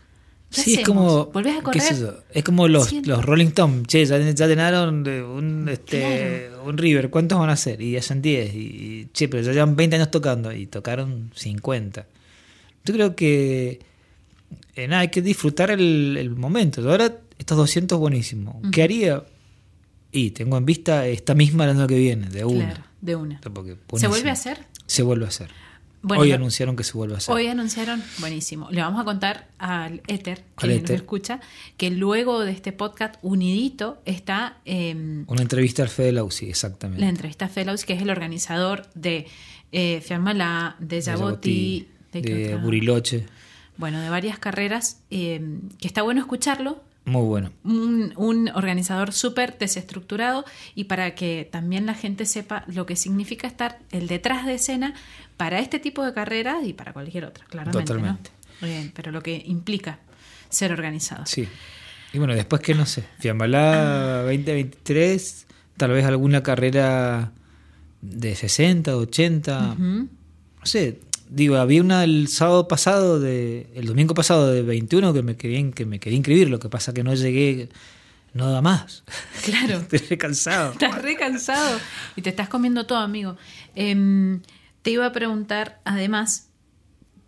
¿Qué 0.57 0.63
Sí, 0.63 0.75
es 0.75 0.87
como. 0.87 1.27
¿Volvés 1.27 1.59
a 1.59 1.63
correr? 1.63 1.83
yo, 1.99 2.15
Es 2.33 2.43
como 2.45 2.67
los, 2.69 2.87
Siento. 2.89 3.11
los 3.11 3.25
Rolling 3.25 3.47
Stones. 3.47 3.87
Che, 3.87 4.05
ya, 4.05 4.19
ya 4.19 4.47
llenaron 4.47 5.05
de 5.05 5.23
un, 5.23 5.69
este, 5.69 6.51
un 6.65 6.77
River. 6.79 7.11
¿Cuántos 7.11 7.39
van 7.39 7.51
a 7.51 7.53
hacer? 7.53 7.81
Y 7.81 7.93
ya 7.93 8.03
son 8.03 8.23
10. 8.23 8.55
Y, 8.55 8.59
y, 8.59 9.09
che, 9.13 9.29
pero 9.29 9.43
ya 9.43 9.53
llevan 9.53 9.77
20 9.77 9.97
años 9.97 10.11
tocando. 10.11 10.53
Y 10.53 10.67
tocaron 10.67 11.31
50. 11.35 12.07
Yo 12.85 12.95
creo 12.95 13.15
que. 13.17 13.81
eh, 14.75 14.89
nada, 14.89 15.03
hay 15.03 15.09
que 15.09 15.23
disfrutar 15.23 15.71
el, 15.71 16.17
el 16.19 16.31
momento. 16.31 16.81
Ahora, 16.89 17.19
estos 17.39 17.57
200 17.59 17.99
buenísimo. 17.99 18.61
¿Qué 18.73 18.83
haría? 18.83 19.25
Y 20.13 20.31
tengo 20.31 20.57
en 20.57 20.65
vista 20.65 21.07
esta 21.07 21.35
misma 21.35 21.65
el 21.65 21.71
año 21.71 21.87
que 21.87 21.99
viene, 21.99 22.29
de 22.29 22.45
una. 22.45 22.65
Claro, 22.67 22.83
de 23.03 23.17
una. 23.17 23.41
¿Se 23.97 24.07
vuelve 24.09 24.31
a 24.31 24.33
hacer? 24.33 24.59
Se 24.87 25.03
vuelve 25.03 25.27
a 25.27 25.29
hacer. 25.29 25.51
Bueno, 26.07 26.23
Hoy 26.23 26.31
anunciaron 26.33 26.77
que 26.77 26.85
se 26.85 26.93
vuelve 26.93 27.15
a 27.15 27.19
hacer. 27.19 27.35
Hoy 27.35 27.49
anunciaron, 27.49 28.03
buenísimo. 28.21 28.69
Le 28.71 28.81
vamos 28.81 29.01
a 29.01 29.05
contar 29.05 29.49
al 29.59 30.03
Éter, 30.07 30.45
que 30.57 30.67
Al 30.67 30.69
nos 30.71 30.79
éter. 30.79 30.97
escucha, 30.97 31.41
que 31.77 31.91
luego 31.91 32.41
de 32.45 32.53
este 32.53 32.71
podcast 32.73 33.17
unidito 33.23 34.01
está 34.05 34.59
eh, 34.65 34.95
Una 35.27 35.43
entrevista 35.43 35.83
al 35.83 35.89
Fede 35.89 36.13
Lausi, 36.13 36.49
exactamente. 36.49 37.01
la 37.03 37.09
entrevista 37.09 37.47
a 37.47 37.49
Fellows, 37.49 37.85
que 37.85 37.95
es 37.95 38.03
el 38.03 38.11
organizador 38.11 38.87
de 38.95 39.27
eh, 39.73 40.01
Fiamala, 40.01 40.77
de 40.79 41.01
Yaboti, 41.01 41.89
de, 42.13 42.21
de? 42.23 42.57
Buriloche. 42.57 43.27
bueno, 43.77 44.01
de 44.01 44.09
varias 44.09 44.39
carreras, 44.39 45.01
eh, 45.11 45.41
que 45.81 45.89
está 45.89 46.03
bueno 46.03 46.21
escucharlo. 46.21 46.81
Muy 47.07 47.23
bueno. 47.25 47.53
Un, 47.65 48.13
un 48.17 48.49
organizador 48.49 49.13
súper 49.13 49.57
desestructurado 49.59 50.45
y 50.75 50.85
para 50.85 51.15
que 51.15 51.49
también 51.51 51.87
la 51.87 51.95
gente 51.95 52.27
sepa 52.27 52.65
lo 52.67 52.85
que 52.85 52.97
significa 52.97 53.47
estar 53.47 53.79
el 53.93 54.09
detrás 54.09 54.45
de 54.45 54.55
escena 54.55 54.93
para 55.37 55.61
este 55.61 55.79
tipo 55.79 56.05
de 56.05 56.13
carreras 56.13 56.65
y 56.65 56.73
para 56.73 56.93
cualquier 56.93 57.25
otra, 57.25 57.45
claramente. 57.47 57.79
¿no? 57.79 57.85
Totalmente. 57.87 58.31
Bien, 58.61 58.93
pero 58.95 59.13
lo 59.13 59.23
que 59.23 59.41
implica 59.47 60.01
ser 60.49 60.73
organizado. 60.73 61.27
Sí. 61.27 61.49
Y 62.13 62.19
bueno, 62.19 62.35
después 62.35 62.61
que 62.61 62.75
no 62.75 62.87
sé, 62.87 63.05
Fiambalá 63.21 64.23
2023, 64.23 65.47
tal 65.77 65.91
vez 65.93 66.05
alguna 66.07 66.43
carrera 66.43 67.33
de 68.01 68.35
60, 68.35 68.97
80, 68.97 69.73
Ujú. 69.73 69.83
no 69.83 70.09
sé, 70.67 71.01
digo, 71.29 71.57
había 71.57 71.81
una 71.81 72.05
el 72.05 72.29
sábado 72.29 72.69
pasado, 72.69 73.21
de, 73.21 73.71
el 73.75 73.87
domingo 73.87 74.15
pasado 74.15 74.51
de 74.51 74.63
21 74.63 75.13
que 75.13 75.23
me 75.23 75.37
quería, 75.37 75.71
que 75.73 75.85
me 75.85 75.99
quería 76.01 76.17
inscribir, 76.17 76.49
lo 76.49 76.59
que 76.59 76.69
pasa 76.69 76.95
que 76.95 77.03
no 77.03 77.15
llegué, 77.15 77.69
no 78.35 78.51
da 78.51 78.63
más. 78.63 79.05
Claro. 79.45 79.85
Estoy 79.91 80.17
cansado. 80.17 80.73
Estás 80.73 81.01
re 81.01 81.17
cansado 81.17 81.79
y 82.17 82.23
te 82.23 82.31
estás 82.31 82.49
comiendo 82.49 82.85
todo, 82.87 82.99
amigo. 82.99 83.37
Em, 83.75 84.41
te 84.83 84.91
iba 84.91 85.07
a 85.07 85.13
preguntar, 85.13 85.81
además, 85.85 86.49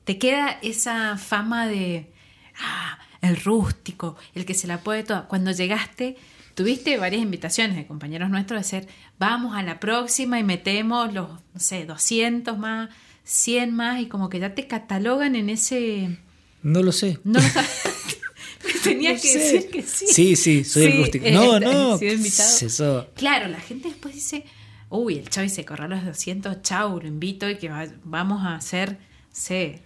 ¿te 0.04 0.18
queda 0.18 0.58
esa 0.62 1.16
fama 1.16 1.68
de 1.68 2.12
ah, 2.60 2.98
el 3.20 3.36
rústico, 3.36 4.16
el 4.34 4.44
que 4.44 4.54
se 4.54 4.66
la 4.66 4.80
puede 4.80 5.04
toda? 5.04 5.28
Cuando 5.28 5.52
llegaste, 5.52 6.16
tuviste 6.54 6.96
varias 6.96 7.22
invitaciones 7.22 7.76
de 7.76 7.86
compañeros 7.86 8.30
nuestros 8.30 8.60
de 8.60 8.64
ser, 8.64 8.88
vamos 9.18 9.56
a 9.56 9.62
la 9.62 9.78
próxima 9.78 10.40
y 10.40 10.42
metemos 10.42 11.14
los, 11.14 11.28
no 11.30 11.60
sé, 11.60 11.84
200 11.86 12.58
más, 12.58 12.88
100 13.30 13.74
más, 13.74 14.00
y 14.00 14.06
como 14.06 14.30
que 14.30 14.40
ya 14.40 14.54
te 14.54 14.66
catalogan 14.66 15.36
en 15.36 15.50
ese... 15.50 16.16
No 16.62 16.82
lo 16.82 16.92
sé. 16.92 17.18
No 17.24 17.38
lo. 17.40 17.46
Tenías 18.82 19.16
No 19.16 19.20
que 19.22 19.28
sé. 19.28 19.38
decir 19.38 19.70
que 19.70 19.82
sí. 19.82 20.06
Sí, 20.08 20.36
sí, 20.36 20.64
soy 20.64 20.84
el 20.84 20.96
rústico. 20.98 21.26
eh, 21.26 21.32
No, 21.32 21.56
eh, 21.56 21.60
no. 21.60 21.98
Eso. 22.00 23.08
Claro, 23.14 23.48
la 23.48 23.60
gente 23.60 23.88
después 23.88 24.14
dice, 24.14 24.44
uy, 24.88 25.18
el 25.18 25.28
Chavi 25.28 25.48
se 25.50 25.64
corrió 25.64 25.84
a 25.84 25.88
los 25.88 26.04
200, 26.06 26.62
chau, 26.62 27.00
lo 27.00 27.06
invito 27.06 27.48
y 27.50 27.58
que 27.58 27.68
va- 27.68 27.86
vamos 28.04 28.44
a 28.46 28.54
hacer, 28.54 28.96
sé, 29.30 29.80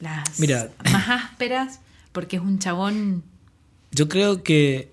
las 0.00 0.38
Mira. 0.38 0.70
más 0.92 1.08
ásperas, 1.08 1.80
porque 2.12 2.36
es 2.36 2.42
un 2.42 2.58
chabón, 2.60 3.24
Yo 3.90 4.08
creo 4.08 4.42
que, 4.44 4.90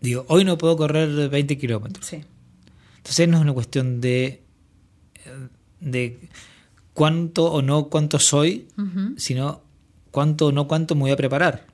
digo, 0.00 0.24
hoy 0.28 0.44
no 0.44 0.56
puedo 0.58 0.76
correr 0.76 1.28
20 1.28 1.58
kilómetros. 1.58 2.06
sí, 2.06 2.24
Entonces 2.96 3.28
no 3.28 3.36
es 3.36 3.42
una 3.42 3.52
cuestión 3.52 4.00
de, 4.00 4.42
eh, 5.24 5.48
de 5.80 6.18
cuánto 6.94 7.50
o 7.52 7.62
no 7.62 7.88
cuánto 7.88 8.18
soy, 8.18 8.68
sino 9.16 9.62
cuánto 10.10 10.46
o 10.46 10.52
no 10.52 10.68
cuánto 10.68 10.94
me 10.94 11.02
voy 11.02 11.10
a 11.10 11.16
preparar. 11.16 11.66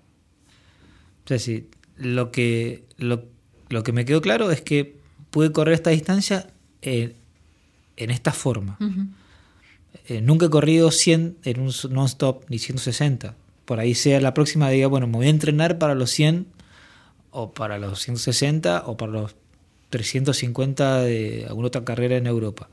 Es 1.25 1.31
decir, 1.31 1.69
lo 1.97 2.31
que, 2.31 2.85
lo, 2.97 3.25
lo 3.69 3.83
que 3.83 3.93
me 3.93 4.05
quedó 4.05 4.21
claro 4.21 4.51
es 4.51 4.63
que 4.63 4.97
pude 5.31 5.53
correr 5.53 5.75
esta 5.75 5.91
distancia 5.91 6.49
en, 6.83 7.15
en 7.97 8.11
esta 8.11 8.33
forma. 8.33 8.79
Eh, 10.07 10.21
nunca 10.23 10.47
he 10.47 10.51
corrido 10.51 10.91
100 10.91 11.39
en 11.45 11.61
un 11.61 11.73
non-stop 11.91 12.45
ni 12.49 12.59
160. 12.59 13.35
Por 13.65 13.81
ahí 13.81 13.95
sea 13.95 14.21
la 14.21 14.33
próxima, 14.33 14.71
diga, 14.71 14.87
bueno, 14.87 15.07
me 15.07 15.19
voy 15.19 15.27
a 15.27 15.31
entrenar 15.31 15.79
para 15.79 15.95
los 15.95 16.11
100 16.11 16.47
o 17.31 17.53
para 17.53 17.79
los 17.79 18.01
160 18.01 18.85
o 18.87 18.97
para 18.97 19.13
los 19.13 19.37
350 19.91 21.03
de 21.03 21.47
alguna 21.47 21.69
otra 21.69 21.85
carrera 21.85 22.17
en 22.17 22.27
Europa. 22.27 22.69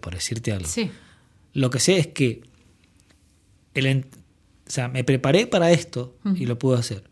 Por 0.00 0.14
decirte 0.14 0.52
algo. 0.52 0.66
sí, 0.68 0.90
Lo 1.52 1.70
que 1.70 1.80
sé 1.80 1.98
es 1.98 2.06
que 2.08 2.42
el 3.74 4.06
o 4.66 4.70
sea, 4.70 4.88
me 4.88 5.04
preparé 5.04 5.46
para 5.46 5.70
esto 5.70 6.16
y 6.34 6.46
lo 6.46 6.58
pude 6.58 6.78
hacer. 6.78 7.04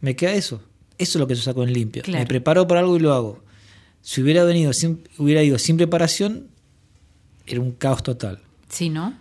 Me 0.00 0.14
queda 0.14 0.34
eso. 0.34 0.62
Eso 0.98 1.18
es 1.18 1.20
lo 1.20 1.26
que 1.26 1.34
yo 1.34 1.42
saco 1.42 1.64
en 1.64 1.72
limpio. 1.72 2.02
Claro. 2.02 2.20
Me 2.20 2.26
preparo 2.26 2.66
para 2.68 2.80
algo 2.80 2.96
y 2.96 3.00
lo 3.00 3.12
hago. 3.12 3.42
Si 4.02 4.22
hubiera 4.22 4.44
venido 4.44 4.72
sin, 4.72 5.02
hubiera 5.18 5.42
ido 5.42 5.58
sin 5.58 5.76
preparación, 5.76 6.48
era 7.46 7.60
un 7.60 7.72
caos 7.72 8.02
total. 8.02 8.40
sí, 8.68 8.88
¿no? 8.88 9.20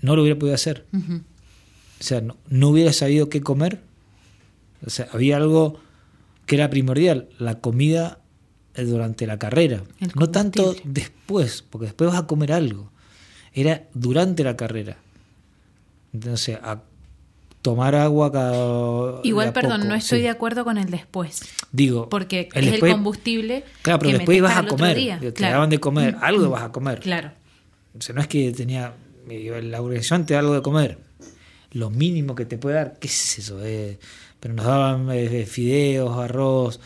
No 0.00 0.16
lo 0.16 0.22
hubiera 0.22 0.38
podido 0.38 0.54
hacer. 0.54 0.86
O 0.92 2.02
sea, 2.02 2.20
no, 2.20 2.36
no 2.48 2.68
hubiera 2.68 2.92
sabido 2.92 3.30
qué 3.30 3.40
comer. 3.40 3.80
O 4.86 4.90
sea, 4.90 5.08
había 5.12 5.38
algo 5.38 5.80
que 6.44 6.56
era 6.56 6.68
primordial, 6.68 7.30
la 7.38 7.60
comida 7.60 8.20
durante 8.76 9.26
la 9.26 9.38
carrera. 9.38 9.82
No 10.14 10.30
tanto 10.30 10.74
después, 10.84 11.62
porque 11.68 11.86
después 11.86 12.10
vas 12.10 12.20
a 12.20 12.26
comer 12.26 12.52
algo. 12.52 12.90
Era 13.52 13.84
durante 13.94 14.42
la 14.42 14.56
carrera. 14.56 14.96
Entonces, 16.12 16.58
a 16.62 16.80
tomar 17.62 17.94
agua 17.94 18.30
cada 18.30 19.20
Igual, 19.22 19.52
perdón, 19.52 19.78
poco, 19.80 19.88
no 19.88 19.94
estoy 19.94 20.18
sí. 20.18 20.22
de 20.24 20.28
acuerdo 20.28 20.64
con 20.64 20.76
el 20.76 20.90
después, 20.90 21.42
Digo, 21.72 22.08
porque 22.08 22.48
el 22.52 22.64
es 22.64 22.70
después- 22.72 22.90
el 22.90 22.96
combustible. 22.96 23.64
Claro, 23.82 23.98
pero 24.00 24.10
que 24.12 24.16
después 24.18 24.38
ibas 24.38 24.56
a 24.56 24.66
comer. 24.66 24.96
día. 24.96 25.18
Te 25.18 25.32
Claro. 25.32 25.54
daban 25.54 25.70
de 25.70 25.78
comer, 25.80 26.14
Mm, 26.16 26.18
algo 26.24 26.46
mm. 26.46 26.50
vas 26.50 26.62
a 26.62 26.72
comer. 26.72 27.00
Claro, 27.00 27.32
O 27.96 28.00
sea, 28.00 28.14
no 28.14 28.20
es 28.20 28.26
que 28.28 28.52
tenía. 28.52 28.92
eh, 29.30 29.60
La 29.62 29.80
organización 29.80 30.26
te 30.26 30.34
da 30.34 30.40
algo 30.40 30.54
de 30.54 30.62
comer. 30.62 30.98
Lo 31.72 31.90
mínimo 31.90 32.34
que 32.34 32.44
te 32.44 32.58
puede 32.58 32.76
dar, 32.76 32.98
¿qué 33.00 33.06
es 33.08 33.38
eso? 33.38 33.58
Eh, 33.64 33.98
pero 34.40 34.52
nos 34.54 34.66
daban 34.66 35.08
eh, 35.12 35.46
fideos, 35.46 36.16
arroz. 36.18 36.80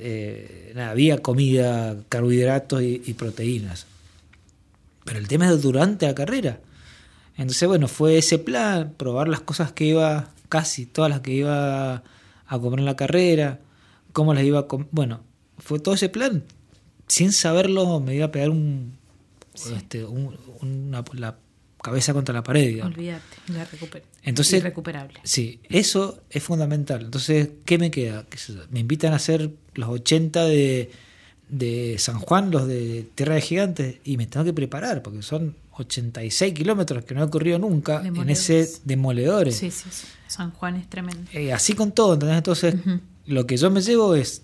Eh, 0.00 0.72
nada, 0.74 0.90
había 0.90 1.18
comida, 1.18 1.96
carbohidratos 2.08 2.82
y, 2.82 3.02
y 3.04 3.14
proteínas. 3.14 3.86
Pero 5.04 5.18
el 5.18 5.28
tema 5.28 5.50
es 5.50 5.62
durante 5.62 6.06
la 6.06 6.14
carrera. 6.14 6.60
Entonces, 7.36 7.66
bueno, 7.68 7.88
fue 7.88 8.18
ese 8.18 8.38
plan, 8.38 8.92
probar 8.96 9.28
las 9.28 9.40
cosas 9.40 9.72
que 9.72 9.84
iba, 9.84 10.30
casi 10.48 10.84
todas 10.86 11.10
las 11.10 11.20
que 11.20 11.32
iba 11.32 11.94
a 12.46 12.58
comer 12.58 12.80
en 12.80 12.84
la 12.84 12.96
carrera, 12.96 13.60
cómo 14.12 14.34
las 14.34 14.44
iba 14.44 14.60
a 14.60 14.66
comer. 14.66 14.88
Bueno, 14.90 15.20
fue 15.58 15.78
todo 15.78 15.94
ese 15.94 16.08
plan. 16.08 16.44
Sin 17.06 17.32
saberlo, 17.32 18.00
me 18.00 18.14
iba 18.14 18.26
a 18.26 18.32
pegar 18.32 18.50
un, 18.50 18.92
este, 19.76 20.04
un- 20.04 20.36
una- 20.60 21.04
la 21.14 21.36
cabeza 21.82 22.12
contra 22.12 22.34
la 22.34 22.42
pared. 22.42 22.66
digamos. 22.68 22.94
olvídate, 22.94 23.22
la 23.48 23.64
recuper 23.64 24.02
Entonces- 24.22 24.60
irrecuperable. 24.60 25.20
Sí, 25.24 25.60
eso 25.68 26.20
es 26.30 26.42
fundamental. 26.42 27.02
Entonces, 27.04 27.50
¿qué 27.64 27.78
me 27.78 27.90
queda? 27.90 28.26
Me 28.70 28.80
invitan 28.80 29.12
a 29.12 29.16
hacer 29.16 29.50
los 29.74 29.88
80 29.88 30.44
de, 30.44 30.90
de 31.48 31.96
San 31.98 32.18
Juan, 32.18 32.50
los 32.50 32.66
de 32.66 33.06
Tierra 33.14 33.34
de 33.36 33.40
Gigantes, 33.40 33.96
y 34.04 34.16
me 34.16 34.26
tengo 34.26 34.44
que 34.44 34.52
preparar, 34.52 35.02
porque 35.02 35.22
son 35.22 35.56
86 35.72 36.52
kilómetros 36.52 37.04
que 37.04 37.14
no 37.14 37.24
he 37.24 37.30
corrido 37.30 37.58
nunca 37.58 38.02
en 38.04 38.28
ese 38.28 38.68
demoledores. 38.84 39.56
Sí, 39.56 39.70
sí, 39.70 39.88
sí. 39.90 40.06
San 40.26 40.50
Juan 40.52 40.76
es 40.76 40.88
tremendo. 40.88 41.30
Eh, 41.32 41.52
así 41.52 41.72
con 41.72 41.92
todo, 41.92 42.14
¿entendés? 42.14 42.36
Entonces, 42.38 42.74
lo 43.26 43.46
que 43.46 43.56
yo 43.56 43.70
me 43.70 43.80
llevo 43.80 44.14
es, 44.14 44.42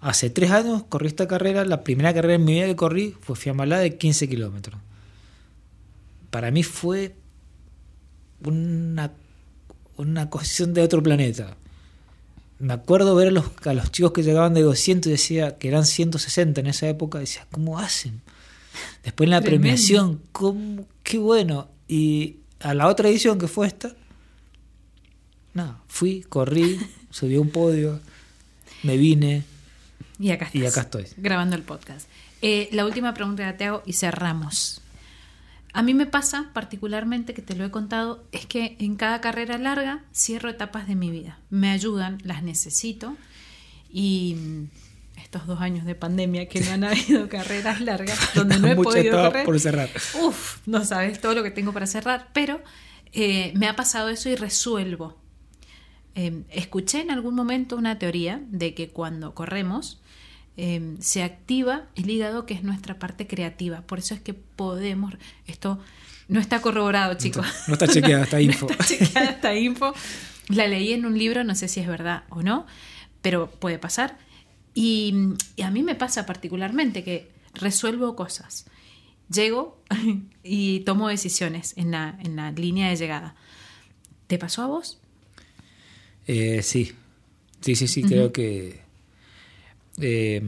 hace 0.00 0.28
tres 0.30 0.50
años 0.50 0.84
corrí 0.88 1.06
esta 1.08 1.26
carrera, 1.26 1.64
la 1.64 1.82
primera 1.82 2.12
carrera 2.14 2.34
en 2.34 2.44
mi 2.44 2.52
vida 2.54 2.66
que 2.66 2.76
corrí 2.76 3.14
fue 3.20 3.34
Fiamalá 3.36 3.78
de 3.78 3.96
15 3.96 4.28
kilómetros. 4.28 4.78
Para 6.38 6.52
mí 6.52 6.62
fue 6.62 7.16
una, 8.44 9.10
una 9.96 10.30
cuestión 10.30 10.72
de 10.72 10.82
otro 10.82 11.02
planeta. 11.02 11.56
Me 12.60 12.74
acuerdo 12.74 13.16
ver 13.16 13.26
a 13.26 13.30
los, 13.32 13.46
a 13.64 13.74
los 13.74 13.90
chicos 13.90 14.12
que 14.12 14.22
llegaban 14.22 14.54
de 14.54 14.62
200 14.62 15.08
y 15.08 15.10
decía 15.10 15.58
que 15.58 15.66
eran 15.66 15.84
160 15.84 16.60
en 16.60 16.68
esa 16.68 16.88
época, 16.88 17.18
decía, 17.18 17.44
¿cómo 17.50 17.80
hacen? 17.80 18.22
Después 19.02 19.26
en 19.26 19.30
la 19.32 19.40
Tremendo. 19.40 19.62
premiación, 19.62 20.22
¿cómo? 20.30 20.86
qué 21.02 21.18
bueno. 21.18 21.70
Y 21.88 22.36
a 22.60 22.72
la 22.72 22.86
otra 22.86 23.08
edición 23.08 23.40
que 23.40 23.48
fue 23.48 23.66
esta, 23.66 23.96
nada, 25.54 25.82
fui, 25.88 26.20
corrí, 26.20 26.78
subí 27.10 27.34
a 27.34 27.40
un 27.40 27.50
podio, 27.50 27.98
me 28.84 28.96
vine. 28.96 29.42
Y 30.20 30.30
acá 30.30 30.48
Y 30.52 30.58
estás, 30.58 30.72
acá 30.72 30.80
estoy. 30.82 31.06
Grabando 31.20 31.56
el 31.56 31.62
podcast. 31.62 32.06
Eh, 32.42 32.68
la 32.70 32.86
última 32.86 33.12
pregunta 33.12 33.44
que 33.50 33.58
te 33.58 33.64
hago 33.64 33.82
y 33.86 33.94
cerramos. 33.94 34.82
A 35.72 35.82
mí 35.82 35.94
me 35.94 36.06
pasa 36.06 36.50
particularmente, 36.54 37.34
que 37.34 37.42
te 37.42 37.54
lo 37.54 37.64
he 37.64 37.70
contado, 37.70 38.24
es 38.32 38.46
que 38.46 38.76
en 38.80 38.96
cada 38.96 39.20
carrera 39.20 39.58
larga 39.58 40.04
cierro 40.14 40.48
etapas 40.48 40.88
de 40.88 40.94
mi 40.94 41.10
vida. 41.10 41.38
Me 41.50 41.70
ayudan, 41.70 42.18
las 42.24 42.42
necesito. 42.42 43.16
Y 43.90 44.36
mm, 44.38 44.64
estos 45.22 45.46
dos 45.46 45.60
años 45.60 45.84
de 45.84 45.94
pandemia 45.94 46.48
que 46.48 46.60
no 46.60 46.72
han 46.72 46.84
habido 46.84 47.28
carreras 47.28 47.80
largas, 47.80 48.18
donde 48.34 48.58
no 48.58 48.68
he 48.68 48.76
podido 48.76 49.22
correr. 49.22 49.44
por 49.44 49.60
cerrar. 49.60 49.90
Uf, 50.22 50.58
no 50.66 50.84
sabes 50.84 51.20
todo 51.20 51.34
lo 51.34 51.42
que 51.42 51.50
tengo 51.50 51.72
para 51.72 51.86
cerrar, 51.86 52.28
pero 52.32 52.62
eh, 53.12 53.52
me 53.54 53.68
ha 53.68 53.76
pasado 53.76 54.08
eso 54.08 54.28
y 54.28 54.36
resuelvo. 54.36 55.18
Eh, 56.14 56.44
escuché 56.50 57.00
en 57.00 57.10
algún 57.10 57.34
momento 57.34 57.76
una 57.76 57.98
teoría 57.98 58.42
de 58.48 58.74
que 58.74 58.88
cuando 58.88 59.34
corremos 59.34 60.00
eh, 60.60 60.96
se 60.98 61.22
activa 61.22 61.84
el 61.94 62.10
hígado, 62.10 62.44
que 62.44 62.52
es 62.52 62.64
nuestra 62.64 62.98
parte 62.98 63.28
creativa. 63.28 63.82
Por 63.82 64.00
eso 64.00 64.12
es 64.12 64.20
que 64.20 64.34
podemos. 64.34 65.14
Esto 65.46 65.78
no 66.26 66.40
está 66.40 66.60
corroborado, 66.60 67.14
chicos. 67.14 67.46
No 67.68 67.74
está 67.74 67.86
chequeada 67.86 68.24
esta 68.24 68.40
info. 68.42 68.66
No 68.66 68.72
está 68.72 68.84
chequeada 68.84 69.30
esta 69.30 69.54
info. 69.54 69.94
La 70.48 70.66
leí 70.66 70.92
en 70.92 71.06
un 71.06 71.16
libro, 71.16 71.44
no 71.44 71.54
sé 71.54 71.68
si 71.68 71.78
es 71.78 71.86
verdad 71.86 72.24
o 72.30 72.42
no, 72.42 72.66
pero 73.22 73.48
puede 73.48 73.78
pasar. 73.78 74.18
Y, 74.74 75.14
y 75.54 75.62
a 75.62 75.70
mí 75.70 75.84
me 75.84 75.94
pasa 75.94 76.26
particularmente 76.26 77.04
que 77.04 77.30
resuelvo 77.54 78.16
cosas. 78.16 78.66
Llego 79.30 79.80
y 80.42 80.80
tomo 80.80 81.08
decisiones 81.08 81.74
en 81.76 81.92
la, 81.92 82.18
en 82.24 82.34
la 82.34 82.50
línea 82.50 82.88
de 82.88 82.96
llegada. 82.96 83.36
¿Te 84.26 84.38
pasó 84.38 84.62
a 84.62 84.66
vos? 84.66 84.98
Eh, 86.26 86.62
sí, 86.64 86.92
sí, 87.60 87.76
sí, 87.76 87.86
sí, 87.86 88.02
creo 88.02 88.32
que... 88.32 88.87
eh, 90.00 90.42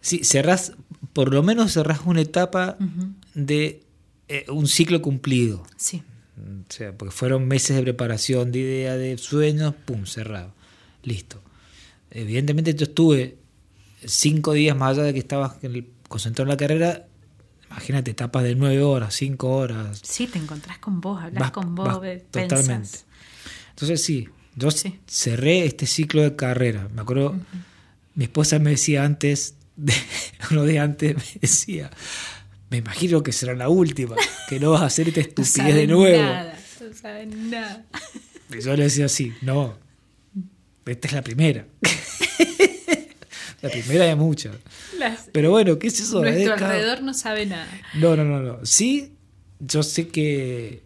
sí, 0.00 0.22
cerrás, 0.24 0.72
por 1.12 1.32
lo 1.32 1.42
menos 1.42 1.72
cerrás 1.72 2.00
una 2.04 2.20
etapa 2.20 2.76
de 3.34 3.82
eh, 4.28 4.44
un 4.48 4.66
ciclo 4.66 5.00
cumplido. 5.02 5.64
Sí. 5.76 6.02
O 6.38 6.72
sea, 6.72 6.92
porque 6.96 7.12
fueron 7.14 7.46
meses 7.48 7.76
de 7.76 7.82
preparación, 7.82 8.52
de 8.52 8.58
idea, 8.58 8.96
de 8.96 9.16
sueños, 9.18 9.74
pum, 9.84 10.04
cerrado. 10.06 10.52
Listo. 11.02 11.40
Evidentemente 12.10 12.74
yo 12.74 12.84
estuve 12.84 13.36
cinco 14.04 14.52
días 14.52 14.76
más 14.76 14.92
allá 14.92 15.04
de 15.04 15.12
que 15.14 15.18
estaba 15.20 15.56
en 15.62 15.74
el- 15.74 15.86
concentrado 16.08 16.44
en 16.50 16.50
la 16.50 16.56
carrera, 16.56 17.06
Imagínate, 17.68 18.12
etapas 18.12 18.44
de 18.44 18.54
9 18.54 18.80
horas, 18.80 19.12
5 19.14 19.48
horas. 19.56 20.00
Sí, 20.04 20.28
te 20.28 20.38
encontrás 20.38 20.78
con 20.78 21.00
vos, 21.00 21.20
hablas 21.20 21.40
Vas- 21.40 21.50
con 21.50 21.74
vos, 21.74 22.00
vas- 22.00 22.22
totalmente. 22.30 22.98
Entonces 23.70 24.02
sí, 24.04 24.28
yo 24.54 24.70
Sí. 24.70 25.00
cerré 25.08 25.66
este 25.66 25.84
ciclo 25.84 26.22
de 26.22 26.36
carrera. 26.36 26.88
Me 26.94 27.00
acuerdo, 27.02 27.34
mi 28.16 28.24
esposa 28.24 28.58
me 28.58 28.70
decía 28.70 29.04
antes, 29.04 29.54
de, 29.76 29.92
uno 30.50 30.64
de 30.64 30.78
antes 30.80 31.14
me 31.16 31.22
decía, 31.40 31.90
me 32.70 32.78
imagino 32.78 33.22
que 33.22 33.30
será 33.32 33.54
la 33.54 33.68
última, 33.68 34.16
que 34.48 34.58
no 34.58 34.72
vas 34.72 34.82
a 34.82 34.86
hacer 34.86 35.06
esta 35.08 35.20
estupidez 35.28 35.74
de 35.74 35.86
nuevo. 35.86 36.20
Nada, 36.22 36.58
no 36.80 36.92
saben 36.94 37.50
nada. 37.50 37.86
Y 38.58 38.60
yo 38.62 38.76
le 38.76 38.84
decía 38.84 39.06
así, 39.06 39.32
no, 39.42 39.76
esta 40.86 41.08
es 41.08 41.12
la 41.14 41.22
primera. 41.22 41.66
la 43.62 43.68
primera 43.70 44.04
de 44.04 44.14
muchas. 44.14 44.54
Las- 44.98 45.28
Pero 45.32 45.50
bueno, 45.50 45.78
¿qué 45.78 45.88
es 45.88 45.98
eso? 46.00 46.20
nuestro 46.22 46.54
cada- 46.54 46.70
alrededor 46.74 47.02
no 47.02 47.12
sabe 47.12 47.46
nada. 47.46 47.68
No, 47.94 48.16
no, 48.16 48.24
no, 48.24 48.40
no. 48.40 48.64
Sí, 48.64 49.12
yo 49.58 49.82
sé 49.82 50.08
que, 50.08 50.82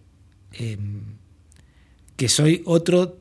em, 0.52 1.02
que 2.16 2.28
soy 2.28 2.62
otro 2.64 3.20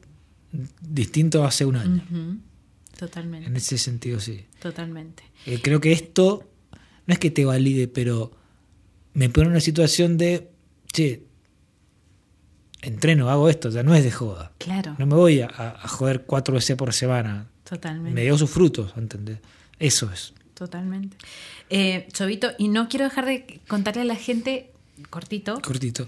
distinto 0.81 1.43
hace 1.45 1.65
un 1.65 1.75
año. 1.75 2.03
Ujú. 2.09 2.37
Totalmente, 2.99 3.47
En 3.47 3.55
ese 3.55 3.77
sentido, 3.77 4.19
sí. 4.19 4.45
totalmente. 4.61 5.23
Eh, 5.45 5.61
creo 5.61 5.79
que 5.79 5.93
esto 5.93 6.43
no 7.07 7.13
es 7.13 7.19
que 7.19 7.31
te 7.31 7.45
valide, 7.45 7.87
pero 7.87 8.31
me 9.13 9.29
pone 9.29 9.45
en 9.45 9.51
una 9.51 9.61
situación 9.61 10.17
de, 10.17 10.49
che, 10.91 11.23
entreno, 12.81 13.29
hago 13.29 13.49
esto, 13.49 13.69
ya 13.69 13.83
no 13.83 13.95
es 13.95 14.03
de 14.03 14.11
joda. 14.11 14.51
Claro, 14.57 14.95
No 14.99 15.05
me 15.05 15.15
voy 15.15 15.41
a, 15.41 15.47
a 15.47 15.87
joder 15.87 16.23
cuatro 16.25 16.53
veces 16.55 16.75
por 16.75 16.93
semana. 16.93 17.47
totalmente. 17.63 18.11
Me 18.13 18.23
dio 18.23 18.37
sus 18.37 18.49
frutos, 18.49 18.93
¿entendés? 18.97 19.39
Eso 19.79 20.11
es. 20.11 20.33
Totalmente. 20.53 21.15
Eh, 21.69 22.07
Chovito, 22.11 22.49
y 22.57 22.67
no 22.67 22.89
quiero 22.89 23.05
dejar 23.05 23.25
de 23.25 23.61
contarle 23.67 24.01
a 24.01 24.05
la 24.05 24.15
gente, 24.15 24.71
cortito, 25.09 25.61
Cortito. 25.61 26.05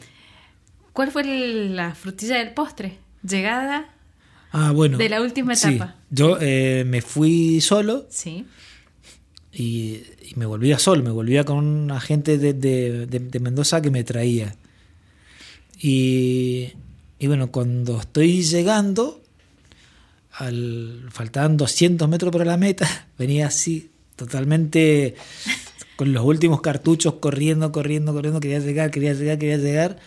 ¿cuál 0.92 1.10
fue 1.12 1.24
la 1.24 1.96
frutilla 1.96 2.38
del 2.38 2.54
postre? 2.54 2.98
Llegada, 3.24 3.94
Ah, 4.52 4.72
bueno. 4.72 4.98
De 4.98 5.08
la 5.10 5.22
última 5.22 5.56
sí. 5.56 5.70
etapa. 5.76 5.96
Yo 6.10 6.38
eh, 6.42 6.84
me 6.86 7.02
fui 7.02 7.62
solo 7.62 8.06
sí. 8.10 8.46
y, 9.54 10.02
y 10.30 10.34
me 10.36 10.46
volvía 10.46 10.78
solo, 10.78 11.04
me 11.04 11.10
volvía 11.12 11.44
con 11.46 11.58
una 11.66 12.00
gente 12.02 12.38
de, 12.38 12.54
de- 12.54 13.06
de- 13.08 13.20
de 13.20 13.40
Mendoza 13.40 13.82
que 13.82 13.92
me 13.92 14.04
traía. 14.04 14.56
Y, 15.82 16.70
y 17.20 17.28
bueno, 17.28 17.52
cuando 17.52 18.00
estoy 18.00 18.44
llegando, 18.44 19.22
al, 20.34 21.08
faltaban 21.12 21.58
200 21.58 22.08
metros 22.08 22.32
para 22.32 22.46
la 22.46 22.58
meta, 22.58 23.08
venía 23.18 23.48
así, 23.48 23.90
totalmente 24.16 25.16
con 25.96 26.14
los 26.14 26.24
últimos 26.26 26.62
cartuchos, 26.62 27.16
corriendo, 27.16 27.72
corriendo, 27.72 28.14
corriendo, 28.14 28.40
quería 28.40 28.60
llegar, 28.60 28.92
quería 28.92 29.14
llegar, 29.14 29.38
quería 29.40 29.58
llegar. 29.58 29.98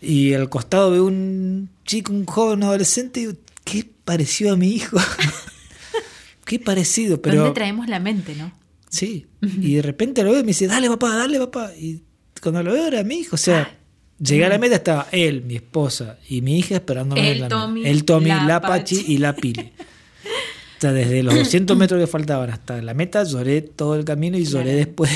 Y 0.00 0.34
al 0.34 0.48
costado 0.50 0.90
veo 0.90 1.04
un 1.06 1.70
chico, 1.84 2.12
un 2.12 2.26
joven, 2.26 2.58
un 2.58 2.64
adolescente, 2.64 3.20
y 3.22 3.28
qué 3.64 3.86
parecido 4.04 4.52
a 4.52 4.56
mi 4.56 4.70
hijo. 4.72 4.96
qué 6.44 6.58
parecido, 6.58 7.20
pero... 7.22 7.36
¿Dónde 7.38 7.54
traemos 7.54 7.88
la 7.88 7.98
mente, 8.00 8.34
no? 8.34 8.52
Sí. 8.88 9.26
Y 9.60 9.74
de 9.74 9.82
repente 9.82 10.22
lo 10.22 10.30
veo 10.30 10.40
y 10.40 10.44
me 10.44 10.48
dice, 10.48 10.66
dale 10.66 10.88
papá, 10.88 11.16
dale 11.16 11.38
papá. 11.38 11.72
Y 11.76 12.02
cuando 12.40 12.62
lo 12.62 12.72
veo 12.72 12.86
era 12.86 13.02
mi 13.02 13.16
hijo. 13.16 13.34
O 13.34 13.38
sea, 13.38 13.62
Ah. 13.62 13.76
llegué 14.22 14.44
a 14.44 14.48
la 14.50 14.58
meta, 14.58 14.76
estaba 14.76 15.08
él, 15.10 15.42
mi 15.42 15.56
esposa 15.56 16.18
y 16.28 16.40
mi 16.42 16.58
hija 16.58 16.76
esperándome 16.76 17.28
El 17.28 17.34
en 17.36 17.40
la 17.42 17.48
Tommy, 17.48 17.80
meta. 17.80 17.90
El 17.90 18.04
Tommy, 18.04 18.28
la 18.28 18.44
la, 18.44 18.60
Pachi 18.60 18.96
Pachi. 18.96 19.12
y 19.12 19.18
la 19.18 19.34
Pili. 19.34 19.72
O 20.76 20.80
sea, 20.80 20.92
desde 20.92 21.22
los 21.22 21.34
200 21.34 21.76
metros 21.76 22.00
que 22.00 22.06
faltaban 22.06 22.50
hasta 22.50 22.80
la 22.82 22.94
meta, 22.94 23.24
lloré 23.24 23.62
todo 23.62 23.96
el 23.96 24.04
camino 24.04 24.36
y 24.38 24.44
lloré 24.44 24.64
Claro. 24.64 24.76
después. 24.78 25.10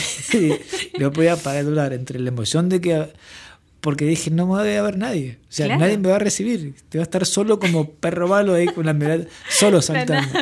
No 0.98 1.12
podía 1.12 1.36
parar 1.36 1.64
de 1.64 1.70
llorar 1.70 1.92
entre 1.92 2.18
la 2.18 2.28
emoción 2.28 2.68
de 2.68 2.80
que... 2.80 3.12
Porque 3.80 4.04
dije, 4.04 4.30
no 4.30 4.46
me 4.46 4.54
va 4.54 4.60
a 4.62 4.82
ver 4.82 4.98
nadie. 4.98 5.38
O 5.42 5.46
sea, 5.52 5.66
Claro. 5.66 5.80
nadie 5.82 5.98
me 5.98 6.08
va 6.08 6.16
a 6.16 6.18
recibir. 6.18 6.74
Te 6.88 6.98
va 6.98 7.02
a 7.02 7.04
estar 7.06 7.24
solo 7.26 7.58
como 7.60 7.90
perro 8.00 8.26
malo 8.28 8.54
ahí 8.54 8.66
con 8.66 8.86
la 8.86 8.92
mirada, 8.92 9.24
solo 9.48 9.80
saltando. 9.82 10.36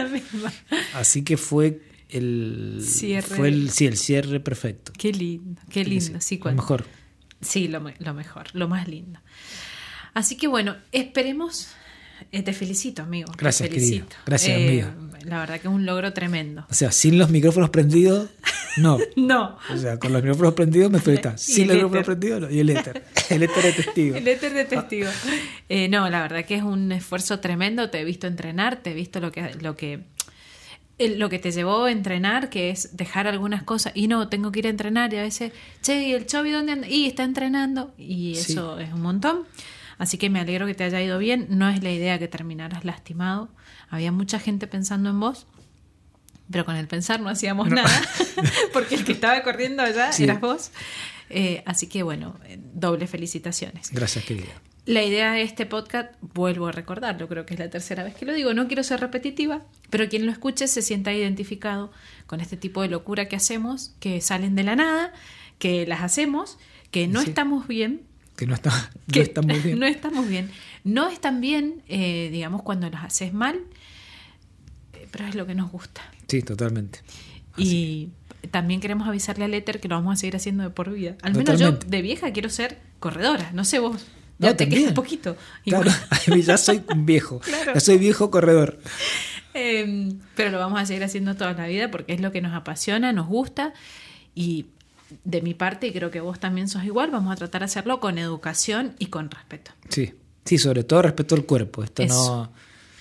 Así 0.94 1.22
que 1.22 1.36
fue 1.36 1.80
el 2.08 2.78
Cierre. 2.82 3.36
fue 3.36 3.48
el 3.48 3.70
sí, 3.70 3.86
el 3.86 3.96
cierre 3.96 4.40
perfecto. 4.40 4.92
Qué 4.96 5.12
lindo, 5.12 5.60
qué 5.68 5.84
lindo. 5.84 6.20
Sí, 6.20 6.40
lo 6.42 6.52
mejor. 6.52 6.86
Sí, 7.40 7.68
lo, 7.68 7.80
lo 7.98 8.14
mejor, 8.14 8.46
lo 8.54 8.68
más 8.68 8.88
lindo. 8.88 9.20
Así 10.14 10.36
que 10.36 10.46
bueno, 10.48 10.76
esperemos. 10.92 11.68
eh, 12.32 12.42
te 12.42 12.54
felicito, 12.54 13.02
amigo. 13.02 13.30
Gracias, 13.36 13.68
felicito. 13.68 14.16
Gracias, 14.24 14.56
Eh, 14.58 14.66
amiga. 14.68 14.94
La 15.26 15.38
verdad 15.40 15.60
que 15.60 15.68
es 15.68 15.74
un 15.74 15.84
logro 15.86 16.12
tremendo. 16.12 16.64
O 16.70 16.74
sea, 16.74 16.92
sin 16.92 17.18
los 17.18 17.30
micrófonos 17.30 17.70
prendidos, 17.70 18.28
no. 18.76 18.98
No. 19.16 19.58
O 19.72 19.76
sea, 19.76 19.98
con 19.98 20.12
los 20.12 20.22
micrófonos 20.22 20.54
prendidos 20.54 20.90
me. 20.90 20.98
Y 21.04 21.38
Sin 21.38 21.66
los 21.66 21.74
micrófonos 21.76 22.04
prendidos, 22.04 22.40
no. 22.42 22.50
Y 22.50 22.60
el 22.60 22.70
éter. 22.70 23.04
El 23.30 23.42
éter 23.42 23.62
de 23.64 23.72
testigo. 23.72 24.16
El 24.16 24.28
éter 24.28 24.54
de 24.54 24.64
testigo. 24.64 25.08
Eh, 25.68 25.88
no, 25.88 26.08
la 26.08 26.22
verdad 26.22 26.44
que 26.44 26.54
es 26.56 26.62
un 26.62 26.92
esfuerzo 26.92 27.40
tremendo. 27.40 27.90
Te 27.90 28.00
he 28.00 28.04
visto 28.04 28.26
entrenar, 28.26 28.76
te 28.82 28.90
he 28.92 28.94
visto 28.94 29.18
lo 29.20 29.32
que, 29.32 29.54
lo 29.60 29.76
que, 29.76 30.04
el- 30.98 31.18
lo 31.18 31.28
que 31.28 31.38
te 31.38 31.50
llevó 31.50 31.84
a 31.84 31.90
entrenar, 31.92 32.48
que 32.50 32.70
es 32.70 32.96
dejar 32.96 33.26
algunas 33.26 33.62
cosas. 33.62 33.92
Y 33.96 34.08
no, 34.08 34.28
tengo 34.28 34.52
que 34.52 34.60
ir 34.60 34.66
a 34.66 34.70
entrenar. 34.70 35.12
Y 35.12 35.16
a 35.18 35.22
veces, 35.22 35.52
che, 35.82 36.02
¿y 36.08 36.12
el 36.12 36.26
Chovi 36.26 36.50
dónde 36.52 36.72
anda? 36.72 36.88
Y 36.88 37.06
está 37.06 37.24
entrenando. 37.24 37.94
Y 37.98 38.34
Sí. 38.36 38.52
eso 38.52 38.78
es 38.78 38.92
un 38.92 39.02
montón. 39.02 39.42
Así 39.98 40.18
que 40.18 40.28
me 40.30 40.40
alegro 40.40 40.66
que 40.66 40.74
te 40.74 40.84
haya 40.84 41.00
ido 41.02 41.18
bien. 41.18 41.46
No 41.50 41.68
es 41.70 41.82
la 41.82 41.90
idea 41.90 42.18
que 42.18 42.28
terminaras 42.28 42.84
lastimado. 42.84 43.48
Había 43.88 44.12
mucha 44.12 44.38
gente 44.38 44.66
pensando 44.66 45.10
en 45.10 45.20
vos. 45.20 45.46
Pero 46.50 46.64
con 46.64 46.76
el 46.76 46.86
pensar 46.86 47.20
no 47.20 47.28
hacíamos 47.28 47.68
nada, 47.70 47.90
porque 48.72 48.94
el 48.94 49.04
que 49.04 49.12
estaba 49.12 49.42
corriendo 49.42 49.82
allá 49.82 50.12
Sí. 50.12 50.24
eras 50.24 50.40
vos. 50.40 50.70
Eh, 51.28 51.64
así 51.66 51.88
que 51.88 52.04
bueno, 52.04 52.38
eh, 52.44 52.58
doble 52.72 53.08
felicitaciones. 53.08 53.90
Gracias, 53.90 54.24
querida. 54.24 54.52
La 54.84 55.02
idea 55.02 55.32
de 55.32 55.42
este 55.42 55.66
podcast, 55.66 56.12
vuelvo 56.20 56.68
a 56.68 56.72
recordarlo, 56.72 57.26
creo 57.26 57.44
que 57.44 57.54
es 57.54 57.58
la 57.60 57.68
tercera 57.68 58.04
vez 58.04 58.14
que 58.14 58.24
lo 58.24 58.32
digo, 58.32 58.54
no 58.54 58.68
quiero 58.68 58.84
ser 58.84 59.00
repetitiva, 59.00 59.64
pero 59.90 60.08
quien 60.08 60.24
lo 60.24 60.30
escuche 60.30 60.68
se 60.68 60.82
sienta 60.82 61.12
identificado 61.12 61.90
con 62.28 62.40
este 62.40 62.56
tipo 62.56 62.80
de 62.82 62.88
locura 62.88 63.26
que 63.26 63.34
hacemos, 63.34 63.96
que 63.98 64.20
salen 64.20 64.54
de 64.54 64.62
la 64.62 64.76
nada, 64.76 65.12
que 65.58 65.84
las 65.88 66.02
hacemos, 66.02 66.58
que 66.92 67.08
no 67.08 67.22
Sí. 67.22 67.30
estamos 67.30 67.66
bien, 67.66 68.02
Que 68.36 68.46
no 68.46 68.54
está, 68.54 68.70
no 68.70 69.12
que 69.12 69.20
está 69.20 69.42
muy 69.42 69.58
bien. 69.60 69.78
no 69.80 69.86
estamos 69.86 70.28
bien. 70.28 70.50
No 70.84 71.08
están 71.08 71.40
bien, 71.40 71.82
eh, 71.88 72.28
digamos, 72.30 72.62
cuando 72.62 72.88
las 72.90 73.04
haces 73.04 73.32
mal, 73.32 73.58
eh, 74.92 75.08
pero 75.10 75.26
es 75.26 75.34
lo 75.34 75.46
que 75.46 75.54
nos 75.54 75.70
gusta. 75.72 76.02
Sí, 76.28 76.42
totalmente. 76.42 77.00
Y 77.56 78.10
también 78.50 78.80
queremos 78.80 79.08
avisarle 79.08 79.44
al 79.46 79.54
éter 79.54 79.80
que 79.80 79.88
lo 79.88 79.94
vamos 79.96 80.12
a 80.12 80.16
seguir 80.16 80.36
haciendo 80.36 80.62
de 80.62 80.70
por 80.70 80.92
vida. 80.92 81.16
Al 81.22 81.32
menos 81.32 81.54
Totalmente. 81.58 81.86
yo 81.86 81.90
de 81.90 82.02
vieja 82.02 82.32
quiero 82.32 82.50
ser 82.50 82.78
corredora, 83.00 83.50
no 83.52 83.64
sé 83.64 83.78
vos. 83.78 84.06
No, 84.38 84.48
Ya 84.48 84.56
te 84.56 84.64
también. 84.64 84.82
queda 84.84 84.94
poquito. 84.94 85.36
Claro, 85.64 85.90
ya 86.44 86.58
soy 86.58 86.82
un 86.92 87.06
viejo. 87.06 87.40
Claro. 87.44 87.72
Ya 87.74 87.80
soy 87.80 87.96
viejo 87.96 88.30
corredor. 88.30 88.78
Eh, 89.54 90.12
pero 90.34 90.50
lo 90.50 90.58
vamos 90.58 90.78
a 90.78 90.84
seguir 90.84 91.02
haciendo 91.02 91.34
toda 91.34 91.54
la 91.54 91.66
vida 91.66 91.90
porque 91.90 92.12
es 92.12 92.20
lo 92.20 92.30
que 92.30 92.42
nos 92.42 92.52
apasiona, 92.54 93.14
nos 93.14 93.26
gusta 93.26 93.72
y 94.34 94.66
de 95.24 95.42
mi 95.42 95.54
parte, 95.54 95.86
y 95.86 95.92
creo 95.92 96.10
que 96.10 96.20
vos 96.20 96.40
también 96.40 96.68
sos 96.68 96.84
igual, 96.84 97.10
vamos 97.10 97.32
a 97.32 97.36
tratar 97.36 97.60
de 97.60 97.66
hacerlo 97.66 98.00
con 98.00 98.18
educación 98.18 98.94
y 98.98 99.06
con 99.06 99.30
respeto. 99.30 99.70
Sí. 99.88 100.14
Sí, 100.44 100.58
sobre 100.58 100.84
todo 100.84 101.02
respeto 101.02 101.34
al 101.34 101.44
cuerpo. 101.44 101.82
Esto 101.82 102.02
Eso. 102.04 102.50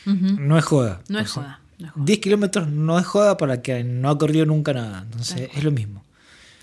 no, 0.06 0.58
es 0.58 0.66
joda. 0.66 1.02
No 1.10 1.20
es 1.20 1.30
joda, 1.30 1.60
no 1.78 1.88
es 1.88 1.92
joda. 1.92 2.02
10 2.04 2.20
kilómetros 2.20 2.68
no 2.70 2.98
es 2.98 3.06
joda 3.06 3.38
para 3.38 3.62
que 3.62 3.84
no 3.84 4.10
ha 4.10 4.18
corrido 4.18 4.46
nunca 4.46 4.74
nada. 4.74 5.02
Entonces 5.04 5.50
es 5.54 5.64
lo 5.64 5.72
mismo. 5.72 6.04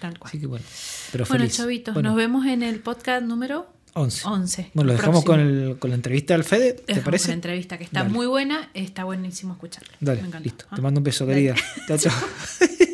Tal 0.01 0.19
cual. 0.19 0.29
Así 0.31 0.41
que 0.41 0.47
bueno. 0.47 0.65
Pero 1.13 1.25
bueno, 1.27 1.43
feliz. 1.45 1.57
Chovitos, 1.57 1.95
Bueno, 1.95 2.09
nos 2.11 2.17
vemos 2.17 2.47
en 2.47 2.63
el 2.65 2.81
podcast 2.81 3.23
número 3.25 3.69
11. 3.93 4.27
11. 4.27 4.71
Bueno, 4.75 4.89
lo 4.89 4.97
dejamos 4.97 5.25
con, 5.25 5.39
el, 5.39 5.77
con 5.79 5.91
la 5.91 5.97
entrevista 5.97 6.35
al 6.35 6.43
Fede, 6.45 6.73
¿te 6.73 6.83
Dejamos 6.87 7.05
parece? 7.05 7.29
La 7.29 7.35
entrevista 7.35 7.79
que 7.79 7.85
está 7.85 8.01
Dale. 8.01 8.13
muy 8.13 8.27
buena, 8.27 8.71
está 8.75 9.05
buenísimo 9.05 9.53
escucharla. 9.53 9.93
Dale, 10.01 10.23
Me 10.23 10.41
listo. 10.41 10.65
Ah. 10.71 10.77
Te 10.77 10.83
mando 10.83 10.99
un 10.99 11.05
beso, 11.05 11.27
Dale. 11.27 11.37
querida. 11.37 11.55
Chao, 11.87 11.99
chao. 11.99 12.13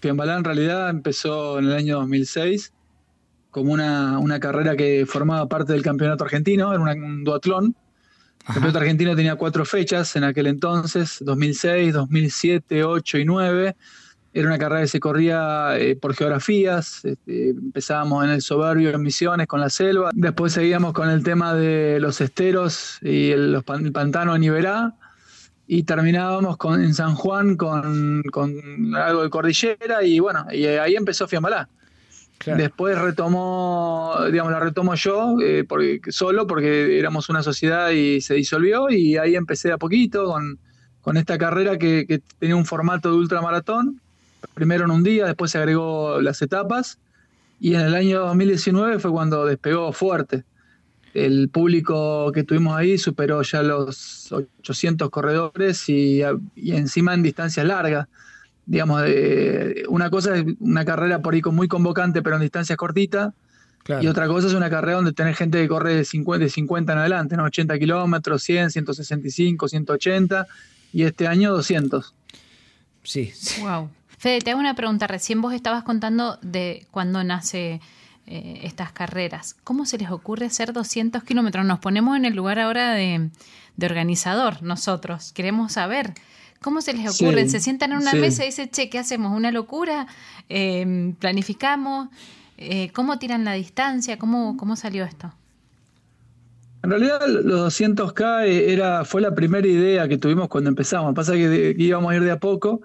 Fiambalá 0.00 0.36
en 0.36 0.44
realidad 0.44 0.90
empezó 0.90 1.58
en 1.58 1.66
el 1.66 1.72
año 1.72 1.96
2006 1.98 2.72
como 3.50 3.72
una, 3.72 4.18
una 4.18 4.38
carrera 4.40 4.76
que 4.76 5.04
formaba 5.06 5.48
parte 5.48 5.72
del 5.72 5.82
campeonato 5.82 6.24
argentino, 6.24 6.72
era 6.72 6.80
un 6.82 7.24
duatlón. 7.24 7.74
El 8.46 8.54
campeonato 8.54 8.78
argentino 8.78 9.16
tenía 9.16 9.34
cuatro 9.36 9.64
fechas 9.64 10.14
en 10.16 10.24
aquel 10.24 10.46
entonces, 10.46 11.18
2006, 11.20 11.92
2007, 11.94 12.84
8 12.84 13.18
y 13.18 13.24
9. 13.24 13.76
Era 14.34 14.46
una 14.46 14.58
carrera 14.58 14.82
que 14.82 14.88
se 14.88 15.00
corría 15.00 15.76
eh, 15.78 15.96
por 15.96 16.14
geografías. 16.14 17.04
este, 17.04 17.50
empezábamos 17.50 18.24
en 18.24 18.30
el 18.30 18.42
Soberbio, 18.42 18.90
en 18.90 19.02
Misiones, 19.02 19.46
con 19.46 19.60
la 19.60 19.70
selva. 19.70 20.10
Después 20.14 20.52
seguíamos 20.52 20.92
con 20.92 21.10
el 21.10 21.22
tema 21.24 21.54
de 21.54 21.98
los 22.00 22.20
esteros 22.20 22.98
y 23.02 23.30
el, 23.32 23.52
los 23.52 23.64
pan- 23.64 23.84
el 23.84 23.92
pantano 23.92 24.36
en 24.36 24.44
Iberá. 24.44 24.94
Y 25.70 25.82
terminábamos 25.82 26.56
con, 26.56 26.82
en 26.82 26.94
San 26.94 27.14
Juan 27.14 27.56
con, 27.56 28.22
con 28.32 28.96
algo 28.96 29.22
de 29.22 29.30
cordillera. 29.30 30.02
Y 30.02 30.18
bueno, 30.18 30.46
y 30.50 30.64
ahí 30.64 30.96
empezó 30.96 31.28
Fiambalá. 31.28 31.68
Claro. 32.38 32.62
Después 32.62 32.98
retomó, 32.98 34.16
digamos, 34.30 34.52
la 34.52 34.60
retomo 34.60 34.94
yo, 34.94 35.36
eh, 35.42 35.64
porque, 35.68 36.00
solo 36.08 36.46
porque 36.46 36.98
éramos 36.98 37.28
una 37.28 37.42
sociedad 37.42 37.90
y 37.90 38.20
se 38.20 38.34
disolvió, 38.34 38.90
y 38.90 39.16
ahí 39.16 39.34
empecé 39.34 39.72
a 39.72 39.76
poquito 39.76 40.24
con, 40.24 40.58
con 41.02 41.16
esta 41.16 41.36
carrera 41.36 41.78
que, 41.78 42.06
que 42.06 42.20
tenía 42.38 42.54
un 42.54 42.64
formato 42.64 43.10
de 43.10 43.16
ultramaratón, 43.16 44.00
primero 44.54 44.84
en 44.84 44.92
un 44.92 45.02
día, 45.02 45.26
después 45.26 45.50
se 45.50 45.58
agregó 45.58 46.20
las 46.20 46.40
etapas, 46.40 46.98
y 47.60 47.74
en 47.74 47.80
el 47.80 47.94
año 47.94 48.20
2019 48.20 49.00
fue 49.00 49.10
cuando 49.10 49.44
despegó 49.44 49.92
fuerte. 49.92 50.44
El 51.26 51.48
público 51.48 52.30
que 52.32 52.44
tuvimos 52.44 52.76
ahí 52.76 52.98
superó 52.98 53.42
ya 53.42 53.62
los 53.62 54.30
800 54.32 55.10
corredores 55.10 55.88
y, 55.88 56.22
y 56.54 56.72
encima 56.72 57.14
en 57.14 57.22
distancias 57.22 57.66
largas. 57.66 58.08
Digamos, 58.66 59.02
eh, 59.06 59.84
una 59.88 60.10
cosa 60.10 60.36
es 60.36 60.44
una 60.60 60.84
carrera 60.84 61.22
por 61.22 61.34
ahí 61.34 61.40
muy 61.50 61.68
convocante, 61.68 62.22
pero 62.22 62.36
en 62.36 62.42
distancias 62.42 62.76
cortitas. 62.76 63.32
Claro. 63.82 64.02
Y 64.02 64.08
otra 64.08 64.26
cosa 64.26 64.48
es 64.48 64.54
una 64.54 64.68
carrera 64.68 64.96
donde 64.96 65.12
tenés 65.12 65.38
gente 65.38 65.60
que 65.62 65.68
corre 65.68 65.94
de 65.94 66.04
50, 66.04 66.44
de 66.44 66.50
50 66.50 66.92
en 66.92 66.98
adelante, 66.98 67.36
¿no? 67.36 67.44
80 67.44 67.78
kilómetros, 67.78 68.42
100, 68.42 68.70
165, 68.70 69.68
180 69.68 70.46
y 70.92 71.04
este 71.04 71.26
año 71.26 71.52
200. 71.52 72.14
Sí, 73.02 73.32
sí. 73.34 73.62
Wow. 73.62 73.88
Fede, 74.18 74.40
te 74.40 74.50
hago 74.50 74.60
una 74.60 74.74
pregunta. 74.74 75.06
Recién 75.06 75.40
vos 75.40 75.54
estabas 75.54 75.84
contando 75.84 76.38
de 76.42 76.86
cuándo 76.90 77.24
nace 77.24 77.80
eh, 78.28 78.60
estas 78.62 78.92
carreras. 78.92 79.56
¿Cómo 79.64 79.84
se 79.86 79.98
les 79.98 80.10
ocurre 80.10 80.46
hacer 80.46 80.72
200 80.72 81.22
kilómetros? 81.24 81.64
Nos 81.66 81.78
ponemos 81.80 82.16
en 82.16 82.24
el 82.24 82.34
lugar 82.34 82.58
ahora 82.58 82.92
de, 82.94 83.30
de 83.76 83.86
organizador, 83.86 84.62
nosotros. 84.62 85.32
Queremos 85.32 85.72
saber. 85.72 86.12
¿Cómo 86.60 86.80
se 86.80 86.92
les 86.92 87.20
ocurre? 87.20 87.44
Sí, 87.44 87.50
¿Se 87.50 87.60
sientan 87.60 87.92
en 87.92 87.98
una 87.98 88.10
sí. 88.12 88.18
mesa 88.18 88.42
y 88.44 88.46
dicen, 88.48 88.68
che, 88.70 88.90
¿qué 88.90 88.98
hacemos? 88.98 89.36
¿Una 89.36 89.50
locura? 89.50 90.06
Eh, 90.48 91.14
¿Planificamos? 91.18 92.08
Eh, 92.56 92.90
¿Cómo 92.92 93.18
tiran 93.18 93.44
la 93.44 93.52
distancia? 93.52 94.18
¿Cómo, 94.18 94.56
¿Cómo 94.56 94.74
salió 94.76 95.04
esto? 95.04 95.32
En 96.82 96.90
realidad 96.90 97.20
los 97.26 97.76
200K 97.80 98.44
era, 98.46 99.04
fue 99.04 99.20
la 99.20 99.34
primera 99.34 99.66
idea 99.66 100.06
que 100.08 100.16
tuvimos 100.16 100.48
cuando 100.48 100.70
empezamos. 100.70 101.12
Pasa 101.14 101.32
que 101.34 101.48
de- 101.48 101.76
que 101.76 101.82
íbamos 101.82 102.12
a 102.12 102.16
ir 102.16 102.22
de 102.22 102.30
a 102.30 102.38
poco 102.38 102.80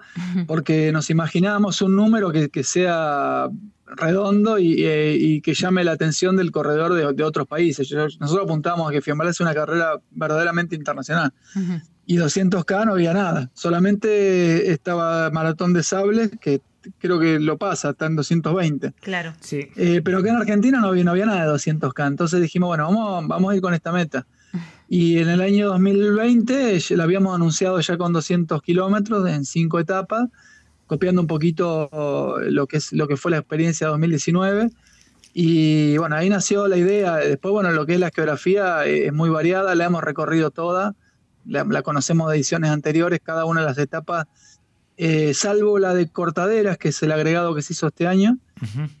porque 0.46 0.90
nos 0.92 1.10
imaginábamos 1.10 1.80
un 1.80 1.94
número 1.94 2.32
que, 2.32 2.48
que 2.50 2.64
sea 2.64 3.48
redondo 3.86 4.58
y, 4.58 4.84
eh, 4.84 5.16
y 5.18 5.40
que 5.40 5.54
llame 5.54 5.84
la 5.84 5.92
atención 5.92 6.36
del 6.36 6.50
corredor 6.50 6.94
de, 6.94 7.12
de 7.12 7.22
otros 7.24 7.46
países. 7.46 7.88
Yo- 7.88 8.06
nosotros 8.20 8.44
apuntamos 8.44 8.88
a 8.88 8.92
que 8.92 9.00
Fiambala 9.02 9.30
es 9.30 9.40
una 9.40 9.54
carrera 9.54 10.00
verdaderamente 10.10 10.74
internacional. 10.74 11.32
Ujú. 11.54 11.80
Y 12.06 12.16
200K 12.18 12.84
no 12.86 12.92
había 12.92 13.14
nada. 13.14 13.50
Solamente 13.54 14.70
estaba 14.72 15.30
Maratón 15.30 15.72
de 15.72 15.82
Sables, 15.82 16.30
que 16.40 16.60
creo 16.98 17.18
que 17.18 17.38
lo 17.40 17.56
pasa, 17.56 17.90
está 17.90 18.06
en 18.06 18.16
220. 18.16 18.92
Claro. 19.00 19.32
Sí. 19.40 19.68
Eh, 19.76 20.02
pero 20.04 20.18
acá 20.18 20.30
en 20.30 20.36
Argentina 20.36 20.80
no 20.80 20.88
había, 20.88 21.04
no 21.04 21.12
había 21.12 21.24
nada 21.26 21.46
de 21.46 21.52
200K. 21.52 22.06
Entonces 22.08 22.42
dijimos, 22.42 22.68
bueno, 22.68 22.84
vamos, 22.84 23.26
vamos 23.28 23.52
a 23.52 23.56
ir 23.56 23.62
con 23.62 23.72
esta 23.72 23.90
meta. 23.92 24.26
Y 24.88 25.18
en 25.18 25.28
el 25.30 25.40
año 25.40 25.68
2020 25.68 26.78
ya 26.78 26.96
la 26.96 27.04
habíamos 27.04 27.34
anunciado 27.34 27.80
ya 27.80 27.96
con 27.96 28.12
200 28.12 28.60
kilómetros 28.62 29.28
en 29.28 29.44
cinco 29.46 29.78
etapas, 29.80 30.28
copiando 30.94 31.20
un 31.20 31.26
poquito 31.26 32.38
lo 32.48 32.66
que, 32.66 32.78
es, 32.78 32.92
lo 32.92 33.06
que 33.08 33.16
fue 33.16 33.30
la 33.30 33.38
experiencia 33.38 33.88
2019. 33.88 34.70
Y 35.32 35.96
bueno, 35.98 36.16
ahí 36.16 36.28
nació 36.28 36.68
la 36.68 36.76
idea. 36.76 37.16
Después, 37.16 37.52
bueno, 37.52 37.70
lo 37.72 37.86
que 37.86 37.94
es 37.94 38.00
la 38.00 38.10
geografía 38.14 38.86
eh, 38.86 39.06
es 39.06 39.12
muy 39.12 39.30
variada, 39.30 39.74
la 39.74 39.84
hemos 39.86 40.02
recorrido 40.04 40.50
toda, 40.50 40.94
la, 41.44 41.64
la 41.64 41.82
conocemos 41.82 42.30
de 42.30 42.36
ediciones 42.36 42.70
anteriores, 42.70 43.20
cada 43.22 43.44
una 43.44 43.60
de 43.60 43.66
las 43.66 43.78
etapas, 43.78 44.26
eh, 44.96 45.34
salvo 45.34 45.80
la 45.80 45.92
de 45.92 46.08
Cortaderas, 46.08 46.78
que 46.78 46.90
es 46.90 47.02
el 47.02 47.10
agregado 47.10 47.52
que 47.54 47.62
se 47.62 47.72
hizo 47.72 47.88
este 47.88 48.06
año 48.06 48.38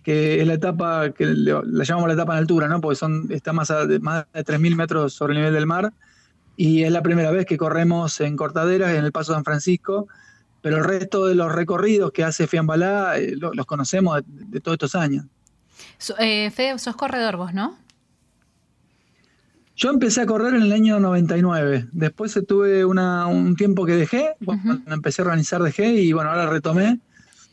que 0.02 0.40
es 0.42 0.46
la 0.46 0.54
etapa 0.54 1.10
que 1.10 1.24
le- 1.26 1.52
la 1.64 1.84
llamamos 1.84 2.08
la 2.08 2.14
etapa 2.14 2.32
en 2.34 2.40
altura, 2.40 2.66
¿no? 2.66 2.80
Porque 2.80 2.96
son, 2.96 3.28
está 3.30 3.52
más, 3.52 3.70
a- 3.70 3.86
de, 3.86 4.00
más 4.00 4.26
de 4.34 4.44
3.000 4.44 4.74
metros 4.74 5.12
sobre 5.14 5.32
el 5.34 5.38
nivel 5.38 5.54
del 5.54 5.66
mar 5.66 5.92
y 6.56 6.82
es 6.82 6.90
la 6.90 7.02
primera 7.02 7.30
vez 7.30 7.46
que 7.46 7.56
corremos 7.56 8.20
en 8.20 8.36
Cortaderas, 8.36 8.90
en 8.90 9.04
el 9.04 9.12
Paso 9.12 9.32
San 9.32 9.44
Francisco, 9.44 10.08
pero 10.64 10.78
el 10.78 10.84
resto 10.84 11.26
de 11.26 11.34
los 11.34 11.52
recorridos 11.52 12.10
que 12.10 12.24
hace 12.24 12.46
Fiambalá 12.46 13.18
eh, 13.18 13.34
lo- 13.36 13.52
los 13.52 13.66
conocemos 13.66 14.16
de, 14.16 14.22
de 14.26 14.60
todos 14.62 14.76
estos 14.76 14.94
años. 14.94 15.26
So- 15.98 16.14
eh, 16.18 16.50
Fede, 16.50 16.78
sos 16.78 16.96
corredor 16.96 17.36
vos, 17.36 17.52
¿no? 17.52 17.76
Yo 19.76 19.90
empecé 19.90 20.22
a 20.22 20.26
correr 20.26 20.54
en 20.54 20.62
el 20.62 20.72
año 20.72 20.98
99, 21.00 21.88
después 21.92 22.38
tuve 22.48 22.82
una, 22.86 23.26
un 23.26 23.56
tiempo 23.56 23.84
que 23.84 23.92
dejé, 23.96 24.36
cuando 24.42 24.94
empecé 24.94 25.20
a 25.20 25.24
organizar 25.26 25.62
dejé 25.62 25.92
y 25.94 26.12
bueno, 26.14 26.30
ahora 26.30 26.46
retomé. 26.48 26.98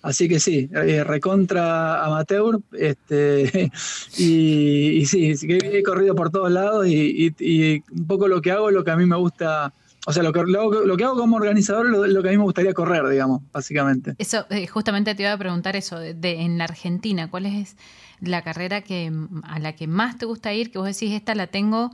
Así 0.04 0.30
que 0.30 0.40
sí, 0.40 0.70
eh, 0.74 1.04
recontra 1.04 2.04
amateur, 2.06 2.60
este, 2.72 3.70
y, 4.18 5.00
y 5.00 5.06
sí, 5.06 5.34
he 5.50 5.84
corrido 5.84 6.16
por 6.16 6.30
todos 6.32 6.50
lados 6.50 6.88
y, 6.88 7.28
y- 7.28 7.36
y 7.40 7.84
un 7.92 8.08
poco 8.08 8.30
lo 8.30 8.42
que 8.42 8.52
hago 8.52 8.72
lo 8.72 8.84
que 8.86 8.92
a 8.92 8.96
mí 8.96 9.06
me 9.06 9.18
gusta, 9.18 9.74
o 10.06 10.14
sea, 10.14 10.24
lo 10.24 10.34
que, 10.34 10.44
lo, 10.44 10.62
hago- 10.62 10.82
lo 10.86 10.98
que 10.98 11.04
hago 11.04 11.16
como 11.16 11.36
organizador 11.38 11.86
es 11.88 11.92
lo, 11.92 12.06
lo 12.08 12.22
que 12.24 12.30
a 12.30 12.32
mí 12.32 12.38
me 12.38 12.44
gustaría 12.44 12.74
correr, 12.74 13.08
digamos, 13.08 13.42
básicamente. 13.52 14.16
Eso, 14.18 14.46
eh, 14.50 14.66
justamente 14.68 15.14
te 15.16 15.24
iba 15.24 15.34
a 15.34 15.38
preguntar 15.38 15.76
eso, 15.76 16.00
de, 16.00 16.14
de- 16.14 16.42
en 16.42 16.58
la 16.58 16.64
Argentina, 16.66 17.30
¿cuál 17.30 17.46
es 17.46 17.76
la 18.20 18.42
carrera 18.44 18.82
que 18.82 19.12
a 19.44 19.60
la 19.60 19.74
que 19.76 19.88
más 19.88 20.18
te 20.18 20.26
gusta 20.26 20.54
ir? 20.54 20.72
Que 20.72 20.78
vos 20.80 20.88
decís, 20.88 21.12
esta 21.14 21.36
la 21.36 21.48
tengo 21.48 21.92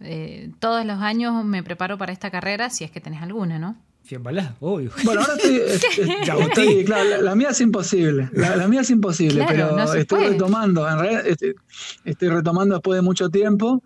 eh, 0.00 0.50
todos 0.60 0.84
los 0.86 0.98
años, 1.00 1.44
me 1.44 1.62
preparo 1.62 1.98
para 1.98 2.12
esta 2.12 2.30
carrera, 2.30 2.70
si 2.70 2.84
es 2.84 2.90
que 2.90 3.00
tenés 3.00 3.22
alguna, 3.22 3.58
¿no? 3.58 3.76
Fiambalá, 4.02 4.56
obvio. 4.60 4.90
Bueno, 5.04 5.20
ahora 5.20 5.34
estoy, 5.36 5.56
estoy- 5.56 6.08
Jabotí. 6.26 6.46
estoy- 6.62 6.84
claro, 6.84 7.08
la, 7.10 7.18
la 7.20 7.34
mía 7.36 7.50
es 7.50 7.60
imposible, 7.60 8.28
la, 8.32 8.56
la 8.56 8.66
mía 8.66 8.80
es 8.80 8.90
imposible, 8.90 9.44
Claro, 9.44 9.50
pero 9.52 9.76
no 9.76 9.82
estoy 9.94 10.04
puede. 10.18 10.30
retomando, 10.32 10.88
en 10.88 10.98
realidad 10.98 11.26
estoy, 11.26 11.54
estoy 12.04 12.28
retomando 12.28 12.74
después 12.76 12.96
de 12.96 13.02
mucho 13.02 13.28
tiempo 13.28 13.82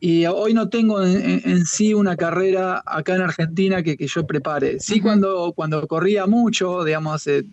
y 0.00 0.26
hoy 0.26 0.54
no 0.54 0.68
tengo 0.68 1.02
en, 1.02 1.66
sí 1.66 1.92
una 1.92 2.16
carrera 2.16 2.82
acá 2.86 3.16
en 3.16 3.22
Argentina 3.22 3.82
que, 3.82 3.96
que 3.96 4.06
yo 4.06 4.26
prepare. 4.26 4.78
Sí, 4.78 5.00
cuando, 5.00 5.52
cuando 5.54 5.86
corría 5.88 6.26
mucho, 6.26 6.84
digamos 6.84 7.16
hace 7.16 7.44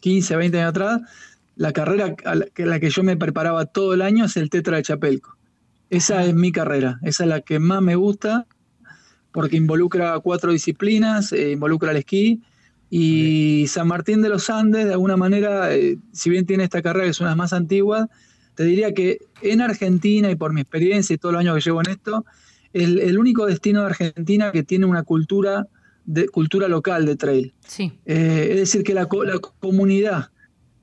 15, 0.00 0.36
20 0.36 0.60
años 0.60 0.70
atrás, 0.70 1.00
la 1.56 1.72
carrera 1.72 2.14
a 2.24 2.34
la 2.36 2.46
que, 2.46 2.66
la 2.66 2.78
que 2.78 2.90
yo 2.90 3.02
me 3.02 3.16
preparaba 3.16 3.66
todo 3.66 3.94
el 3.94 4.02
año 4.02 4.26
es 4.26 4.36
el 4.36 4.48
Tetra 4.48 4.76
de 4.76 4.84
Chapelco. 4.84 5.36
Esa 5.90 6.24
es 6.24 6.34
mi 6.34 6.52
carrera, 6.52 7.00
esa 7.02 7.24
es 7.24 7.28
la 7.28 7.40
que 7.40 7.58
más 7.58 7.82
me 7.82 7.96
gusta 7.96 8.46
porque 9.32 9.56
involucra 9.56 10.18
cuatro 10.20 10.52
disciplinas, 10.52 11.32
eh, 11.32 11.52
involucra 11.52 11.90
el 11.90 11.98
esquí 11.98 12.42
y 12.90 13.66
San 13.68 13.88
Martín 13.88 14.22
de 14.22 14.28
los 14.28 14.50
Andes, 14.50 14.86
de 14.86 14.92
alguna 14.92 15.16
manera, 15.16 15.74
eh, 15.74 15.98
si 16.12 16.30
bien 16.30 16.46
tiene 16.46 16.64
esta 16.64 16.80
carrera 16.80 17.04
que 17.04 17.10
es 17.10 17.20
una 17.20 17.30
de 17.30 17.32
las 17.32 17.38
más 17.38 17.52
antiguas, 17.52 18.08
te 18.58 18.64
diría 18.64 18.92
que 18.92 19.18
en 19.40 19.60
Argentina 19.60 20.28
y 20.32 20.34
por 20.34 20.52
mi 20.52 20.62
experiencia 20.62 21.14
y 21.14 21.18
todos 21.18 21.32
los 21.32 21.38
años 21.40 21.54
que 21.54 21.60
llevo 21.60 21.80
en 21.80 21.90
esto, 21.90 22.26
el, 22.72 22.98
el 22.98 23.16
único 23.16 23.46
destino 23.46 23.82
de 23.82 23.86
Argentina 23.86 24.50
que 24.50 24.64
tiene 24.64 24.84
una 24.84 25.04
cultura, 25.04 25.68
de, 26.04 26.26
cultura 26.28 26.66
local 26.66 27.06
de 27.06 27.14
trail. 27.14 27.54
Sí. 27.64 27.92
Eh, 28.04 28.48
es 28.50 28.56
decir, 28.56 28.82
que 28.82 28.94
la, 28.94 29.06
co- 29.06 29.22
la 29.22 29.38
comunidad 29.38 30.30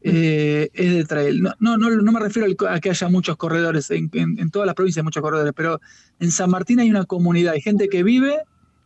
eh, 0.01 0.69
es 0.73 0.93
de 0.93 1.03
trail. 1.03 1.41
No, 1.41 1.53
no, 1.59 1.77
no, 1.77 1.89
no 1.89 2.11
me 2.13 2.19
refiero 2.21 2.47
a 2.69 2.79
que 2.79 2.89
haya 2.91 3.09
muchos 3.09 3.35
corredores, 3.35 3.91
en, 3.91 4.09
en- 4.13 4.39
en 4.39 4.49
todas 4.51 4.65
las 4.67 4.75
provincias 4.75 5.01
hay 5.01 5.05
muchos 5.05 5.21
corredores, 5.21 5.51
pero 5.53 5.81
en 6.21 6.31
San 6.31 6.49
Martín 6.49 6.79
hay 6.79 6.89
una 6.89 7.03
comunidad, 7.03 7.55
hay 7.55 7.61
gente 7.61 7.89
que 7.89 8.03
vive 8.03 8.37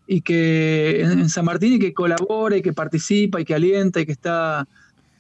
y 0.08 0.22
que 0.22 1.02
en, 1.04 1.20
en 1.20 1.30
San 1.30 1.46
Martín 1.46 1.74
y 1.74 1.80
que 1.80 1.94
colabora 1.94 2.58
y 2.58 2.64
que 2.64 2.74
participa 2.74 3.40
y 3.40 3.46
que 3.46 3.54
alienta 3.54 4.00
y 4.02 4.08
que 4.08 4.14
está 4.14 4.68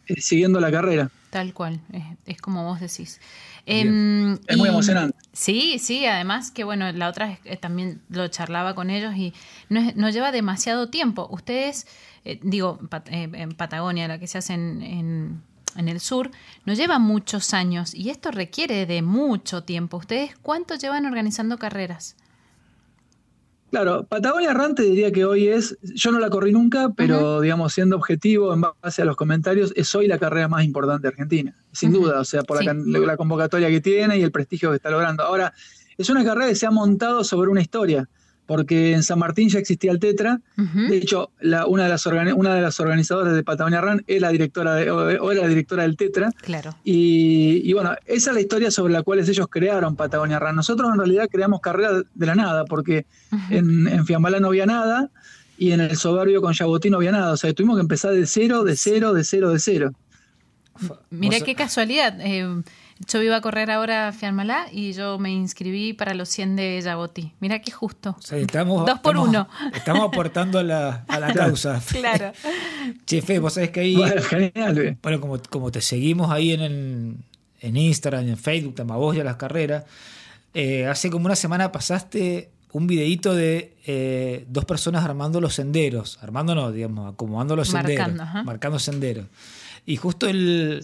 eh, 0.07 0.19
siguiendo 0.19 0.59
la 0.59 0.71
carrera. 0.71 1.11
Tal 1.29 1.53
cual, 1.53 1.79
es, 1.93 2.01
es 2.25 2.41
como 2.41 2.63
vos 2.63 2.79
decís. 2.79 3.19
Em, 3.71 4.33
Es 4.47 4.57
muy 4.57 4.67
y- 4.67 4.71
emocionante. 4.71 5.17
Sí, 5.33 5.79
sí, 5.79 6.05
además 6.05 6.51
que 6.51 6.63
bueno, 6.63 6.91
la 6.91 7.07
otra 7.07 7.27
vez 7.27 7.39
eh, 7.45 7.55
también 7.57 8.01
lo 8.09 8.27
charlaba 8.27 8.73
con 8.75 8.89
ellos 8.89 9.15
y 9.15 9.33
no, 9.69 9.79
es- 9.79 9.95
no 9.95 10.09
lleva 10.09 10.31
demasiado 10.31 10.89
tiempo. 10.89 11.27
Ustedes, 11.31 11.87
eh, 12.25 12.39
digo, 12.43 12.79
Pat- 12.89 13.09
eh, 13.09 13.29
en 13.33 13.51
Patagonia, 13.51 14.07
la 14.07 14.17
que 14.19 14.27
se 14.27 14.37
hace 14.39 14.53
en, 14.53 14.81
en, 14.81 15.41
en 15.75 15.87
el 15.87 15.99
sur, 15.99 16.31
no 16.65 16.73
lleva 16.73 16.97
muchos 16.99 17.53
años 17.53 17.93
y 17.93 18.09
esto 18.09 18.31
requiere 18.31 18.85
de 18.85 19.01
mucho 19.01 19.63
tiempo. 19.63 19.97
¿Ustedes 19.97 20.31
cuánto 20.41 20.75
llevan 20.75 21.05
organizando 21.05 21.57
carreras? 21.57 22.15
Claro, 23.71 24.03
Patagonia 24.07 24.53
Run 24.53 24.73
te 24.73 24.81
diría 24.81 25.11
que 25.11 25.25
hoy 25.25 25.47
es, 25.47 25.77
yo 25.81 26.11
no 26.11 26.19
la 26.19 26.29
corrí 26.29 26.51
nunca, 26.51 26.89
pero 26.95 27.39
digamos, 27.39 27.71
siendo 27.73 27.95
objetivo 27.95 28.51
en 28.53 28.61
base 28.61 29.03
a 29.03 29.05
los 29.05 29.15
comentarios, 29.15 29.71
es 29.75 29.93
hoy 29.93 30.07
la 30.07 30.17
carrera 30.17 30.47
más 30.47 30.63
importante 30.63 31.03
de 31.03 31.09
Argentina, 31.09 31.55
sin 31.71 31.91
duda, 31.93 32.19
o 32.19 32.25
sea, 32.25 32.41
por 32.41 32.57
Sí. 32.57 32.65
la, 32.65 32.73
la 32.73 33.15
convocatoria 33.17 33.69
que 33.69 33.79
tiene 33.79 34.17
y 34.17 34.23
el 34.23 34.31
prestigio 34.31 34.71
que 34.71 34.77
está 34.77 34.89
logrando. 34.89 35.23
Ahora, 35.23 35.53
es 35.97 36.09
una 36.09 36.23
carrera 36.23 36.47
que 36.47 36.55
se 36.55 36.65
ha 36.65 36.71
montado 36.71 37.23
sobre 37.23 37.49
una 37.49 37.61
historia, 37.61 38.09
porque 38.49 38.93
en 38.93 39.03
San 39.03 39.19
Martín 39.19 39.47
ya 39.47 39.59
existía 39.59 39.91
el 39.91 39.99
Tetra, 39.99 40.41
de 40.57 40.97
hecho, 40.97 41.29
la- 41.39 41.67
una, 41.67 41.83
de 41.83 41.89
las 41.89 42.07
organi- 42.07 42.33
una 42.35 42.55
de 42.55 42.61
las 42.61 42.79
organizadoras 42.79 43.35
de 43.35 43.43
Patagonia 43.43 43.79
Run 43.79 44.03
es 44.07 44.19
la 44.19 44.29
directora 44.29 44.73
de- 44.73 44.89
o, 44.89 44.97
o 45.23 45.31
era 45.31 45.41
la 45.43 45.47
directora 45.47 45.83
del 45.83 45.95
Tetra, 45.95 46.31
Claro. 46.41 46.73
y, 46.83 47.61
y 47.63 47.73
bueno, 47.73 47.93
esa 48.07 48.31
es 48.31 48.33
la 48.33 48.41
historia 48.41 48.71
sobre 48.71 48.91
la 48.91 49.03
cual 49.03 49.19
ellos 49.19 49.47
crearon 49.51 49.95
Patagonia 49.95 50.39
Run. 50.39 50.55
Nosotros 50.55 50.89
en 50.91 50.97
realidad 50.97 51.27
creamos 51.31 51.61
carreras 51.61 52.01
de 52.15 52.25
la 52.25 52.33
nada, 52.33 52.65
porque 52.65 53.05
en, 53.51 53.87
en 53.87 54.03
Fiambalá 54.07 54.39
no 54.39 54.47
había 54.47 54.65
nada 54.65 55.11
y 55.59 55.71
en 55.73 55.81
el 55.81 55.95
Soberbio 55.95 56.41
con 56.41 56.53
Yabotín 56.53 56.91
no 56.93 56.97
había 56.97 57.11
nada. 57.11 57.33
O 57.33 57.37
sea, 57.37 57.53
tuvimos 57.53 57.77
que 57.77 57.81
empezar 57.81 58.13
de 58.13 58.25
cero, 58.25 58.63
de 58.63 58.75
cero, 58.75 59.13
de 59.13 59.23
cero, 59.23 59.51
de 59.51 59.59
cero. 59.59 59.91
Mira 61.09 61.39
qué 61.41 61.55
casualidad. 61.55 62.17
eh, 62.21 62.47
yo 63.07 63.21
iba 63.23 63.37
a 63.37 63.41
correr 63.41 63.71
ahora 63.71 64.09
a 64.09 64.11
Fialmalá 64.11 64.67
y 64.71 64.93
yo 64.93 65.17
me 65.19 65.31
inscribí 65.31 65.93
para 65.93 66.13
los 66.13 66.29
100 66.29 66.55
de 66.55 66.81
Yabotí. 66.81 67.33
Mira 67.39 67.59
qué 67.59 67.71
justo. 67.71 68.15
O 68.17 68.21
sea, 68.21 68.37
estamos, 68.37 68.85
Dos 68.85 68.99
por 68.99 69.15
estamos- 69.15 69.29
uno. 69.29 69.47
Estamos 69.73 70.07
aportando 70.07 70.59
a 70.59 70.63
la, 70.63 71.05
a 71.07 71.19
la 71.19 71.33
causa. 71.33 71.81
Claro. 71.91 72.31
Che, 73.05 73.21
Fe, 73.21 73.39
vos 73.39 73.53
sabés 73.53 73.69
que 73.71 73.79
ahí, 73.81 73.95
Bueno, 73.95 74.21
genial. 74.21 74.97
bueno, 75.01 75.21
como, 75.21 75.39
como 75.49 75.71
te 75.71 75.81
seguimos 75.81 76.29
ahí 76.31 76.51
en, 76.53 76.61
el- 76.61 77.15
en 77.61 77.77
Instagram, 77.77 78.27
en 78.27 78.37
Facebook, 78.37 78.75
te 78.75 78.83
vos 78.83 79.15
y 79.15 79.19
a 79.19 79.23
las 79.23 79.35
carreras. 79.37 79.85
Eh, 80.53 80.85
hace 80.87 81.09
como 81.09 81.25
una 81.25 81.35
semana 81.35 81.71
pasaste 81.71 82.49
un 82.71 82.85
videito 82.87 83.33
de 83.33 83.75
eh, 83.85 84.45
dos 84.49 84.65
personas 84.65 85.03
armando 85.05 85.41
los 85.41 85.55
senderos, 85.55 86.19
armando 86.21 86.53
no, 86.55 86.71
digamos, 86.71 87.13
acomodando 87.13 87.55
los 87.55 87.69
senderos, 87.69 88.11
marcando 88.45 88.77
senderos. 88.79 89.25
Y 89.85 89.95
justo 89.97 90.27
el, 90.27 90.81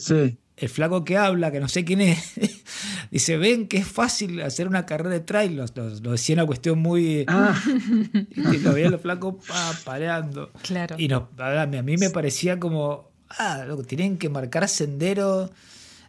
el 0.58 0.70
flaco 0.70 1.04
que 1.04 1.18
habla, 1.18 1.52
que 1.52 1.60
no 1.60 1.68
sé 1.68 1.84
quién 1.84 2.02
es, 2.02 2.34
dice, 3.12 3.38
ven 3.38 3.68
que 3.68 3.78
es 3.78 3.88
fácil 3.88 4.42
hacer 4.42 4.68
una 4.68 4.86
carrera 4.86 5.10
de 5.10 5.20
trail, 5.20 5.56
lo, 5.56 6.12
decía 6.12 6.36
una 6.36 6.46
cuestión 6.46 6.80
muy... 6.80 7.26
Ah. 7.28 7.62
y 8.36 8.58
lo 8.58 8.74
veía 8.74 8.90
los 8.90 9.02
flacos 9.02 9.36
pareando. 9.84 10.52
Claro. 10.62 10.96
Y 10.98 11.08
no, 11.08 11.30
a 11.38 11.66
mí 11.66 11.98
me 11.98 12.10
parecía 12.10 12.60
como, 12.60 13.12
ah, 13.30 13.66
lo, 13.68 13.84
tienen 13.84 14.18
que 14.18 14.30
marcar 14.30 14.68
senderos, 14.70 15.50
o 15.50 15.54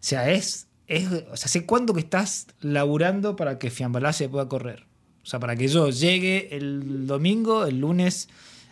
sea, 0.01 0.31
es... 0.31 0.69
es 0.87 1.07
o 1.09 1.37
sea, 1.37 1.47
¿hace 1.47 1.67
cuánto 1.67 1.93
que 1.93 2.01
estás 2.01 2.47
laburando 2.61 3.35
para 3.35 3.59
que 3.59 3.71
Fiambalá 3.71 4.13
se 4.13 4.29
pueda 4.29 4.49
correr? 4.49 4.87
O 5.25 5.29
sea, 5.29 5.41
para 5.41 5.57
que 5.57 5.67
yo 5.67 5.91
llegue 5.91 6.57
el 6.57 7.09
domingo, 7.09 7.67
el 7.67 7.81
lunes 7.81 8.29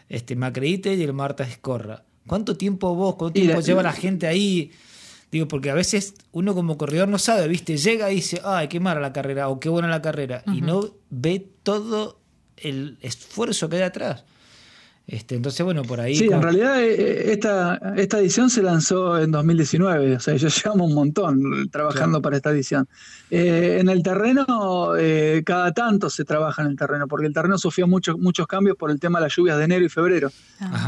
este, 0.09 0.37
me 0.37 0.47
acredite 0.47 0.95
y 0.95 1.03
el 1.03 1.12
martes 1.12 1.59
corra. 1.59 2.05
¿Cuánto 2.29 2.57
tiempo 2.57 2.95
vos, 2.95 3.16
cuánto 3.16 3.41
tiempo 3.41 3.61
lleva 3.61 3.83
la 3.83 3.93
gente 3.93 4.29
ahí? 4.29 4.70
Digo, 5.35 5.49
porque 5.49 5.68
a 5.68 5.74
veces 5.74 6.14
uno 6.30 6.55
como 6.55 6.78
corredor 6.78 7.09
no 7.09 7.18
sabe, 7.18 7.49
¿viste? 7.49 7.76
Llega 7.76 8.09
y 8.12 8.14
dice, 8.14 8.41
ay, 8.45 8.68
qué 8.68 8.78
mala 8.78 9.01
la 9.01 9.12
carrera 9.12 9.49
o 9.49 9.59
qué 9.59 9.68
buena 9.68 9.89
la 9.89 10.01
carrera. 10.01 10.45
Y 10.47 10.61
no 10.61 10.95
ve 11.11 11.45
todo 11.64 12.20
el 12.57 12.99
esfuerzo 13.01 13.68
que 13.68 13.74
hay 13.74 13.82
atrás. 13.82 14.22
Este, 15.07 15.34
entonces, 15.34 15.62
bueno, 15.62 15.82
por 15.82 16.00
ahí. 16.00 16.16
Sí, 16.16 16.28
en 16.32 16.40
realidad 16.40 16.80
eh, 16.80 16.94
eh, 16.94 17.32
esta, 17.32 17.78
esta 17.96 18.18
edición 18.18 18.48
se 18.48 18.62
lanzó 18.62 19.18
en 19.18 19.30
2019, 19.32 20.16
o 20.16 20.20
sea, 20.20 20.34
yo 20.36 20.48
llevamos 20.64 20.88
un 20.88 20.94
montón 20.94 21.68
trabajando 21.70 22.22
para 22.22 22.36
esta 22.36 22.50
edición. 22.50 22.88
Eh, 23.30 23.78
en 23.80 23.90
el 23.90 24.02
terreno, 24.02 24.46
cada 25.44 25.72
tanto 25.72 26.09
se 26.09 26.24
trabaja 26.24 26.62
en 26.62 26.68
el 26.68 26.76
terreno, 26.76 27.07
porque 27.07 27.26
el 27.26 27.34
terreno 27.34 27.59
sufrió 27.59 27.86
muchos 27.86 28.18
muchos 28.18 28.46
cambios 28.46 28.76
por 28.76 28.90
el 28.90 28.98
tema 28.98 29.18
de 29.18 29.26
las 29.26 29.36
lluvias 29.36 29.59
de 29.59 29.64
enero 29.64 29.84
y 29.84 29.90
febrero. 29.90 30.30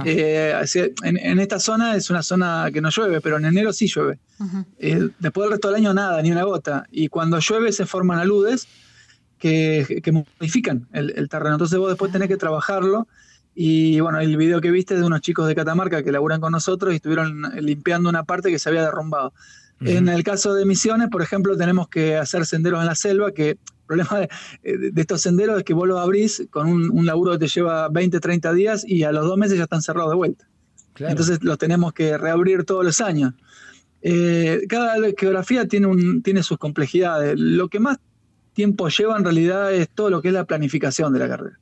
en, 0.04 1.38
esta 1.38 1.60
zona 1.60 1.94
es 1.94 2.08
una 2.08 2.22
zona 2.22 2.70
que 2.72 2.80
no 2.80 2.88
llueve, 2.88 3.20
pero 3.20 3.36
en 3.36 3.44
enero 3.44 3.72
sí 3.74 3.86
llueve. 3.86 4.18
después 5.18 5.44
del 5.44 5.50
resto 5.50 5.68
del 5.68 5.76
año 5.76 5.92
nada, 5.92 6.22
ni 6.22 6.32
una 6.32 6.44
gota. 6.44 6.86
Y 6.90 7.08
cuando 7.08 7.38
llueve 7.38 7.70
se 7.70 7.84
forman 7.84 8.18
aludes 8.18 8.66
que, 9.38 10.02
modifican 10.10 10.88
el, 10.94 11.12
el 11.16 11.28
terreno. 11.28 11.56
Entonces 11.56 11.78
vos 11.78 11.90
después 11.90 12.10
tenés 12.10 12.28
que 12.28 12.38
trabajarlo 12.38 13.06
y 13.58 14.00
bueno, 14.00 14.20
el 14.20 14.36
video 14.36 14.60
que 14.60 14.70
viste 14.70 14.92
es 14.92 15.00
de 15.00 15.06
unos 15.06 15.22
chicos 15.22 15.48
de 15.48 15.54
Catamarca 15.54 16.02
que 16.02 16.12
laburan 16.12 16.42
con 16.42 16.52
nosotros 16.52 16.92
y 16.92 16.96
estuvieron 16.96 17.42
limpiando 17.58 18.10
una 18.10 18.22
parte 18.22 18.50
que 18.50 18.58
se 18.58 18.68
había 18.68 18.82
derrumbado. 18.82 19.32
En 19.80 20.10
el 20.10 20.22
caso 20.24 20.52
de 20.52 20.66
Misiones, 20.66 21.08
por 21.08 21.22
ejemplo, 21.22 21.56
tenemos 21.56 21.88
que 21.88 22.16
hacer 22.18 22.44
senderos 22.44 22.80
en 22.80 22.86
la 22.86 22.94
selva, 22.94 23.32
que 23.32 23.50
el 23.50 23.58
problema 23.86 24.28
de, 24.62 24.92
estos 24.94 25.22
senderos 25.22 25.56
es 25.56 25.64
que 25.64 25.72
vos 25.72 25.88
los 25.88 25.98
abrís 25.98 26.46
con 26.50 26.66
un, 26.68 27.06
laburo 27.06 27.32
que 27.32 27.38
te 27.38 27.48
lleva 27.48 27.88
20, 27.88 28.20
30 28.20 28.52
días 28.52 28.84
y 28.86 29.04
a 29.04 29.12
los 29.12 29.24
dos 29.24 29.38
meses 29.38 29.56
ya 29.56 29.64
están 29.64 29.80
cerrados 29.80 30.10
de 30.10 30.16
vuelta. 30.16 30.46
Entonces 30.98 31.42
los 31.42 31.56
tenemos 31.56 31.94
que 31.94 32.18
reabrir 32.18 32.64
todos 32.64 32.84
los 32.84 33.00
años. 33.00 33.32
Eh, 34.02 34.66
cada 34.68 34.96
geografía 35.16 35.66
tiene, 35.66 35.86
un, 35.86 36.22
tiene 36.22 36.42
sus 36.42 36.58
complejidades. 36.58 37.40
Lo 37.40 37.68
que 37.68 37.80
más 37.80 37.96
tiempo 38.52 38.88
lleva 38.88 39.16
en 39.16 39.24
realidad 39.24 39.72
es 39.72 39.88
todo 39.88 40.10
lo 40.10 40.20
que 40.20 40.28
es 40.28 40.34
la 40.34 40.44
planificación 40.44 41.14
de 41.14 41.18
la 41.20 41.28
carrera 41.28 41.58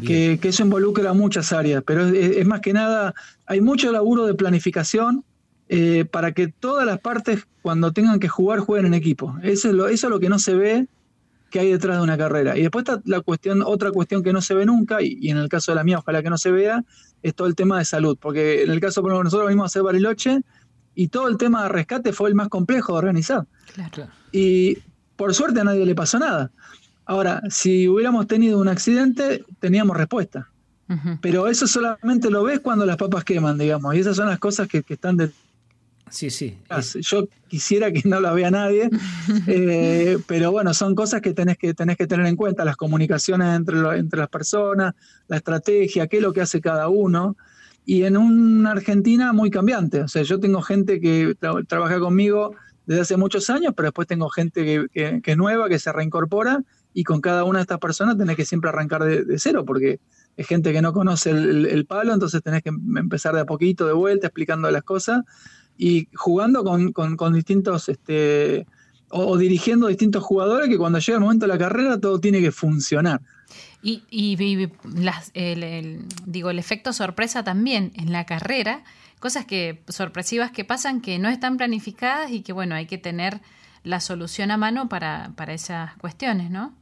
que, 0.00 0.38
eso 0.42 0.62
involucra 0.62 1.12
muchas 1.12 1.52
áreas, 1.52 1.82
pero 1.86 2.06
es, 2.06 2.46
más 2.46 2.60
que 2.60 2.72
nada, 2.72 3.14
hay 3.46 3.60
mucho 3.60 3.92
laburo 3.92 4.26
de 4.26 4.34
planificación 4.34 5.24
eh, 5.68 6.04
para 6.10 6.32
que 6.32 6.48
todas 6.48 6.86
las 6.86 6.98
partes, 7.00 7.46
cuando 7.62 7.92
tengan 7.92 8.18
que 8.18 8.28
jugar, 8.28 8.60
jueguen 8.60 8.86
en 8.86 8.94
equipo. 8.94 9.36
Eso 9.42 9.68
es 9.68 9.74
lo, 9.74 9.88
eso 9.88 10.06
es 10.06 10.10
lo 10.10 10.20
que 10.20 10.28
no 10.28 10.38
se 10.38 10.54
ve 10.54 10.86
que 11.50 11.60
hay 11.60 11.70
detrás 11.70 11.98
de 11.98 12.02
una 12.02 12.16
carrera. 12.16 12.56
Y 12.56 12.62
después 12.62 12.84
está 12.84 13.02
la 13.04 13.20
cuestión, 13.20 13.62
otra 13.62 13.90
cuestión 13.92 14.22
que 14.22 14.32
no 14.32 14.40
se 14.40 14.54
ve 14.54 14.64
nunca, 14.64 15.02
y, 15.02 15.30
en 15.30 15.36
el 15.36 15.48
caso 15.48 15.72
de 15.72 15.76
la 15.76 15.84
mía, 15.84 15.98
ojalá 15.98 16.22
que 16.22 16.30
no 16.30 16.38
se 16.38 16.50
vea, 16.50 16.82
es 17.22 17.34
todo 17.34 17.46
el 17.46 17.54
tema 17.54 17.78
de 17.78 17.84
salud. 17.84 18.16
Porque 18.18 18.62
en 18.62 18.70
el 18.70 18.80
caso, 18.80 19.02
por 19.02 19.10
ejemplo, 19.10 19.24
nosotros 19.24 19.46
venimos 19.46 19.64
a 19.64 19.66
hacer 19.66 19.82
Bariloche, 19.82 20.40
y 20.94 21.08
todo 21.08 21.28
el 21.28 21.36
tema 21.36 21.62
de 21.64 21.68
rescate 21.68 22.12
fue 22.12 22.28
el 22.28 22.34
más 22.34 22.48
complejo 22.48 22.92
de 22.92 22.98
organizar. 22.98 23.46
Y 24.32 24.78
por 25.16 25.34
suerte 25.34 25.60
a 25.60 25.64
nadie 25.64 25.86
le 25.86 25.94
pasó 25.94 26.18
nada. 26.18 26.50
Ahora, 27.04 27.42
si 27.50 27.88
hubiéramos 27.88 28.26
tenido 28.26 28.58
un 28.60 28.68
accidente, 28.68 29.44
teníamos 29.60 29.96
respuesta. 29.96 30.48
Pero 31.20 31.48
eso 31.48 31.66
solamente 31.66 32.30
lo 32.30 32.42
ves 32.42 32.60
cuando 32.60 32.84
las 32.84 32.96
papas 32.96 33.24
queman, 33.24 33.56
digamos. 33.56 33.94
Y 33.94 34.00
esas 34.00 34.16
son 34.16 34.28
las 34.28 34.38
cosas 34.38 34.68
que, 34.68 34.84
están 34.86 35.16
de... 35.16 35.30
Sí, 36.10 36.28
sí. 36.28 36.58
Yo 37.00 37.28
quisiera 37.48 37.90
que 37.90 38.06
no 38.06 38.20
las 38.20 38.34
vea 38.34 38.50
nadie, 38.50 38.90
eh, 39.46 40.18
pero 40.26 40.52
bueno, 40.52 40.74
son 40.74 40.94
cosas 40.94 41.22
que 41.22 41.32
tenés 41.32 41.56
que, 41.56 41.72
tenés 41.72 41.96
que 41.96 42.06
tener 42.06 42.26
en 42.26 42.36
cuenta, 42.36 42.66
las 42.66 42.76
comunicaciones 42.76 43.56
entre, 43.56 43.78
entre 43.98 44.20
las 44.20 44.28
personas, 44.28 44.94
la 45.28 45.38
estrategia, 45.38 46.06
qué 46.08 46.18
es 46.18 46.22
lo 46.22 46.34
que 46.34 46.42
hace 46.42 46.60
cada 46.60 46.88
uno. 46.88 47.36
Y 47.86 48.02
en 48.04 48.18
una 48.18 48.72
Argentina 48.72 49.32
muy 49.32 49.50
cambiante. 49.50 50.02
O 50.02 50.08
sea, 50.08 50.22
yo 50.22 50.38
tengo 50.38 50.60
gente 50.60 51.00
que 51.00 51.34
trabaja 51.66 51.98
conmigo 51.98 52.54
desde 52.84 53.00
hace 53.00 53.16
muchos 53.16 53.48
años, 53.48 53.72
pero 53.74 53.86
después 53.86 54.06
tengo 54.06 54.28
gente 54.28 54.64
que, 54.92 55.20
que 55.22 55.30
es 55.30 55.36
nueva, 55.36 55.70
que 55.70 55.78
se 55.78 55.90
reincorpora 55.90 56.62
y 56.94 57.04
con 57.04 57.20
cada 57.20 57.44
una 57.44 57.58
de 57.58 57.62
estas 57.62 57.78
personas 57.78 58.18
tenés 58.18 58.36
que 58.36 58.44
siempre 58.44 58.68
arrancar 58.68 59.04
de, 59.04 59.38
cero, 59.38 59.64
porque 59.64 60.00
es 60.36 60.46
gente 60.46 60.72
que 60.72 60.82
no 60.82 60.92
conoce 60.92 61.30
el, 61.30 61.86
palo, 61.86 62.12
entonces 62.12 62.42
tenés 62.42 62.62
que 62.62 62.70
empezar 62.70 63.34
de 63.34 63.40
a 63.40 63.46
poquito, 63.46 63.86
de 63.86 63.92
vuelta, 63.92 64.26
explicando 64.26 64.70
las 64.70 64.82
cosas 64.82 65.22
y 65.78 66.08
jugando 66.14 66.64
con, 66.64 67.32
distintos, 67.32 67.88
este, 67.88 68.66
o, 69.08 69.36
dirigiendo 69.36 69.86
distintos 69.88 70.22
jugadores 70.22 70.68
que 70.68 70.78
cuando 70.78 70.98
llega 70.98 71.16
el 71.16 71.22
momento 71.22 71.46
de 71.46 71.52
la 71.52 71.58
carrera 71.58 71.98
todo 71.98 72.20
tiene 72.20 72.40
que 72.40 72.52
funcionar. 72.52 73.20
Y, 73.82 74.04
el, 75.34 76.04
digo, 76.26 76.50
el 76.50 76.58
efecto 76.58 76.92
sorpresa 76.92 77.42
también 77.42 77.92
en 77.96 78.12
la 78.12 78.26
carrera, 78.26 78.84
cosas 79.18 79.44
que 79.44 79.82
sorpresivas 79.88 80.52
que 80.52 80.64
pasan 80.64 81.00
que 81.00 81.18
no 81.18 81.28
están 81.28 81.56
planificadas 81.56 82.30
y 82.30 82.42
que 82.42 82.52
bueno, 82.52 82.74
hay 82.74 82.86
que 82.86 82.98
tener 82.98 83.40
la 83.82 84.00
solución 84.00 84.50
a 84.50 84.56
mano 84.56 84.88
para, 84.88 85.32
para 85.36 85.52
esas 85.52 85.96
cuestiones, 85.96 86.50
¿no? 86.50 86.72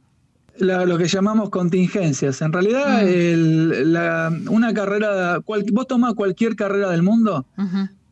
Lo 0.61 0.97
que 0.97 1.07
llamamos 1.07 1.49
contingencias. 1.49 2.41
En 2.41 2.53
realidad, 2.53 3.03
mm. 3.03 4.49
una 4.49 4.73
carrera, 4.73 5.39
vos 5.45 5.87
tomás 5.87 6.13
cualquier 6.13 6.55
carrera 6.55 6.89
del 6.89 7.03
mundo, 7.03 7.45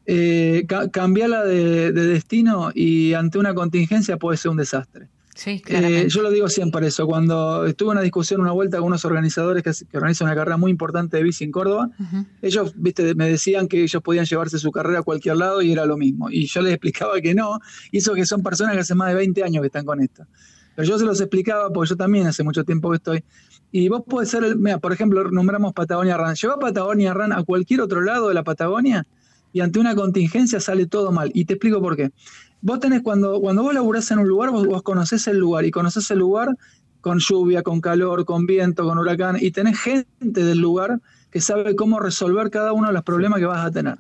eh, 0.06 0.66
cambiala 0.92 1.44
de, 1.44 1.92
destino 1.92 2.72
y 2.74 3.14
ante 3.14 3.38
una 3.38 3.54
contingencia 3.54 4.18
puede 4.18 4.38
ser 4.38 4.52
un 4.52 4.58
desastre. 4.58 5.08
Sí, 5.36 5.62
eh, 5.68 6.08
yo 6.10 6.22
lo 6.22 6.32
digo 6.32 6.50
siempre 6.50 6.86
eso. 6.88 7.08
Cuando 7.08 7.66
estuve 7.66 7.92
en 7.92 7.92
una 7.92 8.02
discusión, 8.02 8.42
una 8.42 8.52
vuelta 8.52 8.78
con 8.80 8.88
unos 8.88 9.06
organizadores 9.06 9.64
que, 9.64 9.98
organizan 9.98 10.28
una 10.28 10.36
carrera 10.36 10.58
muy 10.58 10.70
importante 10.70 11.16
de 11.16 11.24
bici 11.24 11.46
en 11.46 11.52
Córdoba, 11.52 11.90
ellos 12.42 12.74
viste, 12.76 13.16
me 13.16 13.30
decían 13.30 13.70
que 13.70 13.84
ellos 13.84 14.02
podían 14.02 14.26
llevarse 14.26 14.60
su 14.60 14.70
carrera 14.72 15.00
a 15.00 15.04
cualquier 15.04 15.38
lado 15.38 15.62
y 15.62 15.72
era 15.72 15.86
lo 15.86 15.96
mismo. 15.96 16.30
Y 16.30 16.48
yo 16.48 16.62
les 16.62 16.74
explicaba 16.74 17.22
que 17.22 17.34
no, 17.34 17.60
y 17.90 18.00
eso 18.00 18.16
que 18.16 18.26
son 18.26 18.44
personas 18.44 18.74
que 18.74 18.82
hace 18.82 18.96
más 18.96 19.10
de 19.10 19.16
20 19.16 19.44
años 19.44 19.62
que 19.62 19.68
están 19.68 19.86
con 19.86 20.02
esto. 20.02 20.26
Pero 20.80 20.92
yo 20.92 20.98
se 20.98 21.04
los 21.04 21.20
explicaba, 21.20 21.74
porque 21.74 21.90
yo 21.90 21.98
también 21.98 22.26
hace 22.26 22.42
mucho 22.42 22.64
tiempo 22.64 22.90
que 22.90 22.96
estoy. 22.96 23.26
Y 23.70 23.90
vos 23.90 24.02
podés 24.08 24.30
ser, 24.30 24.56
mira, 24.56 24.78
por 24.78 24.94
ejemplo, 24.94 25.30
nombramos 25.30 25.74
Patagonia 25.74 26.16
Run. 26.16 26.36
Lleva 26.36 26.58
Patagonia 26.58 27.14
Run 27.14 27.34
a 27.34 27.44
cualquier 27.44 27.82
otro 27.82 28.00
lado 28.00 28.30
de 28.30 28.34
la 28.34 28.46
Patagonia 28.46 29.06
y 29.52 29.60
ante 29.60 29.82
una 29.82 29.94
contingencia 29.94 30.62
sale 30.62 30.86
todo 30.86 31.12
mal. 31.12 31.32
Y 31.34 31.44
te 31.44 31.56
explico 31.56 31.82
por 31.82 31.98
qué. 31.98 32.12
Vos 32.62 32.80
tenés, 32.80 33.02
cuando, 33.02 33.42
cuando 33.42 33.64
vos 33.64 33.74
laburás 33.74 34.10
en 34.12 34.20
un 34.20 34.30
lugar, 34.30 34.52
vos, 34.52 34.66
vos 34.68 34.82
conocés 34.82 35.28
el 35.28 35.38
lugar 35.38 35.66
y 35.66 35.72
conocés 35.72 36.10
el 36.12 36.20
lugar 36.20 36.56
con 37.02 37.20
lluvia, 37.20 37.62
con 37.62 37.82
calor, 37.82 38.24
con 38.24 38.46
viento, 38.46 38.86
con 38.86 38.98
huracán, 39.00 39.36
y 39.38 39.52
tenés 39.52 39.78
gente 39.82 40.46
del 40.46 40.60
lugar 40.60 41.02
que 41.30 41.42
sabe 41.42 41.76
cómo 41.76 42.00
resolver 42.00 42.50
cada 42.52 42.72
uno 42.72 42.88
de 42.88 42.94
los 42.94 43.04
problemas 43.04 43.40
que 43.40 43.46
vas 43.46 43.66
a 43.66 43.70
tener. 43.70 43.98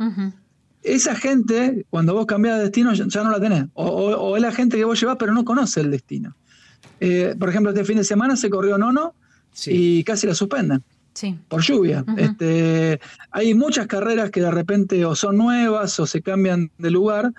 Esa 0.82 1.14
gente, 1.14 1.86
cuando 1.90 2.14
vos 2.14 2.26
cambiás 2.26 2.56
de 2.56 2.64
destino, 2.64 2.94
ya, 2.94 3.24
no 3.26 3.32
la 3.32 3.42
tenés. 3.42 3.66
O, 3.74 3.86
o, 3.86 4.38
es 4.38 4.42
la 4.42 4.54
gente 4.54 4.78
que 4.78 4.86
vos 4.86 4.98
llevás, 4.98 5.18
pero 5.20 5.34
no 5.34 5.44
conoce 5.44 5.82
el 5.82 5.92
destino. 5.92 6.38
Eh, 7.00 7.36
por 7.40 7.50
ejemplo, 7.50 7.72
este 7.72 7.86
fin 7.86 7.98
de 7.98 8.04
semana 8.04 8.36
se 8.36 8.50
corrió 8.50 8.78
Nono 8.78 9.14
y 9.66 10.04
casi 10.04 10.28
la 10.28 10.34
suspenden. 10.34 10.84
Por 11.48 11.62
lluvia. 11.62 12.06
este, 12.18 13.00
hay 13.32 13.54
muchas 13.54 13.88
carreras 13.88 14.32
que 14.32 14.42
de 14.42 14.52
repente 14.52 15.04
o 15.06 15.16
son 15.16 15.38
nuevas 15.38 16.00
o 16.00 16.06
se 16.06 16.22
cambian 16.22 16.72
de 16.78 16.92
lugar 16.92 17.34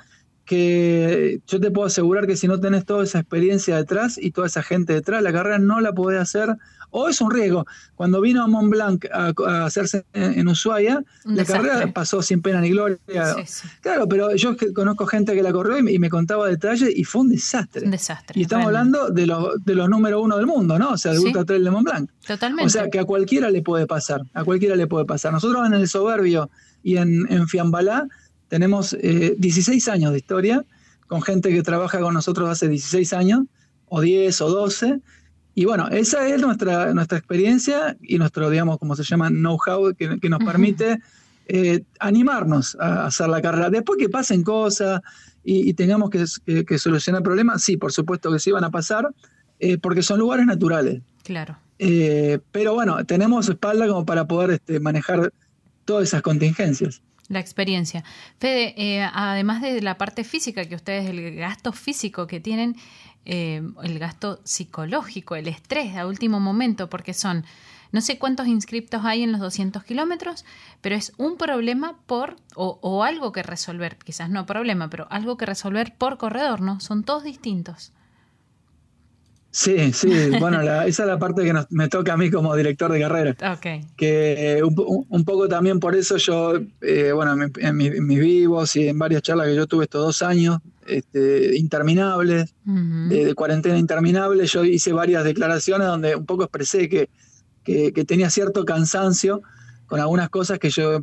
que 0.45 1.41
yo 1.47 1.61
te 1.61 1.71
puedo 1.71 1.87
asegurar 1.87 2.27
que 2.27 2.37
si 2.37 2.49
no 2.49 2.59
tenés 2.59 2.85
toda 2.85 3.05
esa 3.05 3.21
experiencia 3.21 3.77
detrás 3.77 4.19
y 4.21 4.33
toda 4.33 4.49
esa 4.49 4.63
gente 4.63 4.93
detrás, 4.93 5.23
la 5.23 5.33
carrera 5.33 5.59
no 5.59 5.81
la 5.81 5.93
podés 5.93 6.21
hacer 6.21 6.57
o 6.91 7.09
es 7.09 7.21
un 7.21 7.31
riesgo. 7.31 7.67
Cuando 7.95 8.21
vino 8.21 8.43
a 8.43 8.47
Mont 8.47 8.71
Blanc 8.71 9.07
a, 9.13 9.33
hacerse 9.65 10.05
en, 10.13 10.49
Ushuaia, 10.49 11.03
la 11.25 11.45
carrera 11.45 11.93
pasó 11.93 12.23
sin 12.23 12.43
pena 12.43 12.61
ni 12.61 12.71
gloria. 12.71 12.99
Claro, 13.81 14.09
pero 14.09 14.35
yo 14.37 14.57
conozco 14.75 15.07
gente 15.07 15.35
que 15.35 15.43
la 15.43 15.53
corrió 15.53 15.79
y, 15.79 15.99
me 15.99 16.11
contaba 16.11 16.49
detalles 16.49 16.91
y 16.95 17.05
fue 17.05 17.23
un 17.23 17.31
desastre. 17.31 17.85
Un 17.85 17.91
desastre. 17.91 18.39
Y 18.39 18.43
estamos 18.43 18.67
hablando 18.67 19.11
de 19.11 19.27
los, 19.27 19.65
de 19.65 19.75
los 19.75 19.89
número 19.89 20.21
uno 20.21 20.37
del 20.37 20.47
mundo, 20.47 20.79
¿no? 20.79 20.91
O 20.91 20.99
sea, 20.99 21.13
el 21.13 21.19
Ultra 21.19 21.45
Trail 21.45 21.65
de 21.65 21.71
Mont 21.71 21.85
Blanc. 21.87 22.11
Totalmente. 22.27 22.67
O 22.67 22.69
sea, 22.69 22.89
que 22.89 22.99
a 22.99 23.05
cualquiera 23.05 23.51
le 23.51 23.63
puede 23.63 23.87
pasar, 23.87 24.23
a 24.35 24.45
cualquiera 24.45 24.77
le 24.77 24.87
puede 24.87 25.05
pasar. 25.05 25.33
Nosotros 25.33 25.67
en 25.67 25.75
el 25.75 25.89
Soberbio 25.89 26.51
y 26.83 26.97
en, 26.97 27.27
en 27.31 27.49
Fiambalá 27.49 28.09
tenemos 28.49 28.97
16 29.01 29.89
eh, 29.89 29.91
años 29.91 30.13
de 30.13 30.19
historia 30.19 30.65
con 31.11 31.23
gente 31.23 31.51
que 31.51 31.65
trabaja 31.65 31.99
con 31.99 32.15
nosotros 32.15 32.49
hace 32.49 32.69
16 32.69 33.13
años, 33.15 33.41
o 33.87 34.01
10 34.01 34.41
o 34.43 34.49
12. 34.49 35.01
Y 35.55 35.65
bueno, 35.65 35.89
esa 35.89 36.27
es 36.29 36.41
nuestra, 36.41 36.95
nuestra 36.95 37.19
experiencia 37.19 37.97
y 38.03 38.19
nuestro, 38.19 38.49
digamos, 38.51 38.79
como 38.79 38.95
se 38.97 39.03
llama, 39.03 39.29
know-how 39.29 39.95
que, 39.95 40.19
que, 40.21 40.29
nos 40.29 40.43
permite 40.45 40.99
eh, 41.49 41.83
animarnos 41.99 42.77
a 42.81 43.07
hacer 43.07 43.29
la 43.29 43.43
carrera. 43.43 43.71
Después 43.71 43.99
que 43.99 44.09
pasen 44.09 44.43
cosas 44.43 45.01
y, 45.45 45.69
y 45.69 45.75
tengamos 45.75 46.11
que, 46.11 46.25
que, 46.47 46.65
que, 46.65 46.79
solucionar 46.79 47.23
problemas, 47.23 47.63
sí, 47.63 47.77
por 47.77 47.93
supuesto 47.93 48.33
que 48.33 48.39
sí 48.39 48.53
van 48.53 48.65
a 48.65 48.71
pasar, 48.71 49.09
eh, 49.59 49.77
porque 49.79 50.03
son 50.03 50.19
lugares 50.19 50.47
naturales. 50.47 51.03
Claro. 51.23 51.57
Eh, 51.79 52.39
pero 52.53 52.75
bueno, 52.75 53.05
tenemos 53.07 53.49
espalda 53.49 53.89
como 53.89 54.05
para 54.05 54.27
poder 54.27 54.51
este, 54.51 54.81
manejar 54.81 55.33
todas 55.85 56.09
esas 56.09 56.23
contingencias. 56.23 57.03
La 57.29 57.41
experiencia. 57.41 58.05
Fede, 58.39 58.75
eh, 58.77 59.09
además 59.13 59.63
de 59.63 59.81
la 59.81 59.97
parte 59.97 60.25
física, 60.25 60.65
que 60.65 60.75
ustedes, 60.75 61.09
el 61.09 61.37
gasto 61.37 61.73
físico 61.73 62.27
que 62.27 62.41
tienen, 62.41 62.77
eh, 63.25 63.63
el 63.83 63.99
gasto 63.99 64.41
psicológico, 64.45 65.37
el 65.37 65.49
estrés 65.49 65.97
a 65.97 66.07
último 66.07 66.41
momento, 66.41 66.89
porque 66.89 67.15
son 67.15 67.45
no 67.93 68.01
sé 68.01 68.19
cuántos 68.19 68.47
inscriptos 68.47 69.05
hay 69.05 69.23
en 69.23 69.33
los 69.33 69.41
200 69.41 69.83
kilómetros, 69.85 70.45
pero 70.81 70.95
es 70.95 71.13
un 71.17 71.37
problema 71.37 71.99
por, 72.07 72.37
o, 72.55 72.79
o, 72.83 73.03
algo 73.03 73.33
que 73.33 73.43
resolver, 73.43 73.97
quizás 73.97 74.31
no 74.31 74.47
problema, 74.47 74.89
pero 74.89 75.07
algo 75.11 75.37
que 75.37 75.47
resolver 75.47 75.95
por 75.99 76.17
corredor, 76.17 76.61
¿no? 76.61 76.81
Son 76.81 77.03
todos 77.03 77.25
distintos. 77.25 77.93
Sí, 79.53 79.93
sí, 79.93 80.31
bueno, 80.39 80.63
la, 80.63 80.87
esa 80.87 81.03
es 81.03 81.09
la 81.09 81.19
parte 81.19 81.43
que 81.43 81.53
nos, 81.53 81.67
me 81.71 81.89
toca 81.89 82.13
a 82.13 82.17
mí 82.17 82.31
como 82.31 82.55
director 82.55 82.93
de 82.93 83.01
carrera. 83.01 83.55
Okay. 83.57 83.85
Que 83.97 84.59
eh, 84.59 84.63
un, 84.63 85.07
un, 85.09 85.25
poco 85.25 85.49
también 85.49 85.81
por 85.81 85.97
eso 85.97 86.17
yo, 86.19 86.55
eh, 86.81 87.11
bueno, 87.13 87.33
en, 87.33 87.53
en, 87.59 87.77
mi, 87.77 87.87
en, 87.87 88.07
mis 88.07 88.21
vivos 88.21 88.77
y 88.77 88.89
en 88.89 88.99
varias 88.99 89.23
charlas 89.23 89.49
que 89.49 89.57
yo 89.57 89.67
tuve 89.67 89.85
estos 89.85 90.05
dos 90.05 90.23
años, 90.23 90.59
este, 90.91 91.57
interminables, 91.57 92.55
uh 92.67 92.71
-huh. 92.71 93.09
de, 93.09 93.25
de, 93.27 93.35
cuarentena 93.35 93.79
interminable, 93.79 94.47
yo 94.47 94.65
hice 94.65 94.93
varias 94.93 95.25
declaraciones 95.25 95.87
donde 95.87 96.17
un 96.17 96.27
poco 96.27 96.45
expresé 96.45 96.89
que, 96.89 97.09
que, 97.65 97.93
que 97.93 98.05
tenía 98.05 98.31
cierto 98.31 98.65
cansancio 98.65 99.43
con 99.87 100.01
algunas 100.01 100.29
cosas 100.29 100.59
que 100.59 100.71
yo 100.71 101.01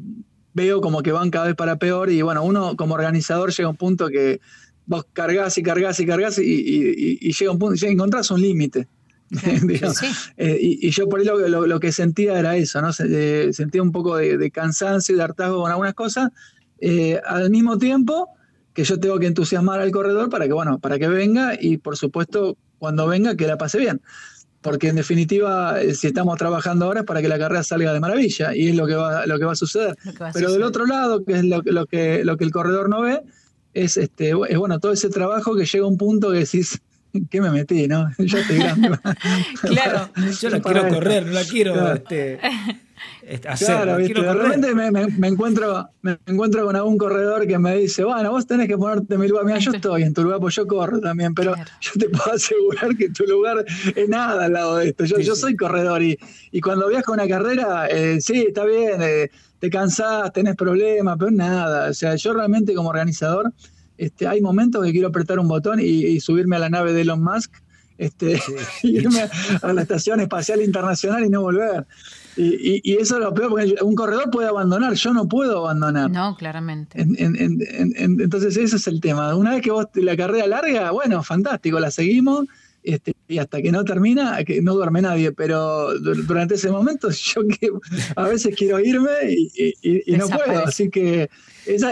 veo 0.54 0.82
como 0.82 1.04
que 1.04 1.12
van 1.12 1.30
cada 1.30 1.46
vez 1.46 1.56
para 1.56 1.78
peor 1.78 2.10
y 2.10 2.22
bueno, 2.22 2.44
uno 2.44 2.76
como 2.76 2.96
organizador 2.96 3.52
llega 3.52 3.68
a 3.68 3.72
un 3.72 3.78
punto 3.78 4.08
que 4.08 4.40
vos 4.88 5.06
cargas 5.14 5.58
y 5.58 5.64
cargas 5.64 6.00
y 6.00 6.06
cargas 6.06 6.40
y, 6.40 6.44
y, 6.44 7.18
y, 7.22 7.34
llega 7.34 7.52
un 7.52 7.60
punto, 7.60 7.86
y 7.86 7.90
encontrás 7.90 8.32
un 8.32 8.42
límite. 8.42 8.88
Sí. 9.30 10.06
eh, 10.38 10.58
y, 10.60 10.88
y, 10.88 10.92
yo 10.92 11.10
por 11.10 11.20
ahí 11.20 11.26
lo, 11.26 11.38
lo, 11.50 11.68
lo, 11.68 11.80
que 11.82 11.92
sentía 11.92 12.40
era 12.40 12.56
eso, 12.56 12.82
¿no? 12.82 12.92
Eh, 12.98 13.50
sentía 13.52 13.82
un 13.82 13.92
poco 13.92 14.16
de, 14.16 14.38
de, 14.38 14.52
cansancio 14.52 15.14
y 15.14 15.18
de 15.18 15.24
hartazgo 15.26 15.62
con 15.62 15.70
algunas 15.70 15.94
cosas, 15.96 16.30
eh, 16.80 17.20
al 17.26 17.50
mismo 17.50 17.78
tiempo 17.78 18.30
que 18.78 18.84
yo 18.84 19.00
tengo 19.00 19.18
que 19.18 19.26
entusiasmar 19.26 19.82
al 19.82 19.90
corredor 19.90 20.30
para 20.30 20.46
que, 20.46 20.54
bueno, 20.54 20.78
para 20.78 21.00
que 21.00 21.08
venga 21.08 21.58
y 21.60 21.78
por 21.78 21.98
supuesto 21.98 22.58
cuando 22.78 23.08
venga 23.08 23.36
que 23.36 23.48
la 23.48 23.58
pase 23.58 23.80
bien. 23.80 24.04
Porque 24.62 24.90
en 24.90 24.98
definitiva, 24.98 25.82
eh, 25.82 25.96
si 25.96 26.06
estamos 26.06 26.38
trabajando 26.38 26.86
ahora 26.86 27.00
es 27.00 27.06
para 27.08 27.20
que 27.24 27.28
la 27.28 27.40
carrera 27.40 27.64
salga 27.64 27.92
de 27.92 28.00
maravilla 28.00 28.56
y 28.56 28.68
es 28.68 28.76
lo 28.76 28.86
que 28.86 28.94
va, 28.94 29.26
lo 29.26 29.40
que 29.40 29.46
va 29.46 29.54
a 29.54 29.56
suceder. 29.56 29.96
Va 30.22 30.30
a 30.30 30.32
Pero 30.32 30.50
suceder. 30.50 30.52
del 30.52 30.62
otro 30.62 30.86
lado, 30.86 31.26
que 31.26 31.34
es 31.34 31.44
lo, 31.44 31.64
lo, 31.66 31.88
que, 31.88 32.24
lo 32.24 32.38
que 32.38 32.44
el 32.44 32.52
corredor 32.52 32.88
no 32.88 33.02
ve, 33.02 33.24
es, 33.74 33.98
este, 33.98 34.34
es 34.48 34.58
bueno, 34.60 34.80
todo 34.80 34.92
ese 34.92 35.10
trabajo 35.10 35.56
que 35.56 35.66
llega 35.66 35.84
a 35.84 35.88
un 35.88 35.98
punto 35.98 36.32
que 36.32 36.38
decís, 36.42 36.80
¿qué 37.32 37.42
me 37.42 37.50
metí, 37.50 37.88
no? 37.88 38.12
Yo 38.20 38.38
estoy 38.38 38.60
grande. 38.60 38.92
claro, 39.64 40.12
yo 40.40 40.50
la 40.52 40.62
quiero 40.62 40.88
correr, 40.88 41.26
no 41.26 41.32
la 41.32 41.44
quiero 41.46 41.74
claro. 41.74 41.96
este, 41.96 42.40
Claro, 43.60 43.98
¿viste? 43.98 44.22
de 44.22 44.34
repente 44.34 44.74
me, 44.74 44.92
me, 44.92 45.08
me, 45.08 45.28
encuentro, 45.28 45.90
me 46.02 46.18
encuentro 46.26 46.66
con 46.66 46.76
algún 46.76 46.98
corredor 46.98 47.46
que 47.46 47.58
me 47.60 47.76
dice, 47.76 48.04
bueno, 48.04 48.32
vos 48.32 48.48
tenés 48.48 48.68
que 48.68 48.78
ponerte 48.78 49.14
en 49.14 49.20
mi 49.20 49.28
lugar. 49.28 49.46
Mira, 49.46 49.60
yo 49.60 49.72
estoy 49.72 50.04
en 50.04 50.14
tu 50.14 50.24
lugar, 50.24 50.40
pues 50.40 50.56
yo 50.56 50.66
corro 50.66 51.00
también, 51.00 51.34
pero 51.34 51.54
claro. 51.54 51.70
yo 51.82 51.92
te 52.00 52.10
puedo 52.10 52.34
asegurar 52.34 52.96
que 52.96 53.10
tu 53.10 53.26
lugar 53.26 53.66
es 53.96 54.10
nada 54.10 54.46
al 54.46 54.54
lado 54.54 54.78
de 54.78 54.90
esto. 54.90 55.06
Yo, 55.06 55.18
sí, 55.18 55.24
yo 55.24 55.36
soy 55.36 55.56
corredor 55.56 56.02
y, 56.02 56.18
y, 56.52 56.62
cuando 56.62 56.88
viajo 56.88 57.12
una 57.12 57.28
carrera, 57.28 57.88
eh, 57.88 58.20
sí, 58.22 58.46
está 58.48 58.66
bien, 58.66 59.02
eh, 59.02 59.30
te 59.60 59.70
cansás, 59.70 60.32
tenés 60.34 60.56
problemas, 60.56 61.18
pero 61.20 61.32
nada. 61.32 61.90
O 61.90 61.94
sea, 61.94 62.16
yo 62.16 62.34
realmente 62.34 62.74
como 62.74 62.90
organizador, 62.90 63.52
este, 63.98 64.28
hay 64.28 64.42
momentos 64.42 64.84
que 64.86 64.92
quiero 64.92 65.10
apretar 65.10 65.40
un 65.40 65.48
botón 65.48 65.80
y, 65.80 65.84
y 65.84 66.20
subirme 66.20 66.56
a 66.56 66.60
la 66.60 66.70
nave 66.70 66.94
de 66.94 67.02
Elon 67.02 67.24
Musk, 67.24 67.54
este, 67.98 68.40
sí. 68.40 68.56
irme 68.84 69.30
a 69.62 69.74
la 69.74 69.82
Estación 69.82 70.20
Espacial 70.22 70.62
Internacional 70.62 71.26
y 71.26 71.30
no 71.30 71.42
volver. 71.42 71.86
Y, 72.38 72.44
y, 72.44 72.82
y, 72.84 72.98
eso 72.98 73.18
es 73.18 73.24
lo 73.24 73.34
peor, 73.34 73.50
porque 73.50 73.76
un 73.82 73.96
corredor 73.96 74.30
puede 74.30 74.48
abandonar, 74.48 74.94
yo 74.94 75.12
no 75.12 75.28
puedo 75.28 75.58
abandonar. 75.66 76.10
No, 76.12 76.36
claramente. 76.38 77.02
En, 77.02 77.16
en, 77.18 77.36
en, 77.36 78.22
entonces 78.22 78.56
ese 78.58 78.76
es 78.76 78.88
el 78.88 79.02
tema. 79.02 79.36
Una 79.36 79.52
vez 79.52 79.62
que 79.62 79.72
vos 79.72 79.88
la 79.96 80.16
carrera 80.16 80.48
larga, 80.48 80.92
bueno, 80.92 81.24
fantástico, 81.24 81.80
la 81.80 81.92
seguimos. 81.92 82.46
Este, 82.84 83.14
y 83.28 83.38
hasta 83.40 83.62
que 83.62 83.72
no 83.72 83.84
termina, 83.84 84.42
que 84.46 84.62
no 84.62 84.74
duerme 84.74 85.02
nadie, 85.02 85.34
pero 85.34 86.00
durante 86.00 86.56
ese 86.56 86.72
momento 86.72 87.10
yo 87.12 87.42
que 87.46 87.70
a 88.16 88.24
veces 88.24 88.56
quiero 88.56 88.80
irme 88.80 89.10
y, 89.30 90.04
y 90.06 90.16
no 90.16 90.30
puedo, 90.30 90.66
así 90.66 90.90
que 90.90 91.30
esa, 91.66 91.92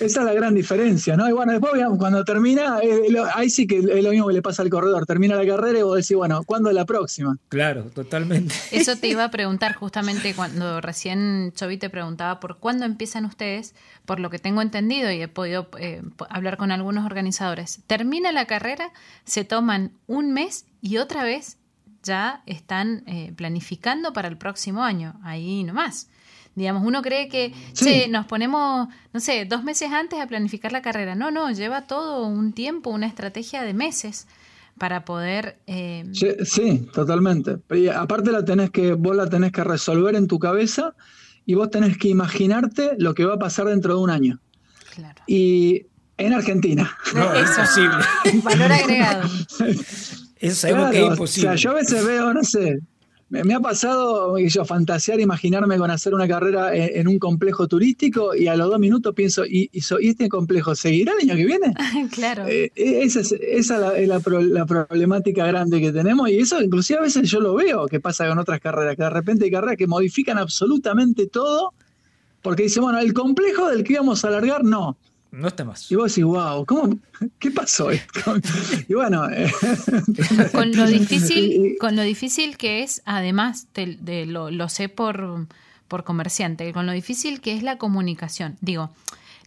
esa 0.00 0.20
es 0.20 0.26
la 0.26 0.32
gran 0.32 0.54
diferencia, 0.54 1.16
¿no? 1.16 1.28
Y 1.28 1.32
bueno, 1.32 1.52
después 1.52 1.72
cuando 1.98 2.24
termina, 2.24 2.78
eh, 2.82 3.02
ahí 3.34 3.50
sí 3.50 3.66
que 3.66 3.78
es 3.78 4.04
lo 4.04 4.10
mismo 4.10 4.28
que 4.28 4.34
le 4.34 4.42
pasa 4.42 4.62
al 4.62 4.70
corredor. 4.70 5.06
Termina 5.06 5.36
la 5.36 5.46
carrera 5.46 5.78
y 5.78 5.82
vos 5.82 5.96
decís, 5.96 6.16
bueno, 6.16 6.42
¿cuándo 6.44 6.68
es 6.68 6.74
la 6.74 6.84
próxima? 6.84 7.36
Claro, 7.48 7.84
totalmente. 7.84 8.54
Eso 8.72 8.96
te 8.96 9.08
iba 9.08 9.24
a 9.24 9.30
preguntar 9.30 9.74
justamente 9.74 10.34
cuando 10.34 10.80
recién 10.80 11.52
Chovy 11.54 11.78
te 11.78 11.90
preguntaba 11.90 12.40
por 12.40 12.58
cuándo 12.58 12.84
empiezan 12.84 13.24
ustedes, 13.24 13.74
por 14.04 14.20
lo 14.20 14.30
que 14.30 14.38
tengo 14.38 14.62
entendido 14.62 15.10
y 15.10 15.22
he 15.22 15.28
podido 15.28 15.68
eh, 15.78 16.02
hablar 16.28 16.56
con 16.56 16.70
algunos 16.70 17.04
organizadores. 17.06 17.80
Termina 17.86 18.32
la 18.32 18.46
carrera, 18.46 18.92
se 19.24 19.44
toman 19.44 19.92
un 20.06 20.32
mes 20.32 20.66
y 20.80 20.96
otra 20.96 21.24
vez 21.24 21.58
ya 22.02 22.42
están 22.46 23.04
eh, 23.06 23.32
planificando 23.36 24.12
para 24.12 24.28
el 24.28 24.36
próximo 24.36 24.82
año, 24.82 25.14
ahí 25.22 25.62
nomás. 25.64 26.08
Digamos, 26.54 26.82
uno 26.84 27.00
cree 27.00 27.28
que 27.28 27.52
sí. 27.72 27.84
che, 27.84 28.08
nos 28.08 28.26
ponemos, 28.26 28.88
no 29.12 29.20
sé, 29.20 29.46
dos 29.46 29.64
meses 29.64 29.90
antes 29.90 30.20
a 30.20 30.26
planificar 30.26 30.72
la 30.72 30.82
carrera. 30.82 31.14
No, 31.14 31.30
no, 31.30 31.50
lleva 31.50 31.86
todo 31.86 32.26
un 32.26 32.52
tiempo, 32.52 32.90
una 32.90 33.06
estrategia 33.06 33.62
de 33.62 33.72
meses 33.72 34.26
para 34.78 35.04
poder... 35.04 35.58
Eh... 35.66 36.04
Sí, 36.12 36.28
sí, 36.44 36.88
totalmente. 36.92 37.58
Y 37.70 37.88
aparte 37.88 38.32
la 38.32 38.44
tenés 38.44 38.70
que, 38.70 38.92
vos 38.92 39.16
la 39.16 39.28
tenés 39.28 39.52
que 39.52 39.64
resolver 39.64 40.14
en 40.14 40.26
tu 40.26 40.38
cabeza 40.38 40.94
y 41.46 41.54
vos 41.54 41.70
tenés 41.70 41.96
que 41.96 42.08
imaginarte 42.08 42.92
lo 42.98 43.14
que 43.14 43.24
va 43.24 43.34
a 43.34 43.38
pasar 43.38 43.66
dentro 43.66 43.94
de 43.94 44.00
un 44.00 44.10
año. 44.10 44.40
Claro. 44.94 45.22
Y 45.26 45.86
en 46.18 46.34
Argentina. 46.34 46.96
No, 47.14 47.32
es 47.34 47.48
imposible. 47.50 48.04
Valor 48.42 48.72
agregado. 48.72 49.28
Eso 50.36 50.56
sabemos 50.56 50.90
claro, 50.90 50.92
que 50.92 50.98
es 50.98 51.06
imposible. 51.06 51.48
O 51.48 51.52
sea, 51.52 51.56
yo 51.56 51.70
a 51.70 51.74
veces 51.74 52.04
veo, 52.04 52.34
no 52.34 52.42
sé, 52.42 52.80
me 53.32 53.54
ha 53.54 53.60
pasado 53.60 54.38
yo 54.38 54.64
fantasear, 54.66 55.18
imaginarme 55.18 55.78
con 55.78 55.90
hacer 55.90 56.12
una 56.12 56.28
carrera 56.28 56.76
en, 56.76 57.00
en, 57.00 57.08
un 57.08 57.18
complejo 57.18 57.66
turístico 57.66 58.34
y 58.34 58.46
a 58.46 58.56
los 58.56 58.68
dos 58.68 58.78
minutos 58.78 59.14
pienso, 59.14 59.46
¿y, 59.46 59.70
y, 59.72 59.80
y 60.00 60.08
este 60.08 60.28
complejo 60.28 60.74
seguirá 60.74 61.14
el 61.14 61.30
año 61.30 61.36
que 61.36 61.46
viene? 61.46 61.74
claro. 62.12 62.46
Eh, 62.46 62.70
esa 62.76 63.20
es, 63.20 63.32
esa 63.32 63.78
la, 63.78 63.96
es 63.96 64.06
la, 64.06 64.20
la, 64.26 64.66
problemática 64.66 65.46
grande 65.46 65.80
que 65.80 65.92
tenemos 65.92 66.28
y 66.28 66.40
eso 66.40 66.60
inclusive 66.60 66.98
a 66.98 67.02
veces 67.02 67.30
yo 67.30 67.40
lo 67.40 67.54
veo 67.54 67.86
que 67.86 68.00
pasa 68.00 68.28
con 68.28 68.38
otras 68.38 68.60
carreras, 68.60 68.96
que 68.96 69.02
de 69.02 69.10
repente 69.10 69.46
hay 69.46 69.50
carreras 69.50 69.78
que 69.78 69.86
modifican 69.86 70.36
absolutamente 70.36 71.26
todo 71.26 71.72
porque 72.42 72.64
dice, 72.64 72.80
bueno, 72.80 72.98
el 72.98 73.14
complejo 73.14 73.70
del 73.70 73.82
que 73.82 73.94
íbamos 73.94 74.24
a 74.24 74.28
alargar, 74.28 74.62
no 74.62 74.98
no 75.32 75.48
está 75.48 75.64
más. 75.64 75.90
Y 75.90 75.96
vos 75.96 76.12
decís, 76.12 76.24
wow, 76.24 76.64
¿cómo, 76.66 76.98
¿qué 77.38 77.50
pasó? 77.50 77.88
y 78.88 78.94
bueno. 78.94 79.28
Eh, 79.30 79.50
con, 80.52 80.70
lo 80.72 80.86
difícil, 80.86 81.76
con 81.80 81.96
lo 81.96 82.02
difícil 82.02 82.56
que 82.56 82.82
es, 82.82 83.02
además, 83.04 83.66
de, 83.74 83.96
de 84.00 84.26
lo, 84.26 84.50
lo, 84.50 84.68
sé 84.68 84.88
por, 84.88 85.48
por 85.88 86.04
comerciante, 86.04 86.70
con 86.72 86.86
lo 86.86 86.92
difícil 86.92 87.40
que 87.40 87.54
es 87.54 87.62
la 87.62 87.78
comunicación. 87.78 88.56
Digo, 88.60 88.90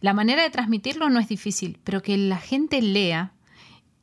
la 0.00 0.12
manera 0.12 0.42
de 0.42 0.50
transmitirlo 0.50 1.08
no 1.08 1.20
es 1.20 1.28
difícil, 1.28 1.78
pero 1.84 2.02
que 2.02 2.18
la 2.18 2.38
gente 2.38 2.82
lea 2.82 3.32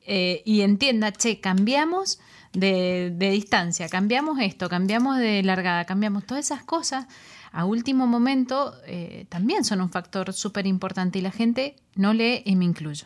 eh, 0.06 0.42
y 0.46 0.62
entienda, 0.62 1.12
che, 1.12 1.42
cambiamos 1.42 2.20
de, 2.54 3.12
de 3.14 3.32
distancia, 3.32 3.90
cambiamos 3.90 4.40
esto, 4.40 4.70
cambiamos 4.70 5.18
de 5.18 5.44
largada, 5.44 5.86
cambiamos 5.86 6.26
todas 6.26 6.46
esas 6.46 6.64
cosas 6.64 7.08
a 7.54 7.66
último 7.66 8.08
momento 8.08 8.76
eh, 8.88 9.28
también 9.30 9.64
son 9.64 9.80
un 9.80 9.90
factor 9.92 10.34
súper 10.34 10.66
importante 10.66 11.20
y 11.20 11.22
la 11.22 11.32
gente 11.32 11.76
no 11.96 12.12
lee 12.12 12.42
y 12.46 12.56
me 12.56 12.66
incluyo. 12.66 13.06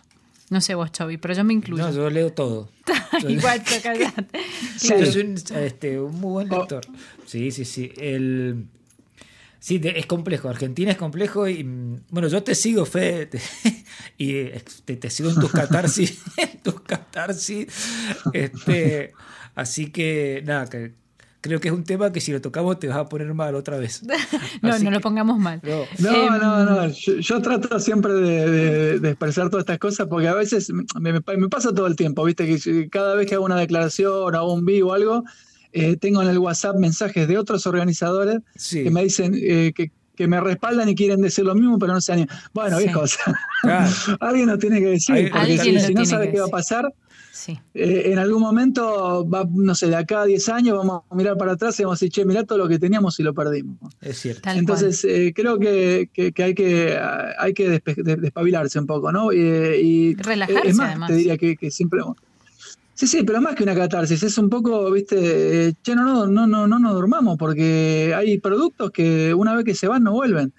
No 0.49 0.61
sé 0.61 0.73
vos, 0.73 0.89
Chovy, 0.93 1.17
pero 1.17 1.33
yo 1.33 1.43
me 1.43 1.53
incluyo. 1.53 1.83
No, 1.83 1.91
yo 1.91 2.09
leo 2.09 2.31
todo. 2.31 2.69
Igual, 3.27 3.61
te 3.61 3.81
claro. 3.81 4.25
Yo 4.81 5.05
soy 5.05 5.21
un, 5.21 5.35
este, 5.57 5.99
un 5.99 6.15
muy 6.21 6.31
buen 6.31 6.47
lector. 6.47 6.85
Oh. 6.89 6.97
Sí, 7.25 7.51
sí, 7.51 7.65
sí. 7.65 7.91
El... 7.97 8.67
Sí, 9.59 9.81
es 9.83 10.05
complejo. 10.05 10.47
Argentina 10.47 10.91
es 10.91 10.97
complejo 10.97 11.45
y 11.49 11.63
bueno, 12.09 12.29
yo 12.29 12.41
te 12.41 12.55
sigo, 12.55 12.85
Fe, 12.85 13.25
te, 13.25 13.41
y 14.17 14.43
te, 14.85 14.95
te, 14.95 15.09
sigo 15.09 15.29
en 15.29 15.41
tus 15.41 15.51
catarsis, 15.51 16.21
en 16.37 16.59
tus 16.59 16.79
catarsis. 16.81 17.67
Este, 18.31 19.11
así 19.55 19.91
que 19.91 20.41
nada, 20.45 20.67
que 20.67 20.93
creo 21.41 21.59
que 21.59 21.67
es 21.69 21.73
un 21.73 21.83
tema 21.83 22.11
que 22.11 22.19
si 22.19 22.31
lo 22.31 22.41
tocamos 22.41 22.79
te 22.79 22.87
vas 22.87 22.97
a 22.97 23.05
poner 23.07 23.33
mal 23.33 23.55
otra 23.55 23.77
vez. 23.77 24.03
no, 24.61 24.69
Así 24.73 24.83
no 24.83 24.91
lo 24.91 24.97
que- 24.97 25.03
pongamos 25.03 25.37
mal. 25.39 25.61
no. 25.63 25.83
No, 25.99 26.15
Em, 26.35 26.41
no, 26.41 26.65
no. 26.65 26.87
Yo, 26.89 27.19
yo 27.19 27.41
trato 27.41 27.79
siempre 27.79 28.13
de, 28.13 28.49
de- 28.51 28.99
de 28.99 29.09
expresar 29.09 29.49
todas 29.49 29.61
estas 29.63 29.79
cosas 29.79 30.07
porque 30.09 30.27
a 30.27 30.33
veces 30.33 30.71
me, 30.99 31.13
me 31.13 31.21
pa- 31.21 31.33
me 31.37 31.47
pasa 31.49 31.73
todo 31.73 31.87
el 31.87 31.95
tiempo, 31.95 32.23
¿viste? 32.23 32.45
Que 32.45 32.89
cada 32.89 33.15
vez 33.15 33.27
que 33.27 33.35
hago 33.35 33.45
una 33.45 33.55
declaración, 33.57 34.35
hago 34.35 34.53
un 34.53 34.65
vivo 34.65 34.89
o 34.91 34.93
algo, 34.93 35.23
eh, 35.73 35.95
tengo 35.97 36.21
en 36.23 36.29
el 36.29 36.37
WhatsApp 36.39 36.77
mensajes 36.77 37.27
de 37.27 37.37
otros 37.37 37.67
organizadores 37.67 38.39
Sí. 38.55 38.83
que 38.83 38.91
me 38.91 39.03
dicen 39.03 39.33
eh, 39.35 39.73
que, 39.75 39.91
que 40.15 40.27
me 40.27 40.41
respaldan 40.41 40.89
y 40.89 40.95
quieren 40.95 41.21
decir 41.21 41.45
lo 41.45 41.53
mismo, 41.53 41.77
pero 41.77 41.93
no 41.93 42.01
se 42.01 42.13
animan. 42.13 42.35
Bueno, 42.53 42.77
Sí. 42.79 42.85
viejo, 42.85 43.01
o 43.01 43.07
sea, 43.07 43.35
Claro. 43.61 43.91
alguien 44.21 44.47
lo 44.47 44.57
tiene 44.57 44.79
que 44.79 44.87
decir, 44.87 45.29
porque 45.31 45.55
lo 45.57 45.63
si, 45.63 45.79
si 45.79 45.93
no 45.93 46.05
sabe 46.05 46.31
qué 46.31 46.39
va 46.39 46.47
a 46.47 46.49
pasar, 46.49 46.91
Sí. 47.37 47.59
eh, 47.75 48.03
en 48.11 48.17
algún 48.17 48.41
momento, 48.41 49.27
va, 49.29 49.47
no 49.47 49.75
sé, 49.75 49.87
de 49.87 49.95
acá 49.95 50.21
a 50.21 50.25
10 50.25 50.49
años 50.49 50.75
vamos 50.75 51.03
a 51.07 51.13
mirar 51.15 51.37
para 51.37 51.51
atrás 51.51 51.79
y 51.79 51.83
vamos 51.83 52.01
a 52.01 52.05
decir, 52.05 52.11
che, 52.11 52.25
mirá 52.25 52.43
todo 52.43 52.57
lo 52.57 52.67
que 52.67 52.79
teníamos 52.79 53.19
y 53.19 53.23
lo 53.23 53.33
perdimos. 53.35 53.77
Es 54.01 54.17
cierto. 54.17 54.41
Tal 54.41 54.57
Entonces, 54.57 55.05
eh, 55.05 55.33
creo 55.35 55.59
que, 55.59 56.09
que- 56.11 56.31
que 56.31 56.43
hay 56.43 56.55
que 56.55 56.97
hay 57.39 57.53
que 57.53 57.79
despabilarse 57.95 58.79
un 58.79 58.87
poco, 58.87 59.11
¿no? 59.11 59.31
Eh, 59.31 59.79
y 59.81 60.15
Relajarse, 60.15 60.67
es 60.69 60.75
más, 60.75 60.87
además. 60.89 61.09
te 61.09 61.15
diría 61.15 61.37
que, 61.37 61.55
que 61.55 61.69
siempre. 61.69 62.01
Sí, 62.95 63.05
sí, 63.05 63.21
pero 63.23 63.39
más 63.39 63.53
que 63.53 63.61
una 63.61 63.75
catarsis, 63.75 64.23
es 64.23 64.37
un 64.39 64.49
poco, 64.49 64.89
viste, 64.91 65.67
eh, 65.67 65.73
che, 65.83 65.95
no, 65.95 66.03
no, 66.03 66.25
no, 66.25 66.47
no, 66.47 66.67
no 66.67 66.79
nos 66.79 66.93
durmamos, 66.95 67.37
porque 67.37 68.13
hay 68.17 68.39
productos 68.39 68.89
que 68.89 69.31
una 69.35 69.55
vez 69.55 69.63
que 69.63 69.75
se 69.75 69.87
van 69.87 70.01
no 70.03 70.13
vuelven. 70.13 70.51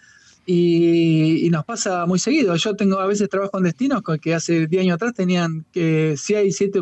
Y, 0.50 1.44
y 1.46 1.50
nos 1.50 1.62
pasa 1.66 2.06
muy 2.06 2.18
seguido. 2.18 2.56
Yo 2.56 2.74
tengo, 2.74 2.98
a 3.00 3.06
veces 3.06 3.28
trabajo 3.28 3.58
en 3.58 3.64
destinos 3.64 4.00
con 4.00 4.18
que 4.18 4.34
hace 4.34 4.66
10 4.66 4.80
años 4.80 4.94
atrás 4.94 5.12
tenían 5.12 5.66
que 5.70 6.14
6, 6.16 6.56
7 6.56 6.80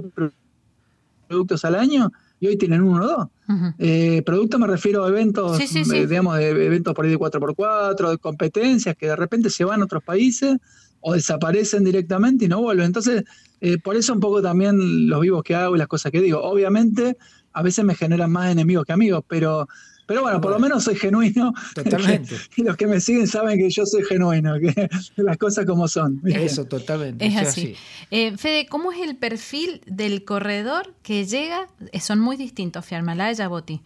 productos 1.27 1.65
al 1.65 1.75
año 1.75 2.13
y 2.39 2.47
hoy 2.47 2.57
tienen 2.57 2.83
uno 2.83 3.03
o 3.05 3.07
dos. 3.09 3.27
Ujú. 3.49 3.75
Eh, 3.79 4.23
producto 4.25 4.61
me 4.61 4.69
refiero 4.69 5.05
a 5.05 5.09
eventos, 5.09 5.57
Sí, 5.57 5.67
sí, 5.67 5.85
sí. 5.85 5.97
eh, 5.97 6.07
digamos, 6.07 6.37
de 6.39 6.51
eventos 6.51 6.95
por 6.95 7.07
ahí 7.07 7.11
de 7.11 7.19
4x4, 7.19 8.11
de 8.11 8.19
competencias 8.19 8.95
que 8.97 9.07
de 9.09 9.17
repente 9.17 9.51
se 9.51 9.65
van 9.65 9.81
a 9.81 9.85
otros 9.87 10.05
países 10.05 10.59
o 11.01 11.15
desaparecen 11.15 11.83
directamente 11.83 12.45
y 12.45 12.49
no 12.49 12.61
vuelven. 12.61 12.87
Entonces, 12.87 13.25
eh, 13.61 13.79
por 13.79 13.97
eso 13.97 14.13
un 14.13 14.21
poco 14.21 14.41
también 14.43 15.09
los 15.09 15.21
vivos 15.21 15.43
que 15.43 15.57
hago 15.57 15.75
y 15.75 15.79
las 15.81 15.89
cosas 15.89 16.13
que 16.13 16.21
digo. 16.21 16.41
Obviamente, 16.41 17.17
a 17.53 17.63
veces 17.65 17.85
me 17.85 17.97
generan 17.97 18.31
más 18.31 18.53
enemigos 18.53 18.85
que 18.85 18.93
amigos, 18.93 19.25
pero, 19.27 19.67
pero 20.07 20.23
bueno, 20.23 20.41
por 20.41 20.53
lo 20.53 20.59
menos 20.59 20.85
soy 20.85 20.95
genuino. 20.97 21.53
Totalmente. 21.75 22.37
y 22.57 22.63
los 22.63 22.77
que 22.77 22.87
me 22.87 23.01
siguen 23.01 23.27
saben 23.27 23.59
que 23.59 23.69
yo 23.71 23.85
soy 23.87 24.05
genuino, 24.05 24.55
que 24.61 24.89
las 25.17 25.37
cosas 25.37 25.67
como 25.67 25.89
son. 25.89 26.21
Eso, 26.25 26.65
totalmente. 26.65 27.27
Es 27.27 27.35
eso 27.35 27.49
así. 27.49 27.75
Eh, 28.11 28.37
Fede, 28.37 28.67
¿cómo 28.67 28.93
es 28.93 29.01
el 29.01 29.17
perfil 29.17 29.81
del 29.87 30.25
corredor 30.25 30.95
que 31.03 31.27
llega? 31.27 31.67
eh, 31.93 32.01
Son 32.01 32.21
muy 32.21 32.37
distintos, 32.37 32.85
Fiarmalá 32.87 33.33
y 33.33 33.35
Yaboti. 33.35 33.83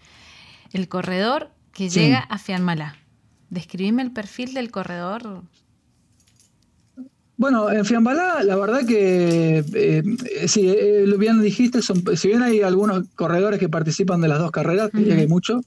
El 0.72 0.88
corredor 0.88 1.50
que 1.72 1.88
Sí. 1.90 2.00
llega 2.00 2.18
a 2.20 2.38
Fiarmalá. 2.38 2.96
Describime 3.48 4.02
el 4.02 4.12
perfil 4.12 4.54
del 4.54 4.70
corredor. 4.70 5.42
Bueno, 7.36 7.70
en 7.70 7.86
Fiambalá, 7.86 8.42
la 8.44 8.54
verdad 8.56 8.86
que 8.86 9.58
eh, 9.60 9.64
eh, 9.74 10.46
sí, 10.48 10.68
eh, 10.68 11.04
lo 11.06 11.16
bien 11.16 11.40
dijiste, 11.40 11.80
son, 11.80 12.04
si 12.14 12.28
bien 12.28 12.42
hay 12.42 12.60
algunos 12.60 13.08
corredores 13.14 13.58
que 13.58 13.68
participan 13.70 14.20
de 14.20 14.28
las 14.28 14.38
dos 14.38 14.50
carreras, 14.50 14.90
diría 14.92 15.14
que 15.14 15.22
hay 15.22 15.26
mucho, 15.28 15.62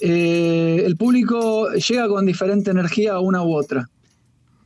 eh, 0.00 0.82
el 0.86 0.96
público 0.96 1.70
llega 1.72 2.08
con 2.08 2.24
diferente 2.26 2.70
energía 2.70 3.12
a 3.14 3.20
una 3.20 3.42
u 3.42 3.54
otra. 3.54 3.88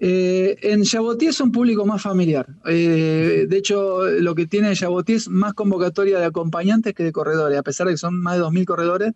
Eh, 0.00 0.56
en 0.62 0.82
Yabotí 0.82 1.26
es 1.26 1.40
un 1.40 1.50
público 1.52 1.86
más 1.86 2.02
familiar. 2.02 2.46
Eh, 2.66 3.46
de 3.48 3.56
hecho, 3.56 4.04
lo 4.04 4.34
que 4.34 4.46
tiene 4.46 4.74
Yabotí 4.74 5.14
es 5.14 5.28
más 5.28 5.54
convocatoria 5.54 6.18
de 6.18 6.26
acompañantes 6.26 6.94
que 6.94 7.04
de 7.04 7.12
corredores. 7.12 7.58
A 7.58 7.62
pesar 7.62 7.86
de 7.86 7.94
que 7.94 7.98
son 7.98 8.20
más 8.20 8.34
de 8.36 8.42
2.000 8.42 8.64
corredores, 8.66 9.12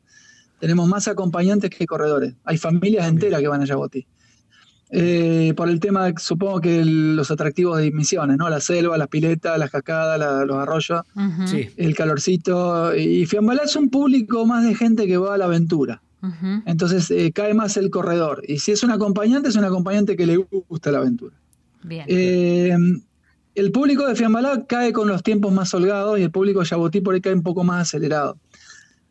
tenemos 0.61 0.89
más 0.89 1.07
acompañantes 1.09 1.71
que 1.71 1.87
corredores. 1.87 2.35
Hay 2.45 2.59
familias 2.59 3.07
enteras 3.09 3.41
que 3.41 3.49
van 3.49 3.61
a 3.63 3.65
Yabotí. 3.67 4.07
Eh, 4.91 5.53
por 5.55 5.69
el 5.69 5.81
tema, 5.81 6.11
supongo 6.17 6.61
que 6.63 6.81
el- 6.81 7.15
los 7.15 7.31
atractivos 7.31 7.77
de 7.79 7.91
misiones, 7.93 8.39
¿no? 8.39 8.49
La 8.49 8.59
selva, 8.61 8.97
las 8.97 9.09
piletas, 9.09 9.59
las 9.59 9.71
cascadas, 9.71 10.19
la- 10.19 10.47
los 10.47 10.57
arroyos, 10.57 11.03
Sí. 11.45 11.69
el 11.77 11.95
calorcito. 11.95 12.97
Y 12.97 13.27
Fiambalá 13.27 13.65
es 13.65 13.77
un 13.77 13.91
público 13.91 14.47
más 14.47 14.65
de 14.65 14.75
gente 14.75 15.07
que 15.07 15.19
va 15.19 15.35
a 15.35 15.39
la 15.39 15.45
aventura. 15.45 16.01
Entonces 16.67 17.11
eh, 17.11 17.31
cae 17.33 17.55
más 17.55 17.77
el 17.77 17.91
corredor. 17.91 18.43
Y 18.47 18.59
si 18.59 18.73
es 18.73 18.83
un 18.83 18.91
acompañante, 18.91 19.49
es 19.49 19.57
un 19.57 19.65
acompañante 19.65 20.17
que 20.17 20.27
le 20.27 20.37
gusta 20.69 20.91
la 20.91 20.99
aventura. 20.99 21.37
Bien. 21.83 22.05
Eh, 22.09 22.77
el 23.55 23.73
público 23.73 24.07
de 24.07 24.15
Fiambalá 24.17 24.65
cae 24.67 24.93
con 24.93 25.09
los 25.09 25.23
tiempos 25.23 25.53
más 25.53 25.73
holgados 25.75 26.19
y 26.19 26.23
el 26.23 26.31
público 26.31 26.61
de 26.61 26.67
Yabotí 26.67 27.01
por 27.01 27.15
ahí 27.15 27.21
cae 27.21 27.35
un 27.35 27.43
poco 27.43 27.65
más 27.65 27.83
acelerado. 27.89 28.39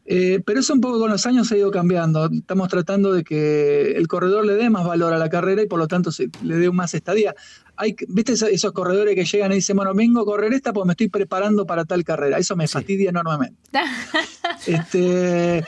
Eh, 0.09 0.41
pero 0.45 0.61
eso 0.61 0.73
un 0.73 0.79
poco 0.79 0.99
con 0.99 1.09
los 1.11 1.25
años 1.25 1.49
se 1.49 1.55
ha 1.55 1.57
ido 1.57 1.69
cambiando. 1.69 2.29
Estamos 2.31 2.69
tratando 2.69 3.11
de 3.11 3.25
que 3.25 3.91
el 3.91 4.07
corredor 4.07 4.45
le 4.45 4.53
dé 4.53 4.69
más 4.69 4.85
valor 4.85 5.13
a 5.13 5.17
la 5.17 5.29
carrera 5.29 5.61
y 5.61 5.67
por 5.67 5.79
lo 5.79 5.87
tanto 5.89 6.13
se- 6.13 6.29
le 6.43 6.55
dé 6.55 6.71
más 6.71 6.93
estadía. 6.93 7.35
Hay, 7.75 7.93
¿Viste 8.07 8.31
esos, 8.31 8.47
esos 8.49 8.71
corredores 8.71 9.15
que 9.15 9.25
llegan 9.25 9.51
y 9.51 9.55
dicen, 9.55 9.75
bueno, 9.75 9.93
vengo 9.93 10.21
a 10.21 10.25
correr 10.25 10.53
esta 10.53 10.71
porque 10.71 10.87
me 10.87 10.93
estoy 10.93 11.09
preparando 11.09 11.65
para 11.65 11.83
tal 11.83 12.05
carrera? 12.05 12.37
Eso 12.37 12.55
me 12.55 12.69
fastidia 12.69 13.09
enormemente. 13.09 13.57
Este, 14.65 15.63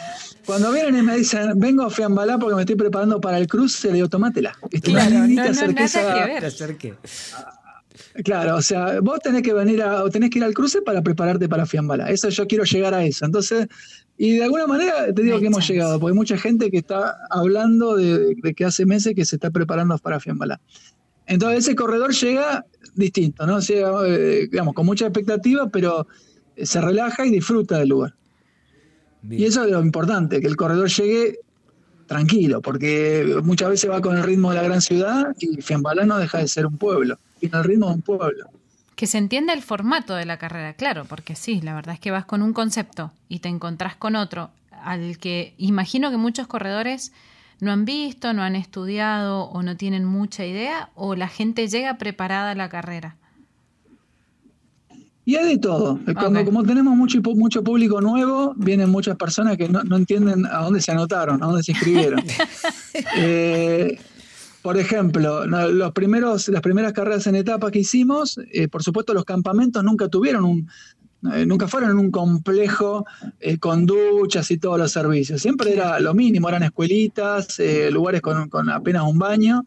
cuando 0.50 0.72
vienen 0.72 0.98
y 0.98 1.04
me 1.04 1.16
dicen, 1.18 1.52
vengo 1.60 1.84
a 1.84 1.92
Fiambalá 1.92 2.40
porque 2.40 2.56
me 2.56 2.62
estoy 2.64 2.76
preparando 2.76 3.22
para 3.22 3.38
el 3.38 3.48
cruce, 3.48 3.88
le 3.90 3.94
digo, 3.96 4.10
tomátela. 4.10 4.58
¿Viste? 4.72 4.90
Claro, 4.92 5.20
no, 5.20 5.28
te 5.28 5.34
no, 5.36 5.42
acerques 5.44 5.96
nada 5.96 6.12
a- 6.12 6.18
que 6.26 6.32
ver. 6.32 6.40
Te 6.40 6.46
acerqué. 6.48 6.94
Claro, 8.24 8.56
o 8.56 8.62
sea, 8.62 9.00
vos 9.02 9.20
tenés 9.20 9.44
que 9.44 9.54
venir 9.54 9.82
a, 9.84 10.04
o 10.04 10.10
tenés 10.10 10.32
que 10.32 10.40
ir 10.40 10.44
al 10.44 10.54
cruce 10.56 10.82
para 10.82 11.02
prepararte 11.04 11.48
para 11.48 11.66
Fiambala. 11.68 12.10
Eso 12.10 12.30
yo 12.30 12.48
quiero 12.48 12.64
llegar 12.64 12.94
a 12.96 13.04
eso. 13.04 13.26
Entonces, 13.26 13.68
y 14.18 14.38
de 14.38 14.44
alguna 14.44 14.66
manera 14.66 15.14
te 15.14 15.22
digo 15.22 15.40
que 15.40 15.46
hemos 15.48 15.68
llegado, 15.68 16.00
porque 16.00 16.14
hay 16.14 16.18
mucha 16.18 16.38
gente 16.38 16.72
que 16.72 16.78
está 16.78 17.16
hablando 17.30 17.96
de, 17.96 18.34
de 18.42 18.54
que 18.56 18.66
hace 18.66 18.86
meses 18.88 19.14
que 19.16 19.26
se 19.26 19.36
está 19.36 19.52
preparando 19.52 19.96
para 20.00 20.20
Fiambala. 20.20 20.60
Entonces 21.28 21.60
ese 21.60 21.76
corredor 21.76 22.12
llega 22.14 22.66
distinto, 22.96 23.46
¿no? 23.46 23.60
Llega, 23.60 23.92
eh, 24.08 24.48
digamos, 24.52 24.74
con 24.74 24.86
mucha 24.88 25.06
expectativa, 25.06 25.70
pero 25.70 26.08
se 26.62 26.82
relaja 26.82 27.26
y 27.26 27.30
disfruta 27.30 27.78
del 27.78 27.90
lugar. 27.90 28.16
Bien. 29.22 29.42
Y 29.42 29.46
eso 29.46 29.64
es 29.64 29.72
lo 29.72 29.82
importante, 29.82 30.42
que 30.42 30.48
el 30.48 30.56
corredor 30.56 30.90
llegue 30.90 31.40
tranquilo, 32.08 32.62
porque 32.62 33.40
muchas 33.44 33.70
veces 33.70 33.90
va 33.90 34.02
con 34.02 34.18
el 34.18 34.24
ritmo 34.24 34.50
de 34.50 34.58
la 34.58 34.64
gran 34.64 34.82
ciudad 34.82 35.36
y 35.40 35.62
Fiambalá 35.62 36.06
no 36.06 36.18
deja 36.18 36.40
de 36.40 36.48
ser 36.48 36.66
un 36.66 36.78
pueblo, 36.78 37.18
tiene 37.40 37.58
el 37.58 37.64
ritmo 37.64 37.88
de 37.88 37.94
un 37.94 38.02
pueblo. 38.02 38.48
Que 38.96 39.08
se 39.08 39.18
entienda 39.18 39.54
el 39.54 39.62
formato 39.62 40.16
de 40.16 40.26
la 40.26 40.38
carrera, 40.38 40.74
claro, 40.74 41.06
porque 41.06 41.36
sí, 41.36 41.62
la 41.62 41.76
verdad 41.76 41.94
es 41.94 42.00
que 42.00 42.12
vas 42.12 42.26
con 42.26 42.42
un 42.42 42.52
concepto 42.52 43.12
y 43.30 43.40
te 43.40 43.48
encontrás 43.48 43.96
con 43.96 44.16
otro 44.16 44.50
al 44.84 45.18
que 45.18 45.54
imagino 45.58 46.10
que 46.10 46.18
muchos 46.18 46.48
corredores 46.48 47.12
no 47.60 47.72
han 47.72 47.86
visto, 47.86 48.34
no 48.34 48.44
han 48.44 48.56
estudiado 48.56 49.44
o 49.44 49.62
no 49.62 49.76
tienen 49.76 50.06
mucha 50.06 50.46
idea 50.46 50.90
o 50.96 51.16
la 51.16 51.28
gente 51.28 51.68
llega 51.68 51.98
preparada 51.98 52.52
a 52.52 52.56
la 52.56 52.70
carrera. 52.70 53.16
Y 55.26 55.36
hay 55.36 55.48
de 55.48 55.58
todo. 55.60 56.00
Cuando. 56.20 56.44
Como 56.44 56.64
tenemos 56.64 56.96
mucho, 56.96 57.22
mucho 57.22 57.64
público 57.64 58.02
nuevo, 58.02 58.54
vienen 58.58 58.90
muchas 58.90 59.16
personas 59.16 59.58
que 59.58 59.70
no, 59.70 59.84
no 59.84 59.98
entienden 59.98 60.46
a 60.46 60.64
dónde 60.64 60.82
se 60.82 60.92
anotaron, 60.92 61.44
a 61.44 61.46
dónde 61.46 61.64
se 61.64 61.72
inscribieron. 61.72 62.24
Eh, 63.16 63.98
por 64.62 64.78
ejemplo, 64.78 65.46
los 65.46 65.92
primeros, 65.94 66.50
las 66.50 66.62
primeras 66.62 66.92
carreras 66.94 67.26
en 67.28 67.36
etapa 67.36 67.72
que 67.72 67.80
hicimos, 67.80 68.40
eh, 68.52 68.68
por 68.68 68.84
supuesto 68.84 69.14
los 69.14 69.24
campamentos 69.24 69.84
nunca 69.84 70.10
tuvieron 70.10 70.44
un, 70.44 70.70
eh, 71.34 71.46
nunca 71.46 71.68
fueron 71.68 71.98
un 71.98 72.12
complejo 72.12 73.06
eh, 73.40 73.58
con 73.58 73.86
duchas 73.86 74.52
y 74.52 74.58
todos 74.58 74.78
los 74.78 74.92
servicios. 74.92 75.42
Siempre 75.42 75.74
era 75.74 76.00
lo 76.02 76.14
mínimo, 76.14 76.50
eran 76.50 76.64
escuelitas, 76.64 77.60
lugares 77.90 78.22
con, 78.22 78.50
con 78.50 78.70
apenas 78.70 79.04
un 79.04 79.18
baño. 79.18 79.66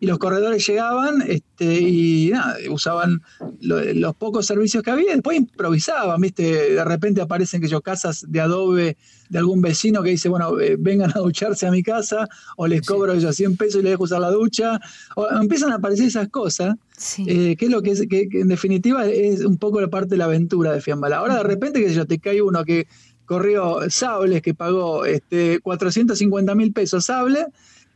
Y 0.00 0.06
los 0.06 0.18
corredores 0.18 0.64
llegaban 0.66 1.22
este, 1.26 1.80
y 1.80 2.30
nada, 2.32 2.56
usaban 2.70 3.20
lo- 3.60 3.82
los 3.94 4.14
pocos 4.14 4.46
servicios 4.46 4.82
que 4.82 4.90
había, 4.92 5.10
y 5.10 5.14
después 5.14 5.36
improvisaban, 5.38 6.20
¿viste? 6.20 6.74
De 6.74 6.84
repente 6.84 7.20
aparecen 7.20 7.60
que 7.60 7.66
yo 7.68 7.80
casas 7.80 8.24
de 8.28 8.40
adobe 8.40 8.96
de 9.28 9.38
algún 9.38 9.60
vecino 9.60 10.02
que 10.02 10.10
dice, 10.10 10.28
bueno, 10.28 10.58
eh, 10.60 10.76
vengan 10.78 11.10
a 11.14 11.18
ducharse 11.18 11.66
a 11.66 11.70
mi 11.70 11.82
casa, 11.82 12.28
o 12.56 12.66
les 12.66 12.82
cobro 12.86 13.14
yo 13.16 13.32
100 13.32 13.56
pesos 13.56 13.80
y 13.80 13.82
les 13.82 13.92
dejo 13.92 14.04
usar 14.04 14.20
la 14.20 14.30
ducha, 14.30 14.80
o 15.16 15.26
empiezan 15.28 15.72
a 15.72 15.76
aparecer 15.76 16.06
esas 16.06 16.28
cosas, 16.28 16.76
Sí. 16.96 17.24
eh, 17.28 17.56
que 17.56 17.66
es 17.66 17.70
lo 17.70 17.82
que, 17.82 17.90
es, 17.90 18.00
que, 18.08 18.28
que 18.28 18.40
en 18.40 18.48
definitiva 18.48 19.04
es 19.06 19.44
un 19.44 19.58
poco 19.58 19.80
la 19.80 19.88
parte 19.88 20.10
de 20.10 20.16
la 20.18 20.24
aventura 20.26 20.72
de 20.72 20.80
Fiambala. 20.80 21.18
Ahora 21.18 21.36
de 21.38 21.42
repente 21.42 21.84
que 21.84 21.92
yo 21.92 22.06
te 22.06 22.18
cae 22.20 22.40
uno 22.40 22.64
que 22.64 22.86
corrió 23.24 23.78
sables, 23.90 24.40
que 24.42 24.54
pagó 24.54 25.04
este, 25.04 25.60
450 25.60 26.54
mil 26.54 26.72
pesos 26.72 27.04
sable, 27.04 27.46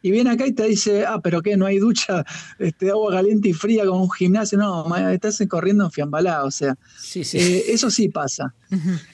y 0.02 0.10
viene 0.10 0.30
acá 0.30 0.46
y 0.46 0.52
te 0.52 0.64
dice, 0.66 1.04
ah, 1.06 1.20
pero 1.22 1.40
qué, 1.42 1.56
no 1.56 1.64
hay 1.66 1.78
ducha 1.78 2.24
este, 2.58 2.90
agua 2.90 3.12
caliente 3.12 3.48
y 3.48 3.52
fría 3.52 3.86
como 3.86 4.02
un 4.02 4.10
gimnasio, 4.10 4.58
no, 4.58 4.94
estás 5.10 5.40
corriendo 5.48 5.84
en 5.84 5.90
Fiambalá, 5.92 6.44
o 6.44 6.50
sea, 6.50 6.76
Sí, 6.98 7.22
sí. 7.24 7.38
eh, 7.38 7.64
eso 7.68 7.90
sí 7.90 8.08
pasa. 8.08 8.54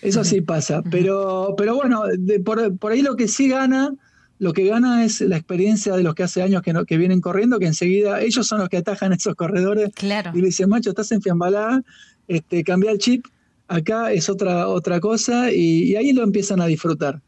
Eso 0.03 0.25
sí 0.25 0.41
pasa, 0.41 0.83
pero, 0.91 1.55
pero 1.57 1.75
bueno, 1.77 2.03
de- 2.17 2.41
por, 2.41 2.77
por 2.79 2.93
ahí 2.93 3.03
lo 3.03 3.17
que 3.17 3.29
sí 3.29 3.49
gana, 3.49 3.93
lo 4.39 4.53
que 4.53 4.65
gana 4.67 5.05
es 5.05 5.21
la 5.21 5.37
experiencia 5.37 5.97
de 5.97 6.03
los 6.05 6.15
que 6.15 6.23
hace 6.23 6.43
años 6.43 6.63
que, 6.63 6.73
no- 6.73 6.85
que 6.85 6.97
vienen 6.97 7.21
corriendo, 7.21 7.59
que 7.59 7.67
enseguida 7.67 8.21
ellos 8.23 8.47
son 8.47 8.61
los 8.61 8.69
que 8.69 8.77
atajan 8.79 9.13
a 9.13 9.17
esos 9.17 9.35
corredores 9.35 9.91
Claro. 9.95 10.31
y 10.33 10.41
le 10.41 10.47
dicen, 10.47 10.69
macho, 10.69 10.91
estás 10.91 11.11
en 11.13 11.21
Fiambalá, 11.23 11.83
este, 12.29 12.63
cambia 12.63 12.93
el 12.93 12.99
chip, 12.99 13.27
acá 13.67 14.13
es 14.13 14.29
otra, 14.29 14.69
otra 14.69 15.01
cosa, 15.01 15.51
y, 15.53 15.85
y 15.91 15.97
ahí 15.97 16.13
lo 16.13 16.23
empiezan 16.23 16.61
a 16.61 16.67
disfrutar. 16.67 17.21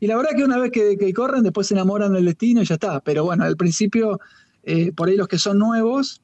Y 0.00 0.06
la 0.06 0.16
verdad 0.16 0.30
que 0.36 0.44
una 0.44 0.58
vez 0.58 0.70
que, 0.72 0.96
que 0.98 1.12
corren, 1.12 1.42
después 1.42 1.66
se 1.66 1.74
enamoran 1.74 2.12
del 2.12 2.24
destino 2.26 2.62
y 2.62 2.64
ya 2.66 2.74
está. 2.74 3.00
Pero 3.00 3.24
bueno, 3.24 3.44
al 3.44 3.56
principio, 3.56 4.20
eh, 4.62 4.92
por 4.92 5.08
ahí 5.08 5.16
los 5.16 5.28
que 5.28 5.38
son 5.38 5.58
nuevos 5.58 6.20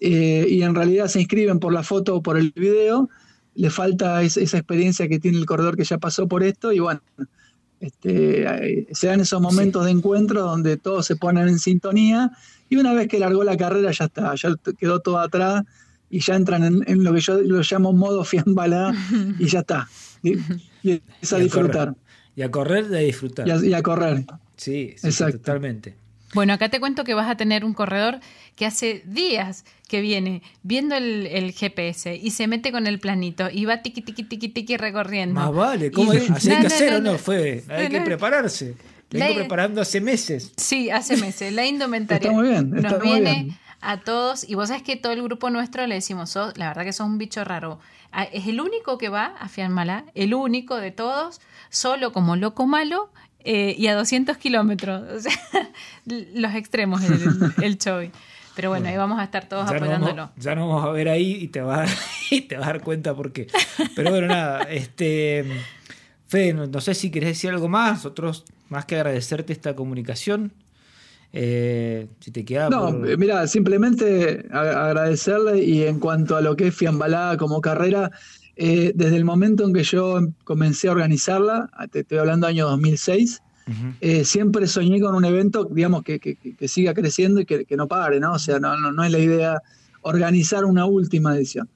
eh, 0.00 0.46
y 0.48 0.62
en 0.62 0.74
realidad 0.74 1.06
se 1.06 1.20
inscriben 1.20 1.58
por 1.60 1.72
la 1.72 1.82
foto 1.84 2.16
o 2.16 2.22
por 2.22 2.36
el 2.36 2.50
video, 2.56 3.08
le 3.54 3.70
falta 3.70 4.22
es- 4.22 4.36
esa 4.36 4.58
experiencia 4.58 5.08
que 5.08 5.20
tiene 5.20 5.38
el 5.38 5.46
corredor 5.46 5.76
que 5.76 5.84
ya 5.84 5.98
pasó 5.98 6.26
por 6.26 6.42
esto 6.42 6.72
y 6.72 6.80
bueno, 6.80 7.00
este, 7.80 8.42
eh, 8.80 8.86
se 8.92 9.08
dan 9.08 9.20
esos 9.20 9.40
momentos 9.40 9.84
de 9.84 9.90
encuentro 9.90 10.42
donde 10.42 10.76
todos 10.76 11.06
se 11.06 11.16
ponen 11.16 11.48
en 11.48 11.58
sintonía 11.58 12.30
y 12.68 12.76
una 12.76 12.92
vez 12.94 13.08
que 13.08 13.18
largó 13.18 13.44
la 13.44 13.56
carrera 13.56 13.90
ya 13.92 14.04
está, 14.06 14.34
ya 14.34 14.54
quedó 14.78 15.00
todo 15.00 15.18
atrás 15.18 15.62
y 16.08 16.20
ya 16.20 16.36
entran 16.36 16.62
en, 16.64 16.84
en 16.86 17.04
lo 17.04 17.12
que 17.12 17.20
yo 17.20 17.40
lo 17.40 17.60
llamo 17.62 17.92
modo 17.92 18.24
fiambala 18.24 18.94
y 19.38 19.46
ya 19.46 19.60
está. 19.60 19.88
Y, 20.22 20.34
y 20.82 21.02
es 21.20 21.32
a 21.32 21.38
Y 21.38 21.42
disfrutar 21.44 21.88
correr. 21.88 22.02
Y 22.36 22.42
a 22.42 22.50
correr 22.50 22.88
de 22.88 23.00
disfrutar. 23.04 23.46
y 23.46 23.50
a, 23.50 23.56
y 23.56 23.74
a 23.74 23.82
correr. 23.82 24.24
Sí, 24.56 24.94
sí, 24.96 25.06
Exacto. 25.08 25.38
totalmente. 25.38 25.94
Bueno, 26.34 26.54
acá 26.54 26.70
te 26.70 26.80
cuento 26.80 27.04
que 27.04 27.12
vas 27.12 27.28
a 27.30 27.36
tener 27.36 27.62
un 27.62 27.74
corredor 27.74 28.18
que 28.56 28.64
hace 28.64 29.02
días 29.04 29.66
que 29.86 30.00
viene 30.00 30.40
viendo 30.62 30.94
el, 30.94 31.26
el 31.26 31.52
GPS 31.52 32.16
y 32.16 32.30
se 32.30 32.46
mete 32.46 32.72
con 32.72 32.86
el 32.86 32.98
planito 33.00 33.50
y 33.52 33.66
va 33.66 33.82
tiqui 33.82 34.00
tiqui 34.00 34.22
tiqui 34.22 34.48
tiqui 34.48 34.76
recorriendo. 34.78 35.34
Más 35.38 35.52
vale, 35.52 35.90
¿cómo 35.90 36.14
Y- 36.14 36.18
es? 36.18 36.30
Así 36.30 36.48
hay 36.50 36.56
No, 36.56 36.62
que 36.62 36.68
no, 36.68 36.74
hacer 36.74 36.90
no, 36.92 36.96
o 36.96 37.00
no, 37.02 37.12
no. 37.12 37.18
fue. 37.18 37.64
Hay 37.68 37.84
No, 37.84 37.90
que 37.90 37.98
no. 37.98 38.04
prepararse. 38.06 38.74
La- 39.10 39.26
vengo 39.26 39.40
preparando 39.40 39.82
hace 39.82 40.00
meses. 40.00 40.52
Sí, 40.56 40.88
hace 40.88 41.18
meses. 41.18 41.52
La 41.52 41.66
indumentaria 41.66 42.30
Está 42.30 42.40
muy 42.40 42.48
bien, 42.48 42.72
está 42.76 42.88
nos 42.92 42.98
muy 43.04 43.12
viene 43.12 43.34
bien. 43.34 43.58
A 43.82 43.98
todos 44.00 44.48
y 44.48 44.54
vos 44.54 44.68
sabés 44.68 44.82
que 44.82 44.96
todo 44.96 45.12
el 45.12 45.22
grupo 45.22 45.50
nuestro 45.50 45.86
le 45.86 45.96
decimos, 45.96 46.30
"Sos- 46.30 46.56
la 46.56 46.68
verdad 46.68 46.84
que 46.84 46.92
sos 46.92 47.06
un 47.06 47.18
bicho 47.18 47.44
raro. 47.44 47.80
Es 48.32 48.46
el 48.46 48.60
único 48.60 48.96
que 48.98 49.08
va 49.08 49.34
a 49.38 49.48
Fianmalá, 49.48 50.04
el 50.14 50.34
único 50.34 50.76
de 50.76 50.90
todos, 50.90 51.40
solo 51.70 52.12
como 52.12 52.36
loco 52.36 52.66
malo 52.66 53.10
eh, 53.44 53.74
y 53.76 53.88
a 53.88 53.94
200 53.94 54.36
kilómetros. 54.36 55.02
O 55.16 55.20
sea, 55.20 55.38
los 56.06 56.54
extremos 56.54 57.02
el, 57.02 57.12
el. 57.62 57.78
Pero 58.54 58.68
bueno, 58.68 58.86
ahí 58.88 58.96
vamos 58.98 59.18
a 59.18 59.24
estar 59.24 59.48
todos 59.48 59.68
Ya 59.70 59.76
apoyándolo. 59.76 60.14
vamos, 60.14 60.30
ya 60.36 60.54
nos 60.54 60.68
vamos 60.68 60.84
a 60.84 60.90
ver 60.90 61.08
ahí 61.08 61.32
y 61.40 61.48
te 61.48 61.62
vas 61.62 61.90
a, 61.90 61.94
y 62.34 62.42
te 62.42 62.56
vas 62.58 62.68
a 62.68 62.72
dar 62.74 62.82
cuenta 62.82 63.14
por 63.14 63.32
qué. 63.32 63.46
Pero 63.96 64.10
bueno, 64.10 64.26
nada, 64.28 64.64
este 64.64 65.46
Fede, 66.28 66.52
no, 66.52 66.66
no 66.66 66.80
sé 66.82 66.94
si 66.94 67.10
querés 67.10 67.30
decir 67.30 67.48
algo 67.50 67.68
más, 67.68 67.94
nosotros 67.94 68.44
más 68.68 68.84
que 68.84 68.96
agradecerte 68.96 69.52
esta 69.54 69.74
comunicación. 69.74 70.52
Eh, 71.32 72.08
si 72.20 72.30
te 72.30 72.44
queda 72.44 72.68
No, 72.68 72.90
por- 72.98 73.08
eh, 73.10 73.16
mira, 73.16 73.46
simplemente 73.46 74.46
agradecerle 74.50 75.62
y 75.64 75.82
en 75.84 75.98
cuanto 75.98 76.36
a 76.36 76.40
lo 76.40 76.56
que 76.56 76.68
es 76.68 76.74
Fiambalá 76.74 77.36
como 77.38 77.60
carrera, 77.60 78.10
eh, 78.56 78.92
desde 78.94 79.16
el 79.16 79.24
momento 79.24 79.64
en 79.64 79.72
que 79.72 79.82
yo 79.82 80.18
em- 80.18 80.32
comencé 80.44 80.88
a 80.88 80.92
organizarla, 80.92 81.70
te 81.90 82.00
estoy 82.00 82.18
hablando 82.18 82.46
año 82.46 82.68
2006, 82.68 83.42
Ujú. 83.66 83.76
eh, 84.00 84.24
siempre 84.24 84.66
soñé 84.66 85.00
con 85.00 85.14
un 85.14 85.24
evento, 85.24 85.64
digamos, 85.70 86.02
que, 86.02 86.18
que- 86.20 86.36
siga 86.68 86.92
creciendo 86.92 87.40
y 87.40 87.46
que, 87.46 87.64
que 87.64 87.76
no 87.76 87.88
pare, 87.88 88.20
¿no? 88.20 88.32
O 88.34 88.38
sea, 88.38 88.58
no, 88.58 88.76
no, 88.76 88.92
no 88.92 89.02
es 89.04 89.10
la 89.10 89.18
idea 89.18 89.62
organizar 90.02 90.64
una 90.64 90.84
última 90.84 91.34
edición. 91.36 91.68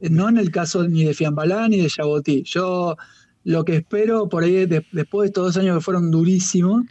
No 0.00 0.28
en 0.28 0.36
el 0.36 0.50
caso 0.50 0.86
ni 0.86 1.04
de 1.04 1.14
Fiambalá 1.14 1.68
ni 1.68 1.78
de 1.80 1.88
Yabotí. 1.88 2.42
Yo 2.44 2.96
lo 3.44 3.64
que 3.64 3.76
espero 3.76 4.28
por 4.28 4.44
ahí, 4.44 4.66
de- 4.66 4.84
después 4.92 5.22
de 5.22 5.26
estos 5.28 5.46
dos 5.46 5.56
años 5.56 5.78
que 5.78 5.82
fueron 5.84 6.10
durísimos, 6.10 6.82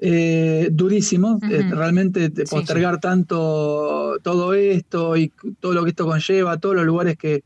eh, 0.00 0.68
durísimos, 0.72 1.42
eh, 1.50 1.62
realmente 1.70 2.30
Sí. 2.34 2.42
postergar 2.50 3.00
tanto 3.00 4.16
todo 4.22 4.54
esto 4.54 5.16
y 5.16 5.30
todo 5.60 5.72
lo 5.74 5.84
que 5.84 5.90
esto 5.90 6.06
conlleva, 6.06 6.58
todos 6.58 6.74
los 6.76 6.84
lugares 6.86 7.16
que, 7.18 7.44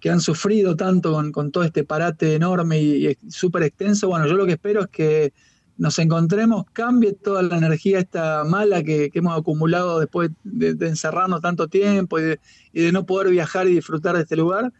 que 0.00 0.10
han 0.10 0.20
sufrido 0.20 0.76
tanto 0.76 1.12
con, 1.12 1.30
con 1.30 1.50
todo 1.52 1.64
este 1.64 1.84
parate 1.84 2.34
enorme 2.34 2.80
y, 2.80 3.06
y 3.08 3.16
súper 3.30 3.64
extenso. 3.64 4.08
Bueno, 4.08 4.26
yo 4.26 4.34
lo 4.34 4.46
que 4.46 4.52
espero 4.52 4.80
es 4.82 4.88
que 4.88 5.32
nos 5.76 5.98
encontremos, 5.98 6.64
cambie 6.72 7.12
toda 7.14 7.42
la 7.42 7.56
energía 7.56 7.98
esta 7.98 8.44
mala 8.44 8.82
que, 8.82 9.10
que 9.10 9.18
hemos 9.20 9.38
acumulado 9.38 9.98
después 10.00 10.30
de, 10.42 10.74
de 10.74 10.88
encerrarnos 10.88 11.40
tanto 11.40 11.68
tiempo 11.68 12.18
y 12.18 12.22
de, 12.22 12.40
y 12.72 12.82
de 12.82 12.92
no 12.92 13.06
poder 13.06 13.30
viajar 13.30 13.66
y 13.66 13.74
disfrutar 13.74 14.14
de 14.16 14.22
este 14.22 14.36
lugar, 14.36 14.72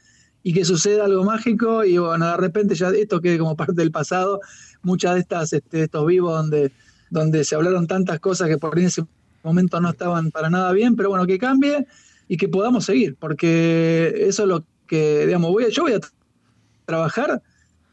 y 0.43 0.53
que 0.55 0.65
suceda 0.65 1.05
algo 1.07 1.25
mágico 1.25 1.85
y 1.85 1.99
bueno, 1.99 2.27
de 2.27 2.37
repente 2.37 2.75
ya 2.75 2.89
esto 2.91 3.21
quede 3.21 3.39
como 3.39 3.57
parte 3.63 3.75
del 3.75 3.91
pasado, 3.91 4.41
muchas 4.83 5.15
de 5.15 5.21
estas, 5.21 5.53
este, 5.53 5.83
estos 5.85 6.07
vivos 6.07 6.35
donde, 6.35 6.71
donde 7.11 7.45
se 7.45 7.55
hablaron 7.57 7.87
tantas 7.87 8.19
cosas 8.21 8.49
que 8.49 8.57
por 8.59 8.77
ahí 8.77 8.83
en 8.83 8.89
ese 8.89 9.05
momento 9.43 9.81
no 9.81 9.91
estaban 9.91 10.31
para 10.31 10.49
nada 10.51 10.73
bien, 10.73 10.97
pero 10.97 11.11
bueno, 11.11 11.27
que 11.27 11.39
cambie 11.39 11.87
y 12.29 12.37
que 12.37 12.49
podamos 12.49 12.85
seguir, 12.85 13.17
porque 13.19 14.15
eso 14.29 14.43
es 14.45 14.49
lo 14.49 14.65
que, 14.87 15.27
digamos, 15.27 15.51
voy 15.51 15.65
a, 15.65 15.69
yo 15.69 15.83
voy 15.83 15.95
a 15.95 16.01
trabajar 16.85 17.43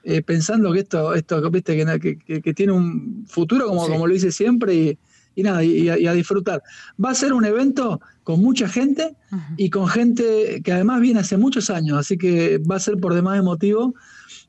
eh, 0.04 0.22
pensando 0.22 0.72
que 0.72 0.80
esto, 0.80 1.14
esto 1.14 1.50
viste, 1.52 1.76
que, 2.00 2.18
que- 2.42 2.54
tiene 2.54 2.72
un 2.72 3.26
futuro 3.28 3.68
como, 3.68 3.86
Sí. 3.86 3.92
como 3.92 4.08
lo 4.08 4.16
hice 4.16 4.32
siempre 4.32 4.74
y, 4.74 5.00
y 5.36 5.44
nada, 5.44 5.64
y, 5.64 5.90
a, 5.90 6.00
y 6.00 6.08
a 6.08 6.14
disfrutar. 6.14 6.62
Va 7.04 7.10
a 7.12 7.16
ser 7.16 7.34
un 7.34 7.46
evento 7.46 8.00
con 8.24 8.40
mucha 8.42 8.68
gente 8.70 9.16
y 9.58 9.70
con 9.70 9.88
gente 9.88 10.62
que 10.64 10.72
además 10.72 11.02
viene 11.02 11.20
hace 11.20 11.38
muchos 11.38 11.70
años, 11.70 11.98
así 11.98 12.18
que 12.18 12.58
va 12.60 12.78
a 12.78 12.80
ser 12.80 12.98
por 12.98 13.14
demás 13.14 13.38
emotivo 13.38 13.94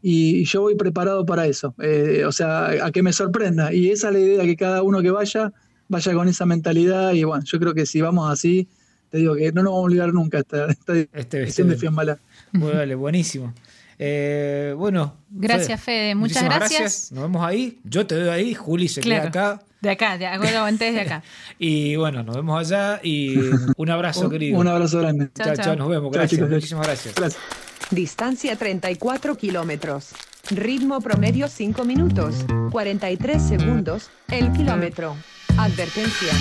y, 0.02 0.44
yo 0.44 0.62
voy 0.62 0.74
preparado 0.76 1.24
para 1.26 1.46
eso, 1.46 1.74
eh, 1.82 2.24
o 2.26 2.32
sea, 2.32 2.86
a 2.86 2.90
que 2.92 3.02
me 3.02 3.12
sorprenda 3.12 3.72
y 3.72 3.90
esa 3.90 4.08
es 4.08 4.14
la 4.14 4.20
idea, 4.20 4.44
que 4.44 4.56
cada 4.56 4.82
uno 4.82 5.02
que 5.02 5.10
vaya, 5.10 5.52
vaya 5.88 6.12
con 6.14 6.28
esa 6.28 6.46
mentalidad 6.46 7.12
y 7.12 7.24
bueno, 7.24 7.44
yo 7.44 7.58
creo 7.58 7.74
que 7.74 7.86
si 7.86 8.00
vamos 8.00 8.30
así, 8.30 8.68
te 9.10 9.18
digo 9.18 9.34
que 9.34 9.52
no 9.52 9.62
nos 9.62 9.70
vamos 9.72 9.78
a 9.84 9.86
olvidar 9.86 10.12
nunca 10.12 10.38
esta, 10.38 10.66
esta 10.66 10.94
Este 11.12 11.42
edición 11.42 11.68
de. 11.70 11.76
Fiambala. 11.76 12.18
Bueno, 12.52 12.78
dale, 12.78 12.94
buenísimo. 12.94 13.54
Eh, 13.98 14.74
bueno. 14.76 15.16
Gracias, 15.30 15.80
Fede. 15.82 16.14
Muchas 16.14 16.44
gracias. 16.44 17.10
Nos 17.12 17.22
vemos 17.22 17.42
ahí. 17.42 17.80
Yo 17.84 18.06
te 18.06 18.14
veo 18.16 18.30
ahí. 18.30 18.54
Juli 18.54 18.86
se 18.86 19.00
Claro. 19.00 19.30
queda 19.30 19.52
acá. 19.52 19.62
De 19.80 19.90
acá, 19.90 20.18
de 20.18 20.26
aguanté 20.26 20.86
desde 20.86 21.00
acá. 21.00 21.22
Y 21.58 21.96
bueno, 21.96 22.22
nos 22.22 22.36
vemos 22.36 22.60
allá. 22.60 23.00
Y 23.02 23.36
un 23.76 23.90
abrazo, 23.90 24.20
Un, 24.26 24.30
querido. 24.30 24.58
un 24.58 24.68
abrazo 24.68 24.98
grande. 25.00 25.30
Chao, 25.34 25.56
chao, 25.56 25.74
nos 25.76 25.88
vemos. 25.88 26.10
Chao, 26.12 26.20
Gracias. 26.20 26.30
chicos. 26.38 26.50
Muchísimas 26.50 26.86
gracias. 26.86 27.14
Gracias. 27.14 27.67
Distancia 27.90 28.54
34 28.54 29.36
kilómetros. 29.36 30.10
Ritmo 30.50 31.00
promedio 31.00 31.48
5 31.48 31.84
minutos. 31.84 32.44
43 32.70 33.42
segundos. 33.42 34.10
El 34.28 34.52
kilómetro. 34.52 35.16
Advertencia. 35.56 36.34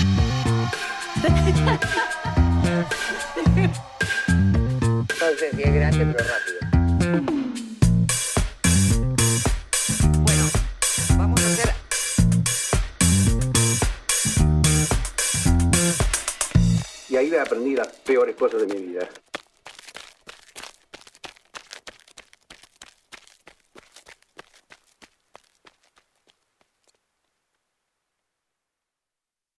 No 5.08 5.36
sé 5.38 5.50
si 5.56 5.62
es 5.62 5.74
grande, 5.74 6.06
pero 6.06 6.24
rápido. 6.28 6.58
Bueno, 10.20 10.44
vamos 11.16 11.42
a 11.42 11.46
hacer 11.46 11.74
Y 17.08 17.16
ahí 17.16 17.34
aprendí 17.34 17.74
las 17.74 17.88
peores 17.88 18.36
cosas 18.36 18.66
de 18.66 18.66
mi 18.66 18.82
vida. 18.82 19.08